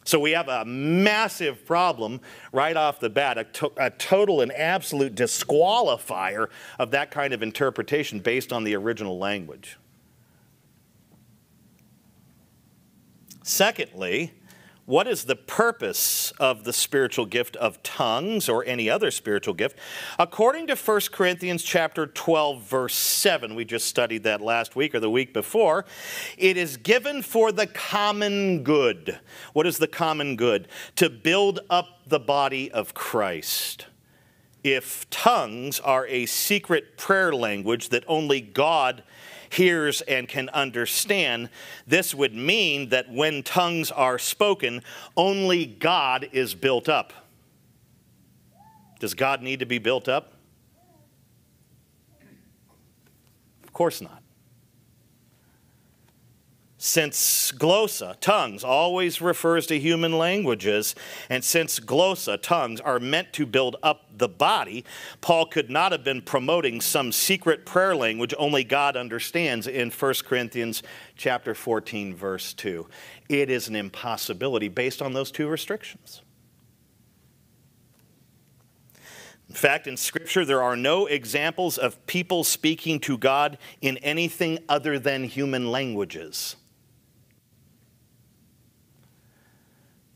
So 0.03 0.19
we 0.19 0.31
have 0.31 0.47
a 0.47 0.65
massive 0.65 1.65
problem 1.65 2.21
right 2.51 2.75
off 2.75 2.99
the 2.99 3.09
bat, 3.09 3.37
a, 3.37 3.43
to- 3.45 3.71
a, 3.77 3.89
total 3.91 4.41
and 4.41 4.51
absolute 4.51 5.15
disqualifier 5.15 6.47
of 6.79 6.91
that 6.91 7.11
kind 7.11 7.33
of 7.33 7.43
interpretation 7.43 8.19
based 8.19 8.51
on 8.51 8.63
the 8.63 8.75
original 8.75 9.19
language. 9.19 9.77
Secondly, 13.43 14.33
what 14.91 15.07
is 15.07 15.23
the 15.23 15.37
purpose 15.37 16.33
of 16.37 16.65
the 16.65 16.73
spiritual 16.73 17.25
gift 17.25 17.55
of 17.55 17.81
tongues 17.81 18.49
or 18.49 18.65
any 18.65 18.89
other 18.89 19.09
spiritual 19.09 19.53
gift? 19.53 19.77
According 20.19 20.67
to 20.67 20.75
1 20.75 21.01
corinthians 21.13 21.63
chapter 21.63 22.07
12 22.07 22.63
verse 22.63 22.93
7 22.93 23.55
we 23.55 23.63
just 23.63 23.87
studied 23.87 24.23
that 24.23 24.41
last 24.41 24.75
week 24.75 24.93
or 24.93 24.99
the 24.99 25.09
week 25.09 25.33
before 25.33 25.85
it 26.37 26.57
is 26.57 26.75
given 26.75 27.21
for 27.21 27.53
the 27.53 27.67
common 27.67 28.63
good. 28.63 29.17
What 29.53 29.65
is 29.65 29.77
the 29.77 29.87
common 29.87 30.35
good? 30.35 30.67
To 30.97 31.09
build 31.09 31.61
up 31.69 32.01
the 32.05 32.19
body 32.19 32.69
of 32.69 32.93
christ. 32.93 33.85
If 34.61 35.09
tongues 35.09 35.79
are 35.79 36.05
a 36.07 36.25
secret 36.25 36.97
prayer 36.97 37.33
language 37.33 37.87
that 37.89 38.03
only 38.09 38.41
god 38.41 39.03
hears 39.51 40.01
and 40.01 40.27
can 40.27 40.49
understand, 40.49 41.49
this 41.85 42.15
would 42.15 42.33
mean 42.33 42.89
that 42.89 43.11
when 43.11 43.43
tongues 43.43 43.91
are 43.91 44.17
spoken, 44.17 44.81
only 45.15 45.65
God 45.65 46.29
is 46.31 46.53
built 46.53 46.87
up. 46.89 47.13
Does 48.99 49.13
God 49.13 49.41
need 49.41 49.59
to 49.59 49.65
be 49.65 49.79
built 49.79 50.07
up? 50.07 50.33
Of 53.63 53.73
course 53.73 54.01
not. 54.01 54.20
Since 56.83 57.51
glossa, 57.51 58.19
tongues, 58.19 58.63
always 58.63 59.21
refers 59.21 59.67
to 59.67 59.77
human 59.77 60.17
languages, 60.17 60.95
and 61.29 61.43
since 61.43 61.79
glossa, 61.79 62.41
tongues, 62.41 62.81
are 62.81 62.99
meant 62.99 63.33
to 63.33 63.45
build 63.45 63.75
up 63.83 64.07
the 64.17 64.27
body, 64.27 64.83
Paul 65.21 65.45
could 65.45 65.69
not 65.69 65.91
have 65.91 66.03
been 66.03 66.23
promoting 66.23 66.81
some 66.81 67.11
secret 67.11 67.67
prayer 67.67 67.95
language 67.95 68.33
only 68.35 68.63
God 68.63 68.97
understands 68.97 69.67
in 69.67 69.91
1 69.91 70.13
Corinthians 70.25 70.81
chapter 71.15 71.53
14, 71.53 72.15
verse 72.15 72.51
2. 72.55 72.87
It 73.29 73.51
is 73.51 73.67
an 73.67 73.75
impossibility 73.75 74.67
based 74.67 75.03
on 75.03 75.13
those 75.13 75.29
two 75.29 75.47
restrictions. 75.47 76.23
In 79.47 79.53
fact, 79.53 79.85
in 79.85 79.97
Scripture, 79.97 80.45
there 80.45 80.63
are 80.63 80.75
no 80.75 81.05
examples 81.05 81.77
of 81.77 82.03
people 82.07 82.43
speaking 82.43 82.99
to 83.01 83.19
God 83.19 83.59
in 83.81 83.97
anything 83.99 84.57
other 84.67 84.97
than 84.97 85.25
human 85.25 85.69
languages. 85.69 86.55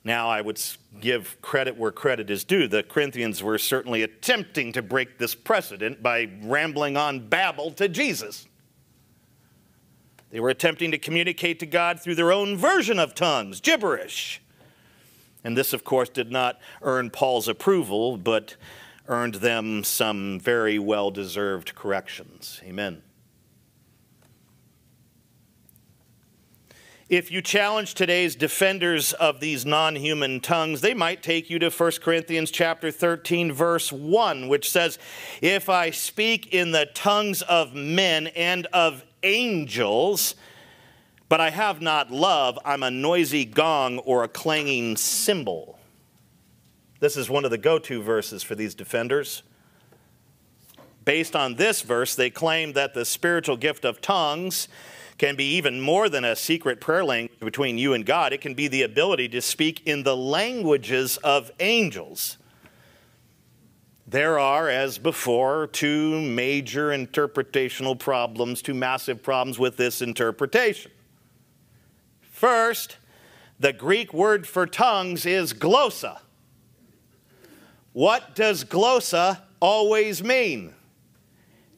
Now, 0.06 0.30
I 0.30 0.40
would 0.40 0.62
give 1.02 1.42
credit 1.42 1.76
where 1.78 1.92
credit 1.92 2.30
is 2.30 2.44
due. 2.44 2.68
The 2.68 2.84
Corinthians 2.84 3.42
were 3.42 3.58
certainly 3.58 4.04
attempting 4.04 4.72
to 4.74 4.84
break 4.84 5.18
this 5.18 5.34
precedent 5.34 6.04
by 6.04 6.30
rambling 6.44 6.96
on 6.96 7.28
babble 7.28 7.72
to 7.72 7.90
Jesus. 7.90 8.48
They 10.30 10.40
were 10.40 10.50
attempting 10.50 10.92
to 10.92 11.00
communicate 11.00 11.60
to 11.62 11.66
God 11.66 12.00
through 12.00 12.16
their 12.16 12.32
own 12.32 12.56
version 12.56 13.00
of 13.00 13.16
tongues, 13.16 13.60
gibberish. 13.60 14.42
And 15.44 15.58
this, 15.58 15.74
of 15.74 15.84
course, 15.84 16.10
did 16.10 16.32
not 16.32 16.60
earn 16.84 17.10
Paul's 17.10 17.48
approval, 17.48 18.18
but 18.18 18.58
earned 19.08 19.36
them 19.36 19.84
some 19.84 20.40
very 20.40 20.78
well 20.78 21.10
deserved 21.10 21.74
corrections. 21.74 22.62
Amen. 22.64 23.02
If 27.08 27.30
you 27.30 27.44
challenge 27.44 27.94
today's 27.94 28.36
defenders 28.36 29.14
of 29.14 29.40
these 29.40 29.64
non-human 29.64 30.40
tongues, 30.40 30.82
they 30.82 30.96
might 30.96 31.22
take 31.22 31.52
you 31.52 31.60
to 31.60 31.70
1 31.70 31.92
Corinthians 32.02 32.50
chapter 32.50 32.90
13 32.90 33.52
verse 33.52 33.92
1, 33.92 34.48
which 34.48 34.72
says, 34.72 34.98
"If 35.40 35.70
I 35.70 35.92
speak 35.92 36.52
in 36.52 36.72
the 36.72 36.88
tongues 36.88 37.44
of 37.44 37.76
men 37.76 38.28
and 38.36 38.66
of 38.74 39.04
angels, 39.22 40.34
but 41.30 41.40
I 41.40 41.52
have 41.52 41.80
not 41.80 42.10
love, 42.10 42.58
I'm 42.66 42.82
a 42.82 42.90
noisy 42.90 43.46
gong 43.46 44.00
or 44.00 44.24
a 44.24 44.28
clanging 44.28 44.98
cymbal. 44.98 45.78
This 47.02 47.18
is 47.18 47.30
one 47.30 47.46
of 47.46 47.52
the 47.52 47.60
go 47.60 47.78
to 47.78 48.02
verses 48.02 48.42
for 48.42 48.56
these 48.56 48.74
defenders. 48.74 49.44
Based 51.04 51.36
on 51.36 51.54
this 51.54 51.84
verse, 51.84 52.16
they 52.16 52.32
claim 52.32 52.74
that 52.74 52.96
the 52.96 53.06
spiritual 53.06 53.58
gift 53.58 53.86
of 53.86 54.02
tongues 54.02 54.68
can 55.18 55.36
be 55.36 55.56
even 55.56 55.80
more 55.80 56.10
than 56.10 56.26
a 56.26 56.36
secret 56.36 56.82
prayer 56.82 57.04
language 57.04 57.40
between 57.40 57.78
you 57.78 57.94
and 57.94 58.06
God. 58.06 58.34
It 58.34 58.42
can 58.42 58.54
be 58.54 58.68
the 58.68 58.84
ability 58.84 59.30
to 59.30 59.42
speak 59.42 59.86
in 59.86 60.04
the 60.04 60.16
languages 60.16 61.18
of 61.18 61.52
angels. 61.60 62.38
There 64.08 64.38
are, 64.38 64.70
as 64.70 64.98
before, 64.98 65.68
two 65.68 66.22
major 66.22 66.90
interpretational 66.90 67.98
problems, 67.98 68.62
two 68.62 68.74
massive 68.74 69.24
problems 69.24 69.58
with 69.58 69.78
this 69.78 70.02
interpretation. 70.02 70.92
First, 72.22 72.98
the 73.60 73.74
Greek 73.74 74.14
word 74.14 74.46
for 74.46 74.68
tongues 74.68 75.26
is 75.26 75.54
glossa. 75.54 76.20
What 77.94 78.36
does 78.36 78.66
glossa 78.66 79.42
always 79.62 80.22
mean? 80.22 80.74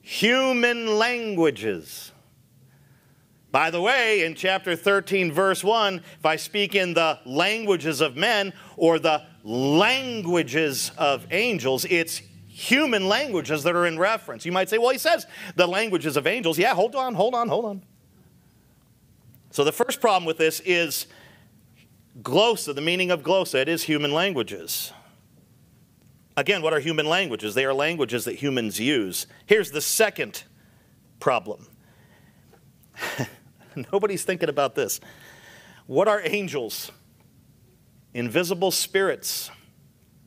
Human 0.01 0.97
languages. 0.97 2.06
By 3.57 3.71
the 3.71 3.81
way, 3.81 4.23
in 4.23 4.35
chapter 4.35 4.75
13, 4.75 5.31
verse 5.31 5.63
1, 5.63 5.95
if 6.19 6.25
I 6.27 6.35
speak 6.35 6.75
in 6.75 6.93
the 6.93 7.17
languages 7.25 8.01
of 8.01 8.15
men 8.15 8.53
or 8.75 8.99
the 8.99 9.23
languages 9.43 10.91
of 10.95 11.25
angels, 11.31 11.83
it's 11.85 12.21
human 12.45 13.09
languages 13.09 13.63
that 13.63 13.75
are 13.75 13.87
in 13.87 13.97
reference. 13.97 14.45
You 14.45 14.51
might 14.51 14.69
say, 14.69 14.77
well, 14.77 14.91
he 14.91 14.99
says 14.99 15.25
the 15.55 15.65
languages 15.65 16.17
of 16.17 16.27
angels. 16.27 16.59
Yeah, 16.59 16.75
hold 16.75 16.93
on, 16.95 17.15
hold 17.15 17.33
on, 17.33 17.47
hold 17.47 17.65
on. 17.65 17.81
So 19.49 19.63
the 19.63 19.71
first 19.71 20.01
problem 20.01 20.25
with 20.25 20.37
this 20.37 20.59
is 20.59 21.07
glossa, 22.21 22.75
the 22.75 22.81
meaning 22.81 23.09
of 23.09 23.23
glossa. 23.23 23.55
It 23.55 23.69
is 23.69 23.81
human 23.81 24.13
languages. 24.13 24.93
Again, 26.35 26.61
what 26.61 26.73
are 26.73 26.79
human 26.79 27.07
languages? 27.07 27.55
They 27.55 27.65
are 27.65 27.73
languages 27.73 28.25
that 28.25 28.35
humans 28.35 28.79
use. 28.79 29.25
Here's 29.47 29.71
the 29.71 29.81
second 29.81 30.43
problem. 31.19 31.65
Nobody's 33.91 34.23
thinking 34.23 34.49
about 34.49 34.75
this. 34.75 34.99
What 35.85 36.07
are 36.07 36.21
angels? 36.23 36.91
Invisible 38.13 38.71
spirits 38.71 39.51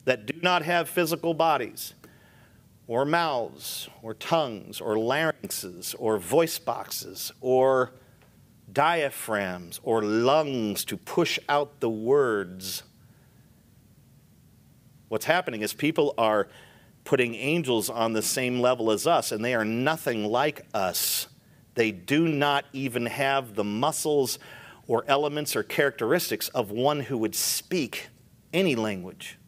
that 0.05 0.27
do 0.27 0.39
not 0.43 0.63
have 0.63 0.89
physical 0.89 1.35
bodies, 1.35 1.95
or 2.87 3.05
mouths, 3.05 3.89
or 4.03 4.15
tongues, 4.15 4.81
or 4.81 4.95
larynxes, 4.97 5.95
or 5.99 6.19
voice 6.19 6.59
boxes, 6.59 7.33
or 7.41 7.93
diaphragms 8.73 9.81
or 9.83 10.03
lungs 10.03 10.85
to 10.87 10.97
push 10.97 11.39
out 11.49 11.81
the 11.81 11.91
words. 11.91 12.83
What's 15.09 15.25
happening 15.25 15.63
is 15.63 15.73
people 15.73 16.15
are 16.17 16.49
putting 17.05 17.35
angels 17.35 17.91
on 17.91 18.13
the 18.13 18.23
same 18.23 18.61
level 18.61 18.91
as 18.91 19.07
us, 19.07 19.33
and 19.33 19.45
they 19.45 19.55
are 19.55 19.65
nothing 19.65 20.25
like 20.25 20.67
us. 20.73 21.27
They 21.81 21.93
do 21.93 22.29
not 22.29 22.67
even 22.75 23.07
have 23.07 23.55
the 23.55 23.65
muscles 23.65 24.39
or 24.87 25.03
elements 25.09 25.57
or 25.57 25.63
characteristics 25.63 26.49
of 26.49 26.71
one 26.71 27.01
who 27.01 27.17
would 27.17 27.35
speak 27.35 28.09
any 28.53 28.75
language. 28.77 29.39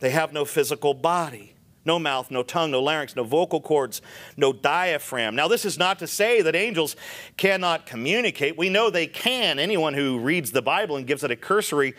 They 0.00 0.10
have 0.10 0.32
no 0.32 0.44
physical 0.44 0.94
body 0.94 1.52
no 1.84 2.00
mouth, 2.00 2.32
no 2.32 2.42
tongue, 2.42 2.72
no 2.72 2.82
larynx, 2.82 3.14
no 3.14 3.22
vocal 3.22 3.60
cords, 3.60 4.02
no 4.36 4.52
diaphragm. 4.52 5.36
Now, 5.36 5.46
this 5.46 5.64
is 5.64 5.78
not 5.78 6.00
to 6.00 6.08
say 6.08 6.42
that 6.42 6.56
angels 6.56 6.96
cannot 7.36 7.86
communicate. 7.86 8.58
We 8.58 8.68
know 8.68 8.90
they 8.90 9.06
can. 9.06 9.60
Anyone 9.60 9.94
who 9.94 10.18
reads 10.18 10.50
the 10.50 10.62
Bible 10.62 10.96
and 10.96 11.06
gives 11.06 11.22
it 11.22 11.30
a 11.30 11.36
cursory 11.36 11.94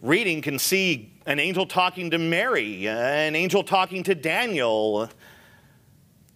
reading 0.00 0.42
can 0.42 0.60
see 0.60 1.12
an 1.26 1.40
angel 1.40 1.66
talking 1.66 2.12
to 2.12 2.18
Mary, 2.18 2.86
an 2.86 3.34
angel 3.34 3.64
talking 3.64 4.04
to 4.04 4.14
Daniel. 4.14 5.10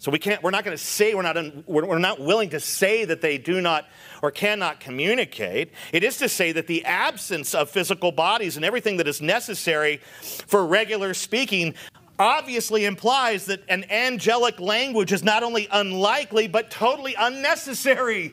So 0.07 0.12
we 0.12 0.20
can't, 0.20 0.40
we're 0.40 0.52
not 0.52 0.62
going 0.62 0.76
to 0.76 0.80
say, 0.80 1.16
we're 1.16 1.22
not, 1.22 1.36
we're 1.66 1.98
not 1.98 2.20
willing 2.20 2.50
to 2.50 2.61
say 2.61 3.04
that 3.07 3.20
they 3.20 3.38
do 3.38 3.61
not 3.61 3.88
or 4.22 4.30
cannot 4.30 4.78
communicate. 4.78 5.72
It 5.92 6.04
is 6.04 6.18
to 6.18 6.28
say 6.28 6.52
that 6.52 6.68
the 6.68 6.84
absence 6.84 7.57
of 7.57 7.68
physical 7.68 8.12
bodies 8.12 8.54
and 8.54 8.64
everything 8.64 8.98
that 8.98 9.09
is 9.09 9.20
necessary 9.20 9.96
for 10.20 10.64
regular 10.64 11.12
speaking 11.12 11.74
obviously 12.20 12.84
implies 12.84 13.46
that 13.46 13.64
an 13.68 13.84
angelic 13.90 14.61
language 14.61 15.12
is 15.12 15.24
not 15.24 15.42
only 15.42 15.66
unlikely, 15.72 16.46
but 16.46 16.70
totally 16.70 17.16
unnecessary. 17.18 18.32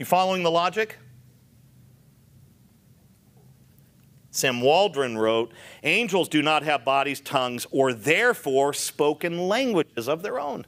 You 0.00 0.04
following 0.04 0.42
the 0.42 0.50
logic? 0.50 0.98
Sam 4.36 4.60
Waldron 4.60 5.16
wrote 5.16 5.52
Angels 5.82 6.28
do 6.28 6.42
not 6.42 6.62
have 6.62 6.84
bodies, 6.84 7.20
tongues, 7.20 7.66
or 7.70 7.92
therefore 7.92 8.72
spoken 8.72 9.48
languages 9.48 10.08
of 10.08 10.22
their 10.22 10.38
own. 10.38 10.66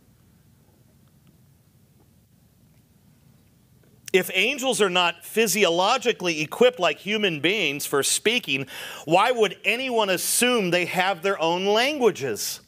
If 4.11 4.31
angels 4.33 4.81
are 4.81 4.89
not 4.89 5.23
physiologically 5.23 6.41
equipped 6.41 6.81
like 6.81 6.99
human 6.99 7.41
beings 7.41 7.85
for 7.85 8.03
speaking, 8.03 8.67
why 9.05 9.33
would 9.33 9.59
anyone 9.67 10.09
assume 10.09 10.71
they 10.71 10.87
have 10.87 11.21
their 11.21 11.39
own 11.39 11.67
languages? 11.67 12.61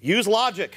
Use 0.00 0.26
logic. 0.26 0.76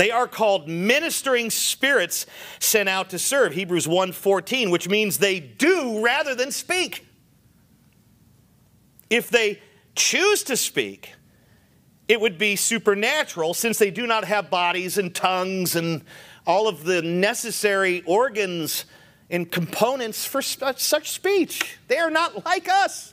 They 0.00 0.10
are 0.10 0.26
called 0.26 0.66
ministering 0.66 1.50
spirits 1.50 2.24
sent 2.58 2.88
out 2.88 3.10
to 3.10 3.18
serve. 3.18 3.52
Hebrews 3.52 3.86
1:14, 3.86 4.70
which 4.70 4.88
means 4.88 5.18
they 5.18 5.40
do 5.40 6.00
rather 6.02 6.34
than 6.34 6.52
speak. 6.52 7.06
If 9.10 9.28
they 9.28 9.60
choose 9.94 10.42
to 10.44 10.56
speak, 10.56 11.12
it 12.08 12.18
would 12.18 12.38
be 12.38 12.56
supernatural 12.56 13.52
since 13.52 13.76
they 13.76 13.90
do 13.90 14.06
not 14.06 14.24
have 14.24 14.48
bodies 14.48 14.96
and 14.96 15.14
tongues 15.14 15.76
and 15.76 16.02
all 16.46 16.66
of 16.66 16.84
the 16.84 17.02
necessary 17.02 18.02
organs 18.06 18.86
and 19.28 19.52
components 19.52 20.24
for 20.24 20.40
such 20.40 21.10
speech. 21.10 21.76
They 21.88 21.98
are 21.98 22.10
not 22.10 22.46
like 22.46 22.70
us. 22.70 23.12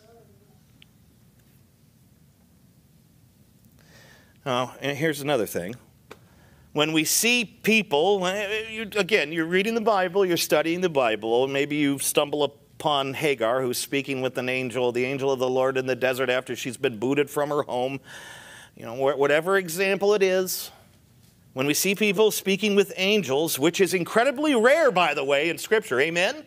Oh, 4.45 4.73
and 4.79 4.97
here's 4.97 5.19
another 5.19 5.45
thing. 5.45 5.75
When 6.77 6.93
we 6.93 7.05
see 7.05 7.43
people, 7.43 8.23
eh, 8.27 8.69
you, 8.69 8.83
again, 8.95 9.31
you're 9.31 9.47
reading 9.47 9.73
the 9.73 9.81
Bible, 9.81 10.23
you're 10.23 10.37
studying 10.37 10.81
the 10.81 10.89
Bible, 10.89 11.47
maybe 11.47 11.75
you 11.75 11.97
stumble 11.97 12.43
upon 12.43 13.15
Hagar 13.15 13.63
who's 13.63 13.79
speaking 13.79 14.21
with 14.21 14.37
an 14.37 14.47
angel, 14.47 14.91
the 14.91 15.03
angel 15.03 15.31
of 15.31 15.39
the 15.39 15.49
Lord 15.49 15.75
in 15.75 15.87
the 15.87 15.95
desert 15.95 16.29
after 16.29 16.55
she's 16.55 16.77
been 16.77 16.99
booted 16.99 17.31
from 17.31 17.49
her 17.49 17.63
home 17.63 17.99
you 18.75 18.85
know, 18.85 18.93
whatever 18.93 19.57
example 19.57 20.13
it 20.13 20.21
is, 20.21 20.69
when 21.53 21.65
we 21.65 21.73
see 21.73 21.95
people 21.95 22.29
speaking 22.29 22.75
with 22.75 22.93
angels, 22.95 23.57
which 23.57 23.81
is 23.81 23.95
incredibly 23.95 24.53
rare, 24.53 24.91
by 24.91 25.15
the 25.15 25.23
way, 25.23 25.49
in 25.49 25.57
Scripture, 25.57 25.99
amen? 25.99 26.45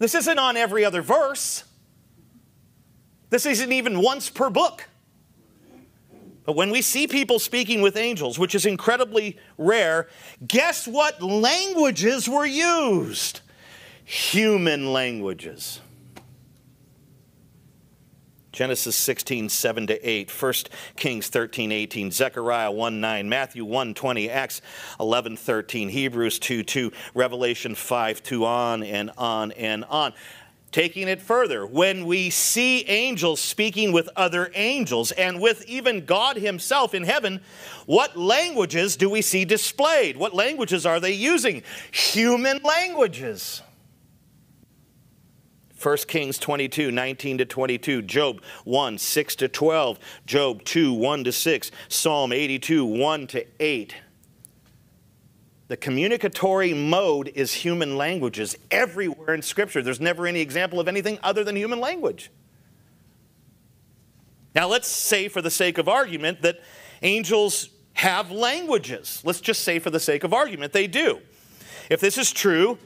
This 0.00 0.16
isn't 0.16 0.36
on 0.40 0.56
every 0.56 0.84
other 0.84 1.00
verse. 1.00 1.62
This 3.30 3.46
isn't 3.46 3.70
even 3.70 4.02
once 4.02 4.30
per 4.30 4.50
book. 4.50 4.88
But 6.44 6.56
when 6.56 6.70
we 6.70 6.82
see 6.82 7.06
people 7.06 7.38
speaking 7.38 7.80
with 7.80 7.96
angels, 7.96 8.38
which 8.38 8.54
is 8.54 8.66
incredibly 8.66 9.38
rare, 9.56 10.08
guess 10.46 10.86
what 10.86 11.22
languages 11.22 12.28
were 12.28 12.46
used? 12.46 13.40
Human 14.04 14.92
languages. 14.92 15.80
Genesis 18.54 18.94
16, 18.94 19.48
7 19.48 19.86
to 19.88 20.08
8, 20.08 20.30
1 20.30 20.52
Kings 20.96 21.26
13, 21.26 21.72
18, 21.72 22.12
Zechariah 22.12 22.70
1, 22.70 23.00
9, 23.00 23.28
Matthew 23.28 23.64
1, 23.64 23.94
20, 23.94 24.30
Acts 24.30 24.62
11, 25.00 25.36
13, 25.36 25.88
Hebrews 25.88 26.38
2, 26.38 26.62
2, 26.62 26.92
Revelation 27.14 27.74
5, 27.74 28.22
2, 28.22 28.44
on 28.44 28.84
and 28.84 29.10
on 29.18 29.50
and 29.52 29.84
on. 29.86 30.12
Taking 30.74 31.06
it 31.06 31.22
further, 31.22 31.64
when 31.64 32.04
we 32.04 32.30
see 32.30 32.84
angels 32.86 33.38
speaking 33.38 33.92
with 33.92 34.08
other 34.16 34.50
angels 34.56 35.12
and 35.12 35.40
with 35.40 35.64
even 35.66 36.04
God 36.04 36.36
Himself 36.36 36.94
in 36.94 37.04
heaven, 37.04 37.42
what 37.86 38.16
languages 38.16 38.96
do 38.96 39.08
we 39.08 39.22
see 39.22 39.44
displayed? 39.44 40.16
What 40.16 40.34
languages 40.34 40.84
are 40.84 40.98
they 40.98 41.12
using? 41.12 41.62
Human 41.92 42.60
languages. 42.64 43.62
1 45.80 45.96
Kings 46.08 46.38
22, 46.38 46.90
19 46.90 47.38
to 47.38 47.44
22, 47.44 48.02
Job 48.02 48.42
1, 48.64 48.98
6 48.98 49.36
to 49.36 49.46
12, 49.46 49.98
Job 50.26 50.64
2, 50.64 50.92
1 50.92 51.22
to 51.22 51.30
6, 51.30 51.70
Psalm 51.88 52.32
82, 52.32 52.84
1 52.84 53.26
to 53.28 53.46
8. 53.60 53.94
The 55.68 55.76
communicatory 55.76 56.74
mode 56.74 57.32
is 57.34 57.52
human 57.52 57.96
languages 57.96 58.56
everywhere 58.70 59.34
in 59.34 59.42
Scripture. 59.42 59.80
There's 59.80 60.00
never 60.00 60.26
any 60.26 60.40
example 60.40 60.78
of 60.78 60.88
anything 60.88 61.18
other 61.22 61.42
than 61.42 61.56
human 61.56 61.80
language. 61.80 62.30
Now, 64.54 64.68
let's 64.68 64.88
say, 64.88 65.28
for 65.28 65.40
the 65.40 65.50
sake 65.50 65.78
of 65.78 65.88
argument, 65.88 66.42
that 66.42 66.60
angels 67.02 67.70
have 67.94 68.30
languages. 68.30 69.22
Let's 69.24 69.40
just 69.40 69.62
say, 69.62 69.78
for 69.78 69.90
the 69.90 70.00
sake 70.00 70.22
of 70.22 70.34
argument, 70.34 70.72
they 70.72 70.86
do. 70.86 71.20
If 71.88 72.00
this 72.00 72.18
is 72.18 72.30
true, 72.30 72.78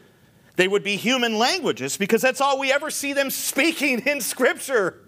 they 0.57 0.68
would 0.68 0.83
be 0.83 0.97
human 0.97 1.37
languages 1.37 1.97
because 1.97 2.22
that's 2.22 2.41
all 2.41 2.59
we 2.59 2.72
ever 2.72 2.91
see 2.91 3.12
them 3.12 3.31
speaking 3.31 4.01
in 4.07 4.20
Scripture. 4.20 5.01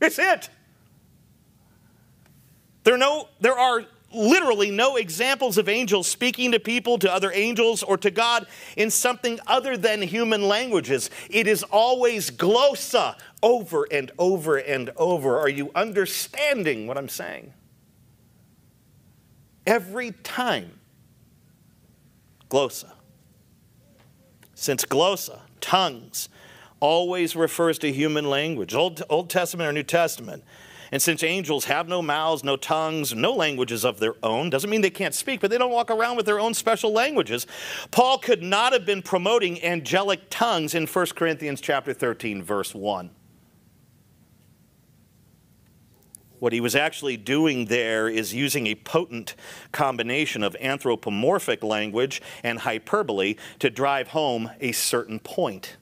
It's 0.00 0.18
it. 0.18 0.48
There, 2.84 2.94
are 2.94 2.98
no, 2.98 3.28
there 3.40 3.58
are 3.58 3.84
literally 4.14 4.70
no 4.70 4.96
examples 4.96 5.58
of 5.58 5.68
angels 5.68 6.06
speaking 6.06 6.52
to 6.52 6.60
people, 6.60 6.98
to 6.98 7.12
other 7.12 7.32
angels, 7.32 7.82
or 7.82 7.96
to 7.98 8.10
God 8.10 8.46
in 8.76 8.90
something 8.90 9.38
other 9.46 9.76
than 9.76 10.02
human 10.02 10.42
languages. 10.42 11.10
It 11.30 11.46
is 11.46 11.62
always 11.64 12.30
glossa 12.30 13.16
over 13.42 13.86
and 13.90 14.10
over 14.18 14.56
and 14.56 14.90
over. 14.96 15.38
Are 15.38 15.48
you 15.48 15.70
understanding 15.74 16.86
what 16.86 16.98
I'm 16.98 17.08
saying? 17.08 17.52
Every 19.66 20.12
time, 20.22 20.78
glossa. 22.50 22.92
Since 24.54 24.84
glossa, 24.84 25.40
tongues, 25.60 26.28
always 26.78 27.36
refers 27.36 27.78
to 27.78 27.92
human 27.92 28.28
language, 28.28 28.74
Old, 28.74 29.02
Old 29.08 29.30
Testament 29.30 29.68
or 29.68 29.72
New 29.72 29.82
Testament. 29.84 30.42
And 30.92 31.00
since 31.00 31.22
angels 31.22 31.64
have 31.64 31.88
no 31.88 32.02
mouths, 32.02 32.44
no 32.44 32.56
tongues, 32.56 33.14
no 33.14 33.32
languages 33.32 33.82
of 33.82 33.98
their 33.98 34.14
own, 34.22 34.50
doesn't 34.50 34.68
mean 34.68 34.82
they 34.82 34.90
can't 34.90 35.14
speak, 35.14 35.40
but 35.40 35.50
they 35.50 35.56
don't 35.56 35.72
walk 35.72 35.90
around 35.90 36.16
with 36.16 36.26
their 36.26 36.38
own 36.38 36.52
special 36.52 36.92
languages. 36.92 37.46
Paul 37.90 38.18
could 38.18 38.42
not 38.42 38.74
have 38.74 38.84
been 38.84 39.00
promoting 39.00 39.64
angelic 39.64 40.28
tongues 40.28 40.74
in 40.74 40.86
1 40.86 41.06
Corinthians 41.16 41.62
chapter 41.62 41.94
13 41.94 42.42
verse 42.42 42.74
1. 42.74 43.10
What 46.40 46.52
he 46.52 46.60
was 46.60 46.76
actually 46.76 47.16
doing 47.16 47.66
there 47.66 48.08
is 48.08 48.34
using 48.34 48.66
a 48.66 48.74
potent 48.74 49.34
combination 49.70 50.42
of 50.42 50.56
anthropomorphic 50.60 51.62
language 51.62 52.20
and 52.42 52.58
hyperbole 52.58 53.36
to 53.60 53.70
drive 53.70 54.08
home 54.08 54.50
a 54.60 54.72
certain 54.72 55.20
point. 55.20 55.76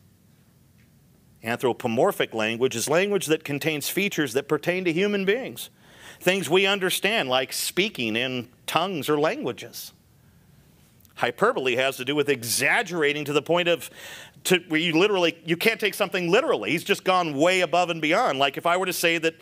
Anthropomorphic 1.42 2.34
language 2.34 2.76
is 2.76 2.88
language 2.88 3.26
that 3.26 3.44
contains 3.44 3.88
features 3.88 4.34
that 4.34 4.46
pertain 4.48 4.84
to 4.84 4.92
human 4.92 5.24
beings, 5.24 5.70
things 6.20 6.50
we 6.50 6.66
understand, 6.66 7.28
like 7.28 7.52
speaking 7.52 8.16
in 8.16 8.48
tongues 8.66 9.08
or 9.08 9.18
languages. 9.18 9.92
Hyperbole 11.16 11.76
has 11.76 11.98
to 11.98 12.04
do 12.04 12.14
with 12.14 12.30
exaggerating 12.30 13.26
to 13.26 13.32
the 13.32 13.42
point 13.42 13.68
of 13.68 13.90
to, 14.44 14.58
where 14.68 14.80
you 14.80 14.98
literally 14.98 15.38
you 15.44 15.56
can't 15.56 15.78
take 15.78 15.92
something 15.92 16.30
literally. 16.30 16.70
He's 16.70 16.84
just 16.84 17.04
gone 17.04 17.34
way 17.34 17.60
above 17.60 17.90
and 17.90 18.00
beyond. 18.00 18.38
Like 18.38 18.56
if 18.56 18.64
I 18.64 18.78
were 18.78 18.86
to 18.86 18.92
say 18.92 19.18
that 19.18 19.34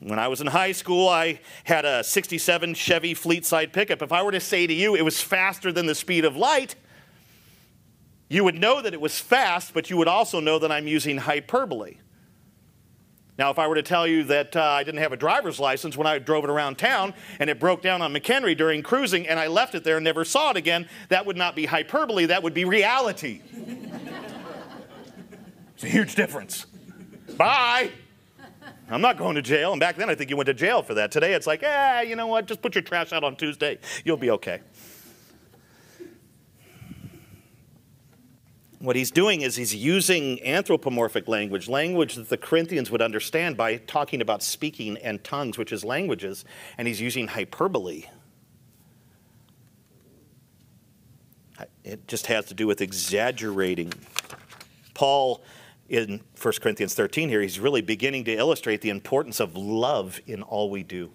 when 0.00 0.18
I 0.18 0.28
was 0.28 0.40
in 0.40 0.46
high 0.46 0.72
school 0.72 1.08
I 1.08 1.40
had 1.64 1.84
a 1.84 2.02
67 2.02 2.72
Chevy 2.72 3.14
Fleetside 3.14 3.72
pickup, 3.72 4.00
if 4.00 4.12
I 4.12 4.22
were 4.22 4.32
to 4.32 4.40
say 4.40 4.66
to 4.66 4.72
you 4.72 4.94
it 4.94 5.04
was 5.04 5.20
faster 5.20 5.72
than 5.72 5.84
the 5.84 5.94
speed 5.94 6.24
of 6.24 6.36
light, 6.36 6.74
you 8.28 8.44
would 8.44 8.56
know 8.56 8.82
that 8.82 8.92
it 8.92 9.00
was 9.00 9.18
fast, 9.20 9.72
but 9.72 9.90
you 9.90 9.96
would 9.96 10.08
also 10.08 10.40
know 10.40 10.58
that 10.58 10.72
I'm 10.72 10.86
using 10.86 11.18
hyperbole. 11.18 11.98
Now, 13.38 13.50
if 13.50 13.58
I 13.58 13.66
were 13.66 13.74
to 13.74 13.82
tell 13.82 14.06
you 14.06 14.24
that 14.24 14.56
uh, 14.56 14.62
I 14.62 14.82
didn't 14.82 15.00
have 15.00 15.12
a 15.12 15.16
driver's 15.16 15.60
license 15.60 15.96
when 15.96 16.06
I 16.06 16.18
drove 16.18 16.44
it 16.44 16.50
around 16.50 16.78
town 16.78 17.12
and 17.38 17.50
it 17.50 17.60
broke 17.60 17.82
down 17.82 18.00
on 18.00 18.14
McHenry 18.14 18.56
during 18.56 18.82
cruising 18.82 19.28
and 19.28 19.38
I 19.38 19.46
left 19.46 19.74
it 19.74 19.84
there 19.84 19.96
and 19.96 20.04
never 20.04 20.24
saw 20.24 20.50
it 20.50 20.56
again, 20.56 20.88
that 21.10 21.26
would 21.26 21.36
not 21.36 21.54
be 21.54 21.66
hyperbole, 21.66 22.26
that 22.26 22.42
would 22.42 22.54
be 22.54 22.64
reality. 22.64 23.42
it's 25.74 25.84
a 25.84 25.88
huge 25.88 26.14
difference. 26.14 26.64
Bye. 27.36 27.90
I'm 28.88 29.00
not 29.00 29.18
going 29.18 29.34
to 29.34 29.42
jail. 29.42 29.72
And 29.72 29.80
back 29.80 29.96
then, 29.96 30.08
I 30.08 30.14
think 30.14 30.30
you 30.30 30.36
went 30.36 30.46
to 30.46 30.54
jail 30.54 30.80
for 30.82 30.94
that. 30.94 31.10
Today, 31.10 31.34
it's 31.34 31.46
like, 31.46 31.62
eh, 31.62 32.02
you 32.02 32.16
know 32.16 32.28
what? 32.28 32.46
Just 32.46 32.62
put 32.62 32.74
your 32.74 32.82
trash 32.82 33.12
out 33.12 33.24
on 33.24 33.36
Tuesday. 33.36 33.78
You'll 34.04 34.16
be 34.16 34.30
okay. 34.30 34.60
What 38.86 38.94
he's 38.94 39.10
doing 39.10 39.40
is 39.40 39.56
he's 39.56 39.74
using 39.74 40.40
anthropomorphic 40.46 41.26
language, 41.26 41.68
language 41.68 42.14
that 42.14 42.28
the 42.28 42.36
Corinthians 42.36 42.88
would 42.88 43.02
understand 43.02 43.56
by 43.56 43.78
talking 43.78 44.20
about 44.20 44.44
speaking 44.44 44.96
and 44.98 45.24
tongues, 45.24 45.58
which 45.58 45.72
is 45.72 45.84
languages, 45.84 46.44
and 46.78 46.86
he's 46.86 47.00
using 47.00 47.26
hyperbole. 47.26 48.04
It 51.82 52.06
just 52.06 52.26
has 52.26 52.44
to 52.46 52.54
do 52.54 52.68
with 52.68 52.80
exaggerating. 52.80 53.92
Paul, 54.94 55.42
in 55.88 56.20
1 56.40 56.54
Corinthians 56.62 56.94
13 56.94 57.28
here, 57.28 57.42
he's 57.42 57.58
really 57.58 57.82
beginning 57.82 58.24
to 58.26 58.32
illustrate 58.34 58.82
the 58.82 58.90
importance 58.90 59.40
of 59.40 59.56
love 59.56 60.20
in 60.28 60.42
all 60.42 60.70
we 60.70 60.84
do. 60.84 61.10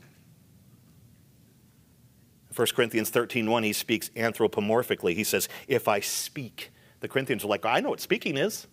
1 2.54 2.68
Corinthians 2.76 3.10
13:1 3.12 3.64
he 3.64 3.72
speaks 3.72 4.10
anthropomorphically. 4.10 5.16
He 5.16 5.24
says, 5.24 5.48
"If 5.70 5.88
I 5.88 6.02
speak 6.02 6.72
the 7.02 7.08
Corinthians 7.08 7.44
were 7.44 7.50
like, 7.50 7.66
I 7.66 7.82
know 7.82 7.90
what 7.90 8.00
speaking 8.00 8.38
is. 8.38 8.68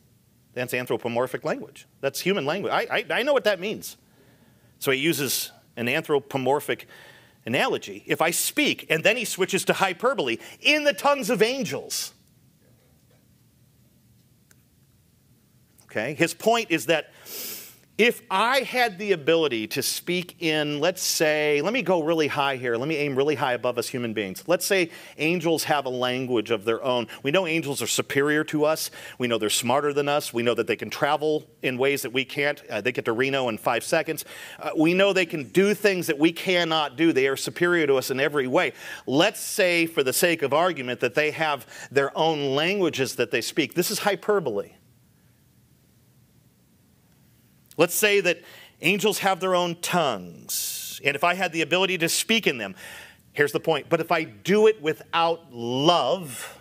That's 0.55 0.73
anthropomorphic 0.73 1.45
language. 1.45 1.87
That's 2.01 2.21
human 2.21 2.47
language. 2.47 2.73
I, 2.73 2.87
I, 2.91 3.05
I 3.11 3.23
know 3.23 3.33
what 3.33 3.45
that 3.45 3.61
means. 3.61 3.97
So 4.79 4.91
he 4.93 4.99
uses 4.99 5.51
an 5.77 5.89
anthropomorphic 5.89 6.87
analogy. 7.45 8.05
If 8.07 8.23
I 8.23 8.31
speak, 8.31 8.87
and 8.91 9.03
then 9.03 9.17
he 9.17 9.25
switches 9.25 9.65
to 9.67 9.73
hyperbole, 9.73 10.39
in 10.61 10.85
the 10.85 10.93
tongues 10.93 11.31
of 11.31 11.43
angels. 11.43 12.13
Okay? 15.85 16.15
His 16.15 16.35
point 16.35 16.71
is 16.71 16.87
that 16.87 17.13
if 17.99 18.23
I 18.31 18.61
had 18.61 18.97
the 18.97 19.11
ability 19.11 19.67
to 19.67 19.83
speak 19.83 20.37
in, 20.41 20.79
let's 20.79 21.03
say, 21.03 21.61
let 21.63 21.73
me 21.73 21.83
go 21.83 22.01
really 22.01 22.29
high 22.29 22.55
here. 22.55 22.77
Let 22.77 22.87
me 22.87 22.95
aim 22.95 23.17
really 23.17 23.35
high 23.35 23.55
above 23.55 23.77
us 23.77 23.89
human 23.89 24.15
beings. 24.15 24.45
Let's 24.47 24.65
say 24.65 24.91
angels 25.19 25.65
have 25.65 25.85
a 25.85 25.89
language 25.91 26.53
of 26.53 26.65
their 26.65 26.81
own. 26.85 27.09
We 27.25 27.33
know 27.33 27.45
angels 27.45 27.83
are 27.83 27.89
superior 27.89 28.45
to 28.45 28.65
us. 28.65 28.93
We 29.19 29.27
know 29.27 29.37
they're 29.37 29.51
smarter 29.51 29.93
than 29.93 30.09
us. 30.09 30.33
We 30.33 30.45
know 30.45 30.55
that 30.55 30.69
they 30.69 30.77
can 30.77 30.91
travel 30.91 31.45
in 31.61 31.77
ways 31.77 32.03
that 32.03 32.13
we 32.13 32.25
can't. 32.25 32.63
Uh, 32.71 32.81
they 32.81 32.93
get 32.93 33.05
to 33.07 33.13
Reno 33.13 33.49
in 33.49 33.59
five 33.59 33.83
seconds. 33.83 34.25
Uh, 34.61 34.71
we 34.77 34.95
know 34.95 35.13
they 35.13 35.27
can 35.27 35.49
do 35.49 35.75
things 35.75 36.07
that 36.07 36.21
we 36.21 36.31
cannot 36.31 36.97
do. 36.97 37.13
They 37.13 37.27
are 37.27 37.37
superior 37.37 37.89
to 37.89 37.97
us 37.97 38.13
in 38.13 38.21
every 38.21 38.47
way. 38.47 38.75
Let's 39.09 39.41
say, 39.41 39.87
for 39.87 40.05
the 40.05 40.13
sake 40.13 40.43
of 40.43 40.55
argument, 40.55 41.01
that 41.01 41.17
they 41.17 41.33
have 41.33 41.67
their 41.91 42.17
own 42.17 42.55
languages 42.55 43.17
that 43.17 43.33
they 43.33 43.41
speak. 43.41 43.75
This 43.75 43.91
is 43.91 43.99
hyperbole. 43.99 44.71
Let's 47.79 47.95
say 47.95 48.21
that 48.21 48.43
angels 48.83 49.21
have 49.21 49.41
their 49.41 49.55
own 49.55 49.77
tongues, 49.81 51.01
and 51.05 51.17
if 51.17 51.25
I 51.25 51.35
had 51.35 51.53
the 51.53 51.63
ability 51.63 51.97
to 51.99 52.09
speak 52.09 52.47
in 52.47 52.59
them, 52.59 52.75
here's 53.33 53.53
the 53.53 53.61
point. 53.61 53.87
But 53.89 54.01
if 54.01 54.13
I 54.13 54.25
do 54.25 54.67
it 54.67 54.83
without 54.83 55.53
love, 55.53 56.59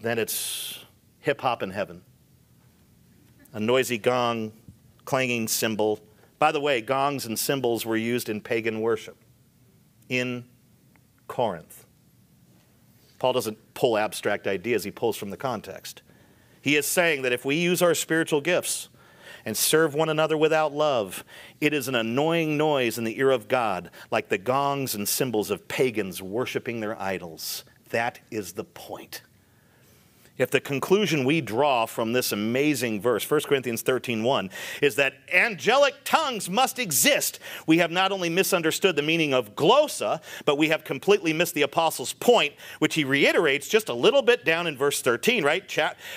then 0.00 0.18
it's 0.18 0.84
hip 1.18 1.40
hop 1.40 1.62
in 1.62 1.70
heaven. 1.70 2.02
A 3.52 3.60
noisy 3.60 3.98
gong, 3.98 4.52
clanging 5.04 5.48
cymbal. 5.48 5.98
By 6.38 6.52
the 6.52 6.60
way, 6.60 6.80
gongs 6.80 7.26
and 7.26 7.38
cymbals 7.38 7.84
were 7.84 7.96
used 7.96 8.28
in 8.28 8.40
pagan 8.40 8.80
worship 8.80 9.16
in 10.08 10.44
Corinth. 11.26 11.86
Paul 13.18 13.32
doesn't 13.32 13.58
pull 13.74 13.96
abstract 13.98 14.46
ideas, 14.46 14.84
he 14.84 14.90
pulls 14.90 15.16
from 15.16 15.30
the 15.30 15.36
context. 15.36 16.02
He 16.60 16.76
is 16.76 16.86
saying 16.86 17.22
that 17.22 17.32
if 17.32 17.44
we 17.44 17.56
use 17.56 17.82
our 17.82 17.94
spiritual 17.94 18.40
gifts, 18.40 18.90
and 19.44 19.56
serve 19.56 19.94
one 19.94 20.08
another 20.08 20.36
without 20.36 20.72
love. 20.72 21.24
It 21.60 21.74
is 21.74 21.88
an 21.88 21.94
annoying 21.94 22.56
noise 22.56 22.98
in 22.98 23.04
the 23.04 23.18
ear 23.18 23.30
of 23.30 23.48
God, 23.48 23.90
like 24.10 24.28
the 24.28 24.38
gongs 24.38 24.94
and 24.94 25.08
cymbals 25.08 25.50
of 25.50 25.68
pagans 25.68 26.22
worshiping 26.22 26.80
their 26.80 27.00
idols. 27.00 27.64
That 27.90 28.20
is 28.30 28.54
the 28.54 28.64
point 28.64 29.22
if 30.36 30.50
the 30.50 30.60
conclusion 30.60 31.24
we 31.24 31.40
draw 31.40 31.86
from 31.86 32.12
this 32.12 32.32
amazing 32.32 33.00
verse 33.00 33.28
1 33.28 33.42
corinthians 33.42 33.82
13 33.82 34.22
1 34.22 34.50
is 34.82 34.96
that 34.96 35.14
angelic 35.32 35.94
tongues 36.04 36.50
must 36.50 36.78
exist 36.78 37.38
we 37.66 37.78
have 37.78 37.90
not 37.90 38.12
only 38.12 38.28
misunderstood 38.28 38.96
the 38.96 39.02
meaning 39.02 39.32
of 39.32 39.54
glossa 39.54 40.20
but 40.44 40.58
we 40.58 40.68
have 40.68 40.84
completely 40.84 41.32
missed 41.32 41.54
the 41.54 41.62
apostle's 41.62 42.12
point 42.12 42.52
which 42.78 42.94
he 42.94 43.04
reiterates 43.04 43.68
just 43.68 43.88
a 43.88 43.94
little 43.94 44.22
bit 44.22 44.44
down 44.44 44.66
in 44.66 44.76
verse 44.76 45.00
13 45.02 45.44
right? 45.44 45.70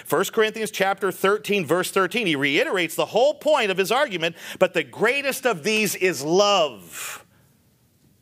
1 0.09 0.25
corinthians 0.25 0.71
chapter 0.71 1.11
13 1.11 1.65
verse 1.65 1.91
13 1.91 2.27
he 2.27 2.35
reiterates 2.35 2.95
the 2.95 3.05
whole 3.05 3.35
point 3.35 3.71
of 3.71 3.77
his 3.77 3.91
argument 3.91 4.35
but 4.59 4.73
the 4.73 4.83
greatest 4.83 5.45
of 5.45 5.63
these 5.63 5.95
is 5.95 6.23
love. 6.23 7.25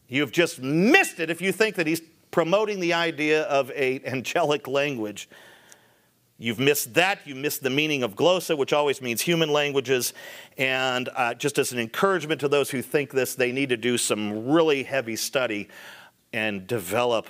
You've 0.08 0.32
just 0.32 0.62
missed 0.62 1.20
it 1.20 1.30
if 1.30 1.42
you 1.42 1.52
think 1.52 1.76
that 1.76 1.88
he's 1.88 2.02
promoting 2.32 2.80
the 2.80 2.94
idea 2.94 3.44
of 3.44 3.72
a 3.72 4.02
angelic 4.06 4.68
language 4.68 5.30
You've 6.38 6.60
missed 6.60 6.94
that. 6.96 7.26
You 7.26 7.34
missed 7.34 7.64
the 7.64 7.70
meaning 7.70 8.04
of 8.04 8.16
glossa, 8.16 8.58
which 8.58 8.74
always 8.74 9.02
means 9.02 9.22
human 9.22 9.50
languages. 9.50 10.14
And 10.58 11.10
uh, 11.16 11.34
just 11.34 11.58
as 11.58 11.72
an 11.72 11.80
encouragement 11.80 12.42
to 12.42 12.50
those 12.50 12.70
who 12.70 12.82
think 12.82 13.12
this, 13.12 13.36
they 13.36 13.52
need 13.52 13.70
to 13.70 13.78
do 13.78 13.98
some 13.98 14.48
really 14.50 14.84
heavy 14.84 15.16
study 15.16 15.70
and 16.34 16.68
develop 16.68 17.28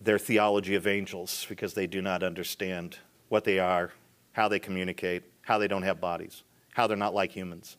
their 0.00 0.18
theology 0.18 0.76
of 0.76 0.86
angels 0.86 1.46
because 1.48 1.74
they 1.74 1.86
do 1.88 2.00
not 2.00 2.22
understand 2.22 2.98
what 3.28 3.42
they 3.42 3.58
are, 3.58 3.92
how 4.32 4.46
they 4.46 4.60
communicate, 4.60 5.24
how 5.42 5.58
they 5.58 5.66
don't 5.66 5.82
have 5.82 6.00
bodies, 6.00 6.44
how 6.74 6.86
they're 6.86 6.96
not 6.96 7.14
like 7.14 7.32
humans. 7.32 7.76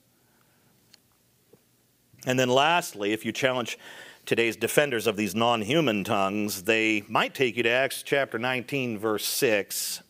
And 2.26 2.38
then 2.38 2.50
lastly, 2.50 3.14
if 3.14 3.24
you 3.24 3.32
challenge 3.32 3.78
today's 4.26 4.58
defenders 4.58 5.08
of 5.08 5.16
these 5.16 5.36
non 5.36 5.62
human 5.62 6.04
tongues, 6.04 6.64
they 6.64 7.04
might 7.08 7.34
take 7.34 7.56
you 7.56 7.64
to 7.64 7.70
Acts 7.70 8.04
chapter 8.04 8.38
19, 8.38 8.98
verse 8.98 9.26
6. 9.26 10.02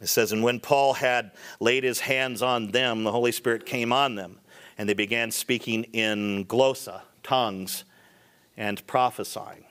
It 0.00 0.08
says, 0.08 0.32
And 0.32 0.42
when 0.42 0.60
Paul 0.60 0.94
had 0.94 1.32
laid 1.60 1.84
his 1.84 2.00
hands 2.00 2.42
on 2.42 2.70
them, 2.70 3.04
the 3.04 3.12
Holy 3.12 3.32
Spirit 3.32 3.66
came 3.66 3.92
on 3.92 4.14
them, 4.14 4.40
and 4.78 4.88
they 4.88 4.94
began 4.94 5.30
speaking 5.30 5.84
in 5.92 6.46
glossa, 6.46 7.02
tongues, 7.22 7.84
and 8.56 8.84
prophesying. 8.86 9.64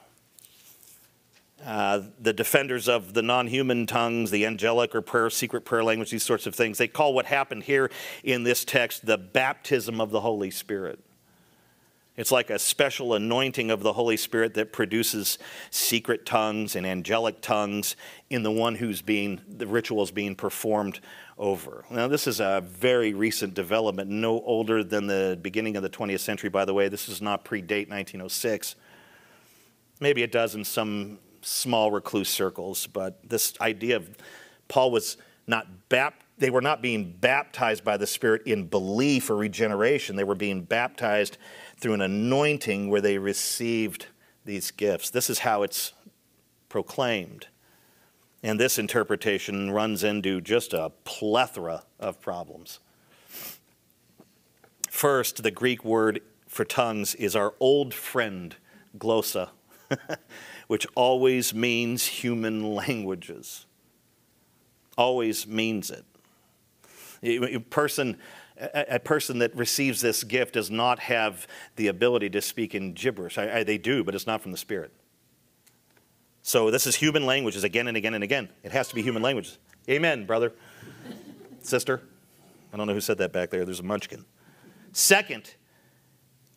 Uh, 1.65 2.03
the 2.21 2.31
defenders 2.31 2.87
of 2.87 3.13
the 3.13 3.21
non 3.21 3.47
human 3.47 3.85
tongues, 3.85 4.31
the 4.31 4.45
angelic 4.45 4.95
or 4.95 5.01
prayer, 5.01 5.29
secret 5.29 5.65
prayer 5.65 5.83
language, 5.83 6.09
these 6.09 6.23
sorts 6.23 6.47
of 6.47 6.55
things, 6.55 6.77
they 6.77 6.87
call 6.87 7.13
what 7.13 7.25
happened 7.25 7.63
here 7.63 7.91
in 8.23 8.43
this 8.43 8.63
text 8.63 9.05
the 9.05 9.17
baptism 9.17 9.99
of 9.99 10.09
the 10.09 10.21
Holy 10.21 10.51
Spirit. 10.51 10.99
It's 12.19 12.33
like 12.33 12.49
a 12.49 12.59
special 12.59 13.13
anointing 13.13 13.71
of 13.71 13.81
the 13.81 13.93
Holy 13.93 14.17
Spirit 14.17 14.53
that 14.55 14.73
produces 14.73 15.39
secret 15.71 16.25
tongues 16.25 16.75
and 16.75 16.85
angelic 16.85 17.39
tongues 17.39 17.95
in 18.29 18.43
the 18.43 18.51
one 18.51 18.75
who's 18.75 19.01
being, 19.01 19.39
the 19.47 19.65
ritual 19.65 20.03
is 20.03 20.11
being 20.11 20.35
performed 20.35 20.99
over. 21.37 21.85
Now, 21.89 22.09
this 22.09 22.27
is 22.27 22.41
a 22.41 22.61
very 22.67 23.13
recent 23.13 23.53
development, 23.53 24.09
no 24.09 24.41
older 24.41 24.83
than 24.83 25.07
the 25.07 25.39
beginning 25.41 25.77
of 25.77 25.81
the 25.81 25.89
20th 25.89 26.19
century, 26.19 26.49
by 26.49 26.65
the 26.65 26.73
way. 26.73 26.89
This 26.89 27.05
does 27.05 27.21
not 27.21 27.45
predate 27.45 27.87
1906. 27.87 28.75
Maybe 30.01 30.21
it 30.21 30.33
does 30.33 30.55
in 30.55 30.65
some 30.65 31.19
small 31.41 31.89
recluse 31.89 32.27
circles, 32.27 32.85
but 32.85 33.29
this 33.29 33.53
idea 33.61 33.95
of 33.95 34.09
Paul 34.67 34.91
was 34.91 35.15
not 35.47 35.87
baptized 35.87 36.25
they 36.39 36.49
were 36.49 36.61
not 36.61 36.81
being 36.81 37.11
baptized 37.11 37.83
by 37.83 37.97
the 37.97 38.07
Spirit 38.07 38.43
in 38.45 38.67
belief 38.67 39.29
or 39.29 39.35
regeneration. 39.35 40.15
They 40.15 40.23
were 40.23 40.35
being 40.35 40.63
baptized 40.63 41.37
through 41.77 41.93
an 41.93 42.01
anointing 42.01 42.89
where 42.89 43.01
they 43.01 43.17
received 43.17 44.07
these 44.45 44.71
gifts. 44.71 45.09
This 45.09 45.29
is 45.29 45.39
how 45.39 45.63
it's 45.63 45.93
proclaimed. 46.69 47.47
And 48.41 48.59
this 48.59 48.79
interpretation 48.79 49.71
runs 49.71 50.03
into 50.03 50.39
just 50.39 50.73
a 50.73 50.91
plethora 51.03 51.83
of 51.99 52.21
problems. 52.21 52.79
First, 54.89 55.43
the 55.43 55.51
Greek 55.51 55.83
word 55.83 56.21
for 56.47 56.65
tongues 56.65 57.15
is 57.15 57.35
our 57.35 57.53
old 57.59 57.93
friend, 57.93 58.55
glossa. 58.97 59.49
which 60.69 60.85
always 60.95 61.51
means 61.51 62.05
human 62.05 62.75
languages. 62.75 63.65
Always 64.97 65.47
means 65.47 65.89
it. 65.89 66.05
A 67.23 67.59
person, 67.59 68.17
a 68.57 68.99
person 68.99 69.39
that 69.39 69.55
receives 69.55 70.01
this 70.01 70.23
gift 70.23 70.53
does 70.53 70.71
not 70.71 70.99
have 70.99 71.47
the 71.75 71.87
ability 71.87 72.29
to 72.31 72.41
speak 72.41 72.73
in 72.73 72.93
gibberish. 72.93 73.37
I, 73.37 73.59
I, 73.59 73.63
they 73.63 73.77
do, 73.77 74.03
but 74.03 74.15
it's 74.15 74.27
not 74.27 74.41
from 74.41 74.51
the 74.51 74.57
Spirit. 74.57 74.91
So 76.41 76.71
this 76.71 76.87
is 76.87 76.95
human 76.95 77.25
languages 77.25 77.63
again 77.63 77.87
and 77.87 77.97
again 77.97 78.13
and 78.13 78.23
again. 78.23 78.49
It 78.63 78.71
has 78.71 78.87
to 78.89 78.95
be 78.95 79.01
human 79.01 79.21
languages. 79.21 79.57
Amen, 79.89 80.25
brother. 80.25 80.53
Sister. 81.61 82.01
I 82.73 82.77
don't 82.77 82.87
know 82.87 82.93
who 82.93 83.01
said 83.01 83.17
that 83.17 83.33
back 83.33 83.49
there. 83.49 83.65
There's 83.65 83.79
a 83.79 83.83
munchkin. 83.83 84.25
Second, 84.91 85.55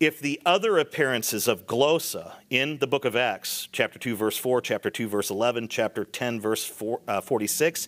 if 0.02 0.18
the 0.18 0.42
other 0.44 0.78
appearances 0.78 1.46
of 1.46 1.64
glossa 1.64 2.32
in 2.50 2.76
the 2.78 2.88
book 2.88 3.04
of 3.04 3.14
Acts, 3.14 3.68
chapter 3.70 4.00
2, 4.00 4.16
verse 4.16 4.36
4, 4.36 4.60
chapter 4.60 4.90
2, 4.90 5.06
verse 5.06 5.30
11, 5.30 5.68
chapter 5.68 6.04
10, 6.04 6.40
verse 6.40 6.64
4, 6.64 7.00
uh, 7.06 7.20
46, 7.20 7.86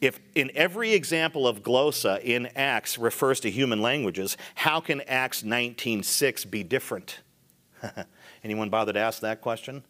if 0.00 0.20
in 0.34 0.50
every 0.54 0.94
example 0.94 1.46
of 1.46 1.62
glossa 1.62 2.18
in 2.24 2.46
Acts 2.56 2.96
refers 2.96 3.40
to 3.40 3.50
human 3.50 3.82
languages, 3.82 4.38
how 4.54 4.80
can 4.80 5.02
Acts 5.02 5.42
19.6 5.42 6.50
be 6.50 6.62
different? 6.62 7.20
Anyone 8.42 8.70
bother 8.70 8.94
to 8.94 8.98
ask 8.98 9.20
that 9.20 9.42
question? 9.42 9.84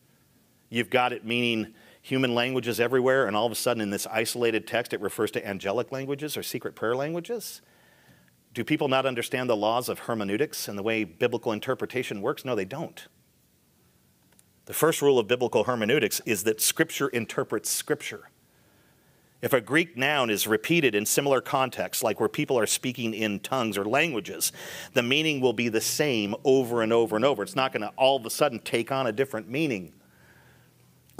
You've 0.70 0.90
got 0.90 1.12
it 1.12 1.24
meaning 1.24 1.72
human 2.02 2.34
languages 2.34 2.80
everywhere, 2.80 3.28
and 3.28 3.36
all 3.36 3.46
of 3.46 3.52
a 3.52 3.54
sudden 3.54 3.80
in 3.80 3.90
this 3.90 4.08
isolated 4.08 4.66
text 4.66 4.92
it 4.92 5.00
refers 5.00 5.30
to 5.30 5.46
angelic 5.46 5.92
languages 5.92 6.36
or 6.36 6.42
secret 6.42 6.74
prayer 6.74 6.96
languages? 6.96 7.62
Do 8.52 8.64
people 8.64 8.88
not 8.88 9.06
understand 9.06 9.48
the 9.48 9.56
laws 9.56 9.88
of 9.88 10.00
hermeneutics 10.00 10.66
and 10.66 10.76
the 10.76 10.82
way 10.82 11.04
biblical 11.04 11.52
interpretation 11.52 12.20
works? 12.20 12.44
No, 12.44 12.54
they 12.54 12.64
don't. 12.64 13.06
The 14.66 14.74
first 14.74 15.02
rule 15.02 15.18
of 15.18 15.28
biblical 15.28 15.64
hermeneutics 15.64 16.20
is 16.26 16.44
that 16.44 16.60
Scripture 16.60 17.08
interprets 17.08 17.70
Scripture. 17.70 18.30
If 19.42 19.52
a 19.52 19.60
Greek 19.60 19.96
noun 19.96 20.28
is 20.28 20.46
repeated 20.46 20.94
in 20.94 21.06
similar 21.06 21.40
contexts, 21.40 22.02
like 22.02 22.20
where 22.20 22.28
people 22.28 22.58
are 22.58 22.66
speaking 22.66 23.14
in 23.14 23.40
tongues 23.40 23.78
or 23.78 23.84
languages, 23.84 24.52
the 24.92 25.02
meaning 25.02 25.40
will 25.40 25.54
be 25.54 25.68
the 25.68 25.80
same 25.80 26.34
over 26.44 26.82
and 26.82 26.92
over 26.92 27.16
and 27.16 27.24
over. 27.24 27.42
It's 27.42 27.56
not 27.56 27.72
going 27.72 27.82
to 27.82 27.92
all 27.96 28.16
of 28.16 28.26
a 28.26 28.30
sudden 28.30 28.58
take 28.58 28.92
on 28.92 29.06
a 29.06 29.12
different 29.12 29.48
meaning. 29.48 29.92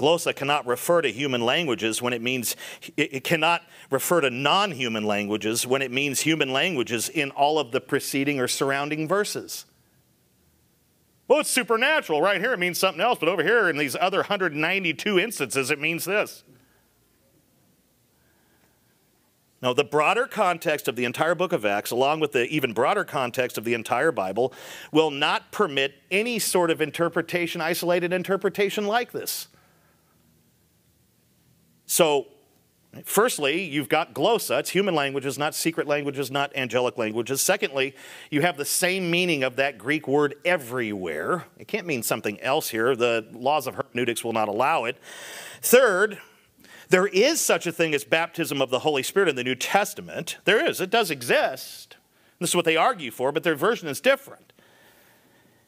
Glossa 0.01 0.35
cannot 0.35 0.65
refer 0.65 1.01
to 1.01 1.11
human 1.11 1.41
languages 1.41 2.01
when 2.01 2.11
it 2.11 2.21
means, 2.21 2.55
it 2.97 3.23
cannot 3.23 3.61
refer 3.91 4.19
to 4.21 4.31
non 4.31 4.71
human 4.71 5.05
languages 5.05 5.67
when 5.67 5.83
it 5.83 5.91
means 5.91 6.21
human 6.21 6.51
languages 6.51 7.07
in 7.07 7.29
all 7.31 7.59
of 7.59 7.71
the 7.71 7.79
preceding 7.79 8.39
or 8.39 8.47
surrounding 8.47 9.07
verses. 9.07 9.65
Well, 11.27 11.39
it's 11.39 11.49
supernatural. 11.49 12.21
Right 12.21 12.41
here 12.41 12.51
it 12.51 12.59
means 12.59 12.79
something 12.79 12.99
else, 12.99 13.19
but 13.19 13.29
over 13.29 13.43
here 13.43 13.69
in 13.69 13.77
these 13.77 13.95
other 13.95 14.17
192 14.17 15.19
instances 15.19 15.69
it 15.69 15.79
means 15.79 16.03
this. 16.03 16.43
Now, 19.61 19.73
the 19.73 19.83
broader 19.83 20.25
context 20.25 20.87
of 20.87 20.95
the 20.95 21.05
entire 21.05 21.35
book 21.35 21.53
of 21.53 21.63
Acts, 21.63 21.91
along 21.91 22.19
with 22.19 22.31
the 22.31 22.47
even 22.47 22.73
broader 22.73 23.03
context 23.03 23.59
of 23.59 23.63
the 23.63 23.75
entire 23.75 24.11
Bible, 24.11 24.53
will 24.91 25.11
not 25.11 25.51
permit 25.51 25.93
any 26.09 26.39
sort 26.39 26.71
of 26.71 26.81
interpretation, 26.81 27.61
isolated 27.61 28.11
interpretation 28.11 28.87
like 28.87 29.11
this. 29.11 29.49
So, 31.91 32.27
firstly, 33.03 33.63
you've 33.63 33.89
got 33.89 34.13
glossa, 34.13 34.59
it's 34.59 34.69
human 34.69 34.95
languages, 34.95 35.37
not 35.37 35.53
secret 35.53 35.87
languages, 35.87 36.31
not 36.31 36.55
angelic 36.55 36.97
languages. 36.97 37.41
Secondly, 37.41 37.93
you 38.29 38.39
have 38.39 38.55
the 38.55 38.63
same 38.63 39.11
meaning 39.11 39.43
of 39.43 39.57
that 39.57 39.77
Greek 39.77 40.07
word 40.07 40.35
everywhere. 40.45 41.47
It 41.57 41.67
can't 41.67 41.85
mean 41.85 42.01
something 42.01 42.39
else 42.39 42.69
here. 42.69 42.95
The 42.95 43.27
laws 43.33 43.67
of 43.67 43.75
hermeneutics 43.75 44.23
will 44.23 44.31
not 44.31 44.47
allow 44.47 44.85
it. 44.85 44.95
Third, 45.61 46.17
there 46.87 47.07
is 47.07 47.41
such 47.41 47.67
a 47.67 47.73
thing 47.73 47.93
as 47.93 48.05
baptism 48.05 48.61
of 48.61 48.69
the 48.69 48.79
Holy 48.79 49.03
Spirit 49.03 49.27
in 49.27 49.35
the 49.35 49.43
New 49.43 49.55
Testament. 49.55 50.37
There 50.45 50.65
is, 50.65 50.79
it 50.79 50.91
does 50.91 51.11
exist. 51.11 51.97
This 52.39 52.51
is 52.51 52.55
what 52.55 52.63
they 52.63 52.77
argue 52.77 53.11
for, 53.11 53.33
but 53.33 53.43
their 53.43 53.55
version 53.55 53.89
is 53.89 53.99
different. 53.99 54.50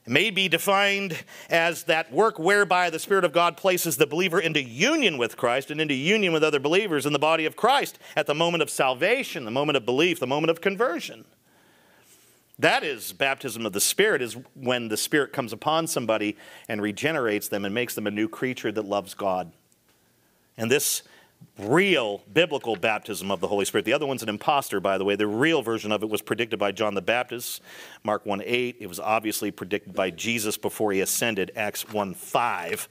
May 0.06 0.32
be 0.32 0.50
defined 0.50 1.24
as 1.50 1.84
that 1.84 2.12
work 2.12 2.38
whereby 2.38 2.90
the 2.90 3.00
Spirit 3.00 3.24
of 3.24 3.32
God 3.32 3.56
places 3.56 3.96
the 3.96 4.06
believer 4.06 4.40
into 4.40 4.62
union 4.62 5.18
with 5.18 5.38
Christ 5.38 5.72
and 5.72 5.80
into 5.80 5.94
union 5.94 6.34
with 6.34 6.44
other 6.44 6.60
believers 6.60 7.06
in 7.06 7.14
the 7.14 7.20
body 7.20 7.46
of 7.46 7.56
Christ 7.56 7.98
at 8.16 8.28
the 8.28 8.36
moment 8.36 8.62
of 8.62 8.70
salvation, 8.70 9.46
the 9.46 9.52
moment 9.52 9.78
of 9.78 9.86
belief, 9.86 10.20
the 10.20 10.28
moment 10.28 10.52
of 10.52 10.60
conversion. 10.60 11.24
That 12.60 12.84
is 12.84 13.14
baptism 13.14 13.66
of 13.66 13.72
the 13.72 13.82
Spirit, 13.82 14.22
is 14.22 14.38
when 14.54 14.90
the 14.90 14.98
Spirit 14.98 15.32
comes 15.32 15.54
upon 15.54 15.88
somebody 15.88 16.38
and 16.68 16.82
regenerates 16.82 17.48
them 17.48 17.64
and 17.64 17.74
makes 17.74 17.96
them 17.96 18.06
a 18.06 18.12
new 18.12 18.28
creature 18.28 18.72
that 18.74 18.86
loves 18.86 19.14
God. 19.14 19.54
And 20.58 20.70
this 20.70 21.02
real 21.58 22.24
biblical 22.32 22.76
baptism 22.76 23.32
of 23.32 23.40
the 23.40 23.48
Holy 23.48 23.66
Spirit. 23.66 23.86
The 23.86 23.94
other 23.94 24.06
one's 24.06 24.24
an 24.24 24.30
impostor, 24.30 24.80
by 24.80 24.98
the 24.98 25.06
way. 25.06 25.16
The 25.16 25.28
real 25.28 25.62
version 25.62 25.92
of 25.92 26.04
it 26.04 26.10
was 26.10 26.22
predicted 26.22 26.60
by 26.60 26.72
John 26.72 26.96
the 26.96 27.02
Baptist, 27.02 27.62
Mark 28.04 28.26
1 28.26 28.42
8. 28.44 28.78
It 28.80 28.88
was 28.88 29.00
obviously 29.00 29.52
predicted 29.52 29.94
by 29.94 30.10
Jesus 30.10 30.58
before 30.58 30.92
he 30.92 31.02
ascended, 31.02 31.52
Acts 31.56 31.88
1 31.92 32.14
5. 32.14 32.88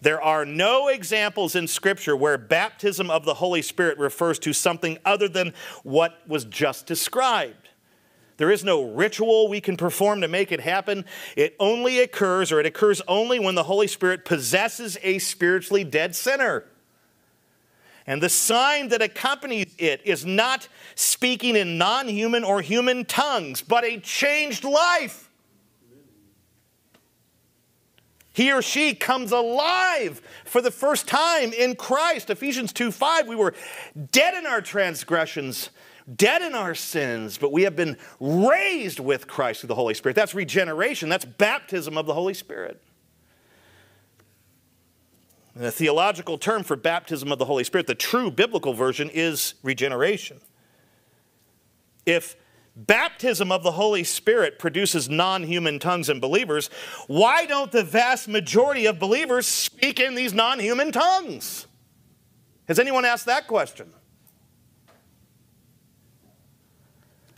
There 0.00 0.22
are 0.22 0.44
no 0.44 0.88
examples 0.88 1.56
in 1.56 1.66
Scripture 1.66 2.16
where 2.16 2.38
baptism 2.38 3.10
of 3.10 3.24
the 3.24 3.34
Holy 3.34 3.62
Spirit 3.62 3.98
refers 3.98 4.38
to 4.40 4.52
something 4.52 4.98
other 5.04 5.28
than 5.28 5.54
what 5.82 6.20
was 6.28 6.44
just 6.44 6.86
described. 6.86 7.68
There 8.36 8.52
is 8.52 8.62
no 8.62 8.92
ritual 8.92 9.48
we 9.48 9.60
can 9.60 9.76
perform 9.76 10.20
to 10.20 10.28
make 10.28 10.52
it 10.52 10.60
happen. 10.60 11.04
It 11.36 11.56
only 11.58 11.98
occurs, 11.98 12.52
or 12.52 12.60
it 12.60 12.66
occurs 12.66 13.02
only 13.08 13.40
when 13.40 13.56
the 13.56 13.64
Holy 13.64 13.88
Spirit 13.88 14.24
possesses 14.24 14.96
a 15.02 15.18
spiritually 15.18 15.82
dead 15.82 16.14
sinner. 16.14 16.64
And 18.08 18.22
the 18.22 18.30
sign 18.30 18.88
that 18.88 19.02
accompanies 19.02 19.74
it 19.76 20.00
is 20.02 20.24
not 20.24 20.66
speaking 20.94 21.54
in 21.56 21.76
non 21.76 22.08
human 22.08 22.42
or 22.42 22.62
human 22.62 23.04
tongues, 23.04 23.60
but 23.60 23.84
a 23.84 24.00
changed 24.00 24.64
life. 24.64 25.28
He 28.32 28.50
or 28.50 28.62
she 28.62 28.94
comes 28.94 29.30
alive 29.30 30.22
for 30.46 30.62
the 30.62 30.70
first 30.70 31.06
time 31.06 31.52
in 31.52 31.76
Christ. 31.76 32.30
Ephesians 32.30 32.72
2 32.72 32.90
5, 32.90 33.28
we 33.28 33.36
were 33.36 33.52
dead 34.10 34.32
in 34.32 34.46
our 34.46 34.62
transgressions, 34.62 35.68
dead 36.16 36.40
in 36.40 36.54
our 36.54 36.74
sins, 36.74 37.36
but 37.36 37.52
we 37.52 37.64
have 37.64 37.76
been 37.76 37.98
raised 38.20 39.00
with 39.00 39.28
Christ 39.28 39.60
through 39.60 39.68
the 39.68 39.74
Holy 39.74 39.92
Spirit. 39.92 40.16
That's 40.16 40.34
regeneration, 40.34 41.10
that's 41.10 41.26
baptism 41.26 41.98
of 41.98 42.06
the 42.06 42.14
Holy 42.14 42.32
Spirit. 42.32 42.82
The 45.58 45.72
theological 45.72 46.38
term 46.38 46.62
for 46.62 46.76
baptism 46.76 47.32
of 47.32 47.40
the 47.40 47.44
Holy 47.44 47.64
Spirit, 47.64 47.88
the 47.88 47.94
true 47.96 48.30
biblical 48.30 48.74
version, 48.74 49.10
is 49.12 49.54
regeneration. 49.64 50.40
If 52.06 52.36
baptism 52.76 53.50
of 53.50 53.64
the 53.64 53.72
Holy 53.72 54.04
Spirit 54.04 54.60
produces 54.60 55.08
non 55.08 55.42
human 55.42 55.80
tongues 55.80 56.08
in 56.08 56.20
believers, 56.20 56.70
why 57.08 57.44
don't 57.44 57.72
the 57.72 57.82
vast 57.82 58.28
majority 58.28 58.86
of 58.86 59.00
believers 59.00 59.48
speak 59.48 59.98
in 59.98 60.14
these 60.14 60.32
non 60.32 60.60
human 60.60 60.92
tongues? 60.92 61.66
Has 62.68 62.78
anyone 62.78 63.04
asked 63.04 63.26
that 63.26 63.48
question? 63.48 63.92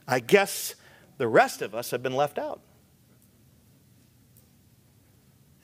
I 0.07 0.21
guess 0.21 0.75
the 1.17 1.27
rest 1.27 1.63
of 1.63 1.75
us 1.75 1.91
have 1.91 2.03
been 2.03 2.17
left 2.17 2.39
out. 2.39 2.61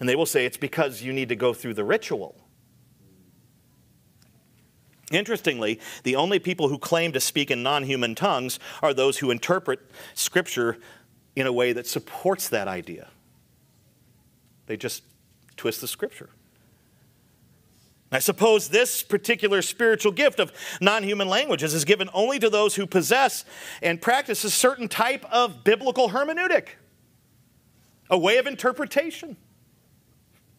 And 0.01 0.09
they 0.09 0.17
will 0.17 0.25
say 0.25 0.47
it's 0.47 0.57
because 0.57 1.03
you 1.03 1.13
need 1.13 1.29
to 1.29 1.37
go 1.37 1.53
through 1.53 1.75
the 1.75 1.85
ritual. 1.85 2.46
Interestingly, 5.17 5.81
the 6.03 6.17
only 6.17 6.39
people 6.39 6.69
who 6.69 6.79
claim 6.79 7.13
to 7.13 7.21
speak 7.21 7.51
in 7.51 7.63
non 7.63 7.85
human 7.85 8.15
tongues 8.15 8.59
are 8.83 8.93
those 8.93 9.19
who 9.19 9.31
interpret 9.31 9.81
Scripture 10.15 10.79
in 11.35 11.47
a 11.47 11.53
way 11.53 11.73
that 11.73 11.87
supports 11.87 12.49
that 12.51 12.69
idea. 12.69 13.09
They 14.67 14.77
just 14.77 15.03
twist 15.57 15.81
the 15.81 15.89
Scripture. 15.89 16.31
I 18.13 18.19
suppose 18.19 18.69
this 18.69 19.03
particular 19.03 19.63
spiritual 19.63 20.13
gift 20.13 20.39
of 20.39 20.53
non 20.81 21.03
human 21.03 21.29
languages 21.29 21.73
is 21.73 21.85
given 21.85 22.11
only 22.13 22.39
to 22.39 22.51
those 22.51 22.77
who 22.77 22.87
possess 22.87 23.45
and 23.83 24.01
practice 24.01 24.45
a 24.45 24.51
certain 24.51 24.87
type 24.87 25.25
of 25.33 25.65
biblical 25.65 26.11
hermeneutic, 26.11 26.69
a 28.11 28.19
way 28.19 28.37
of 28.37 28.47
interpretation. 28.47 29.37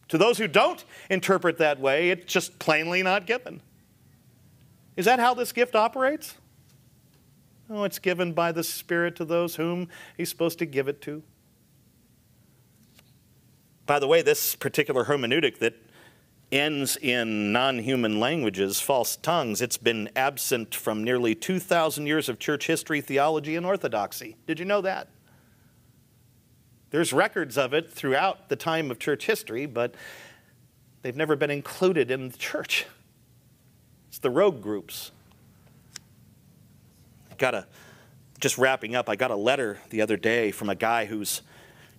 To 0.08 0.18
those 0.18 0.38
who 0.38 0.48
don't 0.48 0.84
interpret 1.10 1.58
that 1.58 1.78
way, 1.78 2.10
it's 2.10 2.32
just 2.32 2.58
plainly 2.58 3.02
not 3.02 3.26
given. 3.26 3.60
Is 4.98 5.04
that 5.04 5.20
how 5.20 5.32
this 5.32 5.52
gift 5.52 5.76
operates? 5.76 6.34
Oh, 7.70 7.84
it's 7.84 8.00
given 8.00 8.32
by 8.32 8.50
the 8.50 8.64
Spirit 8.64 9.14
to 9.16 9.24
those 9.24 9.54
whom 9.54 9.88
He's 10.16 10.28
supposed 10.28 10.58
to 10.58 10.66
give 10.66 10.88
it 10.88 11.00
to. 11.02 11.22
By 13.86 14.00
the 14.00 14.08
way, 14.08 14.22
this 14.22 14.56
particular 14.56 15.04
hermeneutic 15.04 15.60
that 15.60 15.76
ends 16.50 16.96
in 16.96 17.52
non 17.52 17.78
human 17.78 18.18
languages, 18.18 18.80
false 18.80 19.14
tongues, 19.16 19.62
it's 19.62 19.76
been 19.76 20.10
absent 20.16 20.74
from 20.74 21.04
nearly 21.04 21.32
2,000 21.32 22.08
years 22.08 22.28
of 22.28 22.40
church 22.40 22.66
history, 22.66 23.00
theology, 23.00 23.54
and 23.54 23.64
orthodoxy. 23.64 24.34
Did 24.48 24.58
you 24.58 24.64
know 24.64 24.80
that? 24.80 25.10
There's 26.90 27.12
records 27.12 27.56
of 27.56 27.72
it 27.72 27.88
throughout 27.88 28.48
the 28.48 28.56
time 28.56 28.90
of 28.90 28.98
church 28.98 29.26
history, 29.26 29.64
but 29.66 29.94
they've 31.02 31.14
never 31.14 31.36
been 31.36 31.52
included 31.52 32.10
in 32.10 32.30
the 32.30 32.38
church. 32.38 32.84
It's 34.08 34.18
the 34.18 34.30
rogue 34.30 34.62
groups. 34.62 35.12
I 37.30 37.34
got 37.36 37.54
a, 37.54 37.66
just 38.40 38.58
wrapping 38.58 38.94
up, 38.94 39.08
I 39.08 39.16
got 39.16 39.30
a 39.30 39.36
letter 39.36 39.78
the 39.90 40.00
other 40.00 40.16
day 40.16 40.50
from 40.50 40.68
a 40.68 40.74
guy 40.74 41.04
who's, 41.04 41.42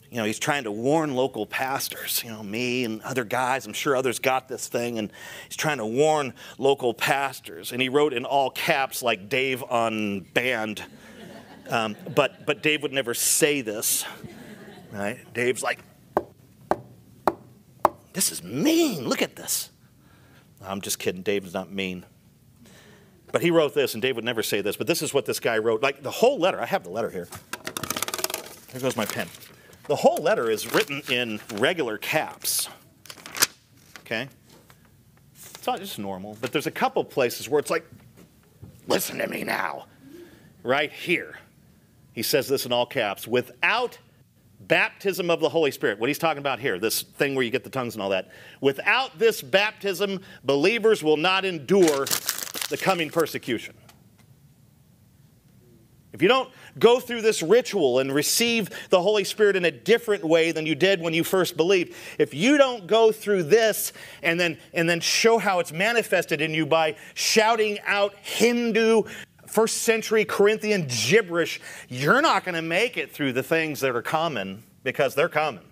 you 0.09 0.17
know, 0.17 0.23
he's 0.23 0.39
trying 0.39 0.63
to 0.63 0.71
warn 0.71 1.15
local 1.15 1.45
pastors, 1.45 2.23
you 2.23 2.31
know, 2.31 2.41
me 2.41 2.83
and 2.83 3.01
other 3.03 3.23
guys, 3.23 3.65
I'm 3.67 3.73
sure 3.73 3.95
others 3.95 4.19
got 4.19 4.47
this 4.47 4.67
thing, 4.67 4.97
and 4.97 5.11
he's 5.47 5.55
trying 5.55 5.77
to 5.77 5.85
warn 5.85 6.33
local 6.57 6.93
pastors. 6.93 7.71
And 7.71 7.81
he 7.81 7.89
wrote 7.89 8.13
in 8.13 8.25
all 8.25 8.49
caps, 8.49 9.03
like 9.03 9.29
Dave 9.29 9.63
on 9.63 10.21
band. 10.33 10.83
Um, 11.69 11.95
but, 12.15 12.45
but 12.47 12.63
Dave 12.63 12.81
would 12.81 12.93
never 12.93 13.13
say 13.13 13.61
this. 13.61 14.03
Right? 14.91 15.19
Dave's 15.35 15.61
like, 15.61 15.79
this 18.13 18.31
is 18.31 18.43
mean. 18.43 19.07
Look 19.07 19.21
at 19.21 19.35
this. 19.35 19.69
I'm 20.63 20.81
just 20.81 20.99
kidding. 20.99 21.21
Dave's 21.21 21.53
not 21.53 21.71
mean. 21.71 22.05
But 23.31 23.41
he 23.41 23.51
wrote 23.51 23.73
this, 23.73 23.93
and 23.93 24.01
Dave 24.01 24.15
would 24.15 24.25
never 24.25 24.41
say 24.41 24.61
this, 24.61 24.75
but 24.75 24.87
this 24.87 25.01
is 25.01 25.13
what 25.13 25.25
this 25.25 25.39
guy 25.39 25.57
wrote. 25.57 25.81
Like 25.81 26.01
the 26.01 26.11
whole 26.11 26.39
letter, 26.39 26.59
I 26.59 26.65
have 26.65 26.83
the 26.83 26.89
letter 26.89 27.09
here. 27.09 27.27
Here 28.71 28.81
goes 28.81 28.95
my 28.95 29.05
pen. 29.05 29.27
The 29.87 29.95
whole 29.95 30.17
letter 30.17 30.49
is 30.49 30.73
written 30.73 31.01
in 31.09 31.39
regular 31.55 31.97
caps. 31.97 32.69
Okay? 34.01 34.27
It's 35.35 35.67
not 35.67 35.79
just 35.79 35.99
normal, 35.99 36.37
but 36.41 36.51
there's 36.51 36.67
a 36.67 36.71
couple 36.71 37.03
places 37.03 37.49
where 37.49 37.59
it's 37.59 37.69
like, 37.69 37.85
listen 38.87 39.17
to 39.19 39.27
me 39.27 39.43
now. 39.43 39.85
Right 40.63 40.91
here. 40.91 41.39
He 42.13 42.23
says 42.23 42.47
this 42.47 42.65
in 42.65 42.71
all 42.71 42.85
caps 42.85 43.27
without 43.27 43.97
baptism 44.59 45.29
of 45.29 45.39
the 45.39 45.49
Holy 45.49 45.71
Spirit, 45.71 45.99
what 45.99 46.09
he's 46.09 46.17
talking 46.17 46.39
about 46.39 46.59
here, 46.59 46.79
this 46.79 47.01
thing 47.01 47.35
where 47.35 47.43
you 47.43 47.51
get 47.51 47.63
the 47.63 47.69
tongues 47.69 47.95
and 47.95 48.01
all 48.01 48.09
that. 48.09 48.29
Without 48.61 49.17
this 49.17 49.41
baptism, 49.41 50.21
believers 50.43 51.03
will 51.03 51.17
not 51.17 51.45
endure 51.45 52.05
the 52.69 52.77
coming 52.79 53.09
persecution. 53.09 53.75
If 56.11 56.23
you 56.23 56.27
don't 56.27 56.49
go 56.79 56.99
through 56.99 57.21
this 57.21 57.43
ritual 57.43 57.99
and 57.99 58.11
receive 58.11 58.69
the 58.89 59.01
Holy 59.01 59.23
Spirit 59.23 59.55
in 59.55 59.65
a 59.65 59.71
different 59.71 60.23
way 60.23 60.51
than 60.51 60.65
you 60.65 60.73
did 60.73 61.01
when 61.01 61.13
you 61.13 61.23
first 61.23 61.55
believed, 61.55 61.93
if 62.17 62.33
you 62.33 62.57
don't 62.57 62.87
go 62.87 63.11
through 63.11 63.43
this 63.43 63.93
and 64.23 64.39
then, 64.39 64.57
and 64.73 64.89
then 64.89 64.99
show 64.99 65.37
how 65.37 65.59
it's 65.59 65.71
manifested 65.71 66.41
in 66.41 66.53
you 66.53 66.65
by 66.65 66.95
shouting 67.13 67.77
out 67.85 68.15
Hindu 68.21 69.03
first 69.51 69.79
century 69.83 70.25
Corinthian 70.25 70.87
gibberish, 70.87 71.59
you're 71.87 72.21
not 72.21 72.43
going 72.43 72.55
to 72.55 72.61
make 72.61 72.97
it 72.97 73.11
through 73.11 73.33
the 73.33 73.43
things 73.43 73.79
that 73.81 73.95
are 73.95 74.01
common 74.01 74.63
because 74.83 75.15
they're 75.15 75.29
common. 75.29 75.63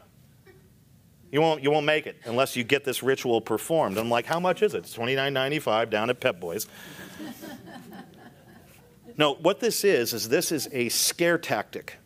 You 1.32 1.42
won't, 1.42 1.62
you 1.62 1.72
won't 1.72 1.86
make 1.86 2.08
it 2.08 2.18
unless 2.26 2.56
you 2.56 2.64
get 2.64 2.86
this 2.86 3.04
ritual 3.04 3.42
performed. 3.42 3.98
I'm 3.98 4.10
like, 4.10 4.26
how 4.26 4.40
much 4.40 4.62
is 4.62 4.74
it? 4.74 4.80
It's 4.80 4.96
$29.95 4.96 5.90
down 5.90 6.10
at 6.10 6.20
Pep 6.20 6.40
Boys. 6.40 6.68
no, 9.18 9.34
what 9.36 9.60
this 9.60 9.84
is, 9.84 10.14
is 10.14 10.30
this 10.30 10.52
is 10.52 10.70
a 10.72 10.90
scare 10.90 11.38
tactic 11.38 11.98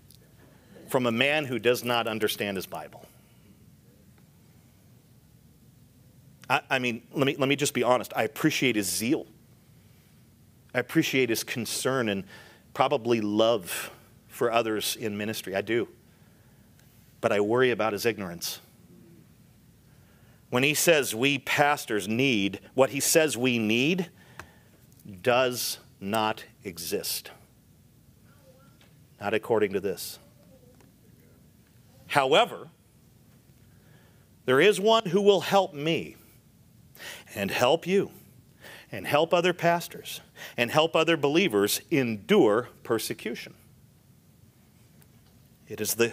from 0.88 1.06
a 1.06 1.12
man 1.12 1.46
who 1.46 1.60
does 1.60 1.84
not 1.84 2.08
understand 2.08 2.58
his 2.58 2.66
Bible. 2.66 3.06
I, 6.50 6.62
I 6.70 6.80
mean, 6.80 7.04
let 7.14 7.26
me, 7.28 7.36
let 7.38 7.48
me 7.48 7.56
just 7.56 7.74
be 7.74 7.84
honest. 7.84 8.12
I 8.16 8.24
appreciate 8.24 8.76
his 8.76 8.90
zeal. 8.90 9.28
I 10.74 10.80
appreciate 10.80 11.30
his 11.30 11.44
concern 11.44 12.10
and 12.10 12.24
probably 12.74 13.22
love 13.22 13.92
for 14.28 14.52
others 14.52 14.96
in 14.96 15.18
ministry. 15.18 15.56
I 15.56 15.62
do. 15.62 15.88
But 17.20 17.32
I 17.32 17.40
worry 17.42 17.72
about 17.72 17.94
his 17.94 18.06
ignorance. 18.06 18.60
When 20.50 20.64
he 20.64 20.74
says 20.74 21.14
we 21.14 21.40
pastors 21.40 22.08
need, 22.08 22.60
what 22.74 22.90
he 22.90 23.00
says 23.00 23.38
we 23.38 23.60
need 23.60 24.10
does 25.22 25.80
not 26.00 26.44
exist. 26.64 27.32
Not 29.20 29.34
according 29.34 29.74
to 29.74 29.80
this. 29.80 30.20
However, 32.08 32.70
there 34.46 34.60
is 34.60 34.80
one 34.80 35.06
who 35.06 35.22
will 35.22 35.42
help 35.42 35.74
me 35.74 36.16
and 37.36 37.52
help 37.52 37.88
you 37.88 38.12
and 38.92 39.08
help 39.08 39.34
other 39.34 39.54
pastors 39.54 40.22
and 40.58 40.70
help 40.70 40.96
other 40.96 41.16
believers 41.16 41.82
endure 41.90 42.70
persecution. 42.84 43.54
It 45.68 45.80
is, 45.80 45.96
the, 45.96 46.12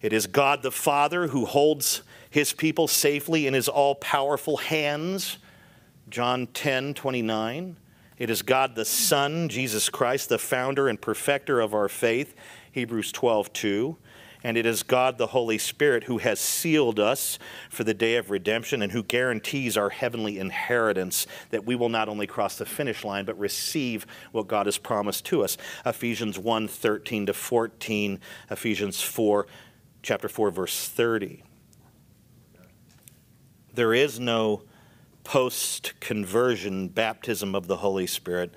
it 0.00 0.12
is 0.12 0.26
God 0.26 0.62
the 0.62 0.70
Father 0.70 1.28
who 1.28 1.44
holds 1.44 2.02
his 2.30 2.52
people 2.52 2.88
safely 2.88 3.46
in 3.46 3.54
his 3.54 3.68
all 3.68 3.94
powerful 3.94 4.56
hands. 4.56 5.38
John 6.08 6.46
10 6.48 6.94
29. 6.94 7.76
It 8.16 8.30
is 8.30 8.42
God 8.42 8.76
the 8.76 8.84
Son, 8.84 9.48
Jesus 9.48 9.88
Christ, 9.88 10.28
the 10.28 10.38
founder 10.38 10.88
and 10.88 11.00
perfecter 11.00 11.60
of 11.60 11.74
our 11.74 11.88
faith. 11.88 12.34
Hebrews 12.72 13.12
12 13.12 13.52
2 13.52 13.96
and 14.44 14.58
it 14.58 14.66
is 14.66 14.82
God 14.82 15.16
the 15.16 15.28
Holy 15.28 15.56
Spirit 15.56 16.04
who 16.04 16.18
has 16.18 16.38
sealed 16.38 17.00
us 17.00 17.38
for 17.70 17.82
the 17.82 17.94
day 17.94 18.16
of 18.16 18.30
redemption 18.30 18.82
and 18.82 18.92
who 18.92 19.02
guarantees 19.02 19.78
our 19.78 19.88
heavenly 19.88 20.38
inheritance 20.38 21.26
that 21.48 21.64
we 21.64 21.74
will 21.74 21.88
not 21.88 22.10
only 22.10 22.26
cross 22.26 22.58
the 22.58 22.66
finish 22.66 23.02
line 23.02 23.24
but 23.24 23.38
receive 23.38 24.06
what 24.32 24.46
God 24.46 24.66
has 24.66 24.76
promised 24.76 25.24
to 25.26 25.42
us. 25.42 25.56
Ephesians 25.86 26.38
1 26.38 26.68
13 26.68 27.26
to 27.26 27.32
14, 27.32 28.20
Ephesians 28.50 29.00
4, 29.00 29.46
chapter 30.02 30.28
4, 30.28 30.50
verse 30.50 30.88
30. 30.88 31.42
There 33.72 33.94
is 33.94 34.20
no 34.20 34.62
post 35.24 35.98
conversion 36.00 36.88
baptism 36.88 37.54
of 37.54 37.66
the 37.66 37.78
Holy 37.78 38.06
Spirit 38.06 38.54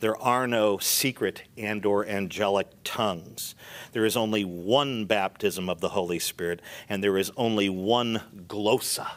there 0.00 0.16
are 0.20 0.46
no 0.46 0.78
secret 0.78 1.42
and 1.56 1.84
or 1.86 2.06
angelic 2.06 2.68
tongues. 2.84 3.54
There 3.92 4.04
is 4.04 4.16
only 4.16 4.44
one 4.44 5.04
baptism 5.06 5.68
of 5.68 5.80
the 5.80 5.90
Holy 5.90 6.18
Spirit 6.18 6.60
and 6.88 7.02
there 7.02 7.18
is 7.18 7.32
only 7.36 7.68
one 7.68 8.22
glossa, 8.48 9.08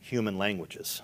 human 0.00 0.38
languages. 0.38 1.02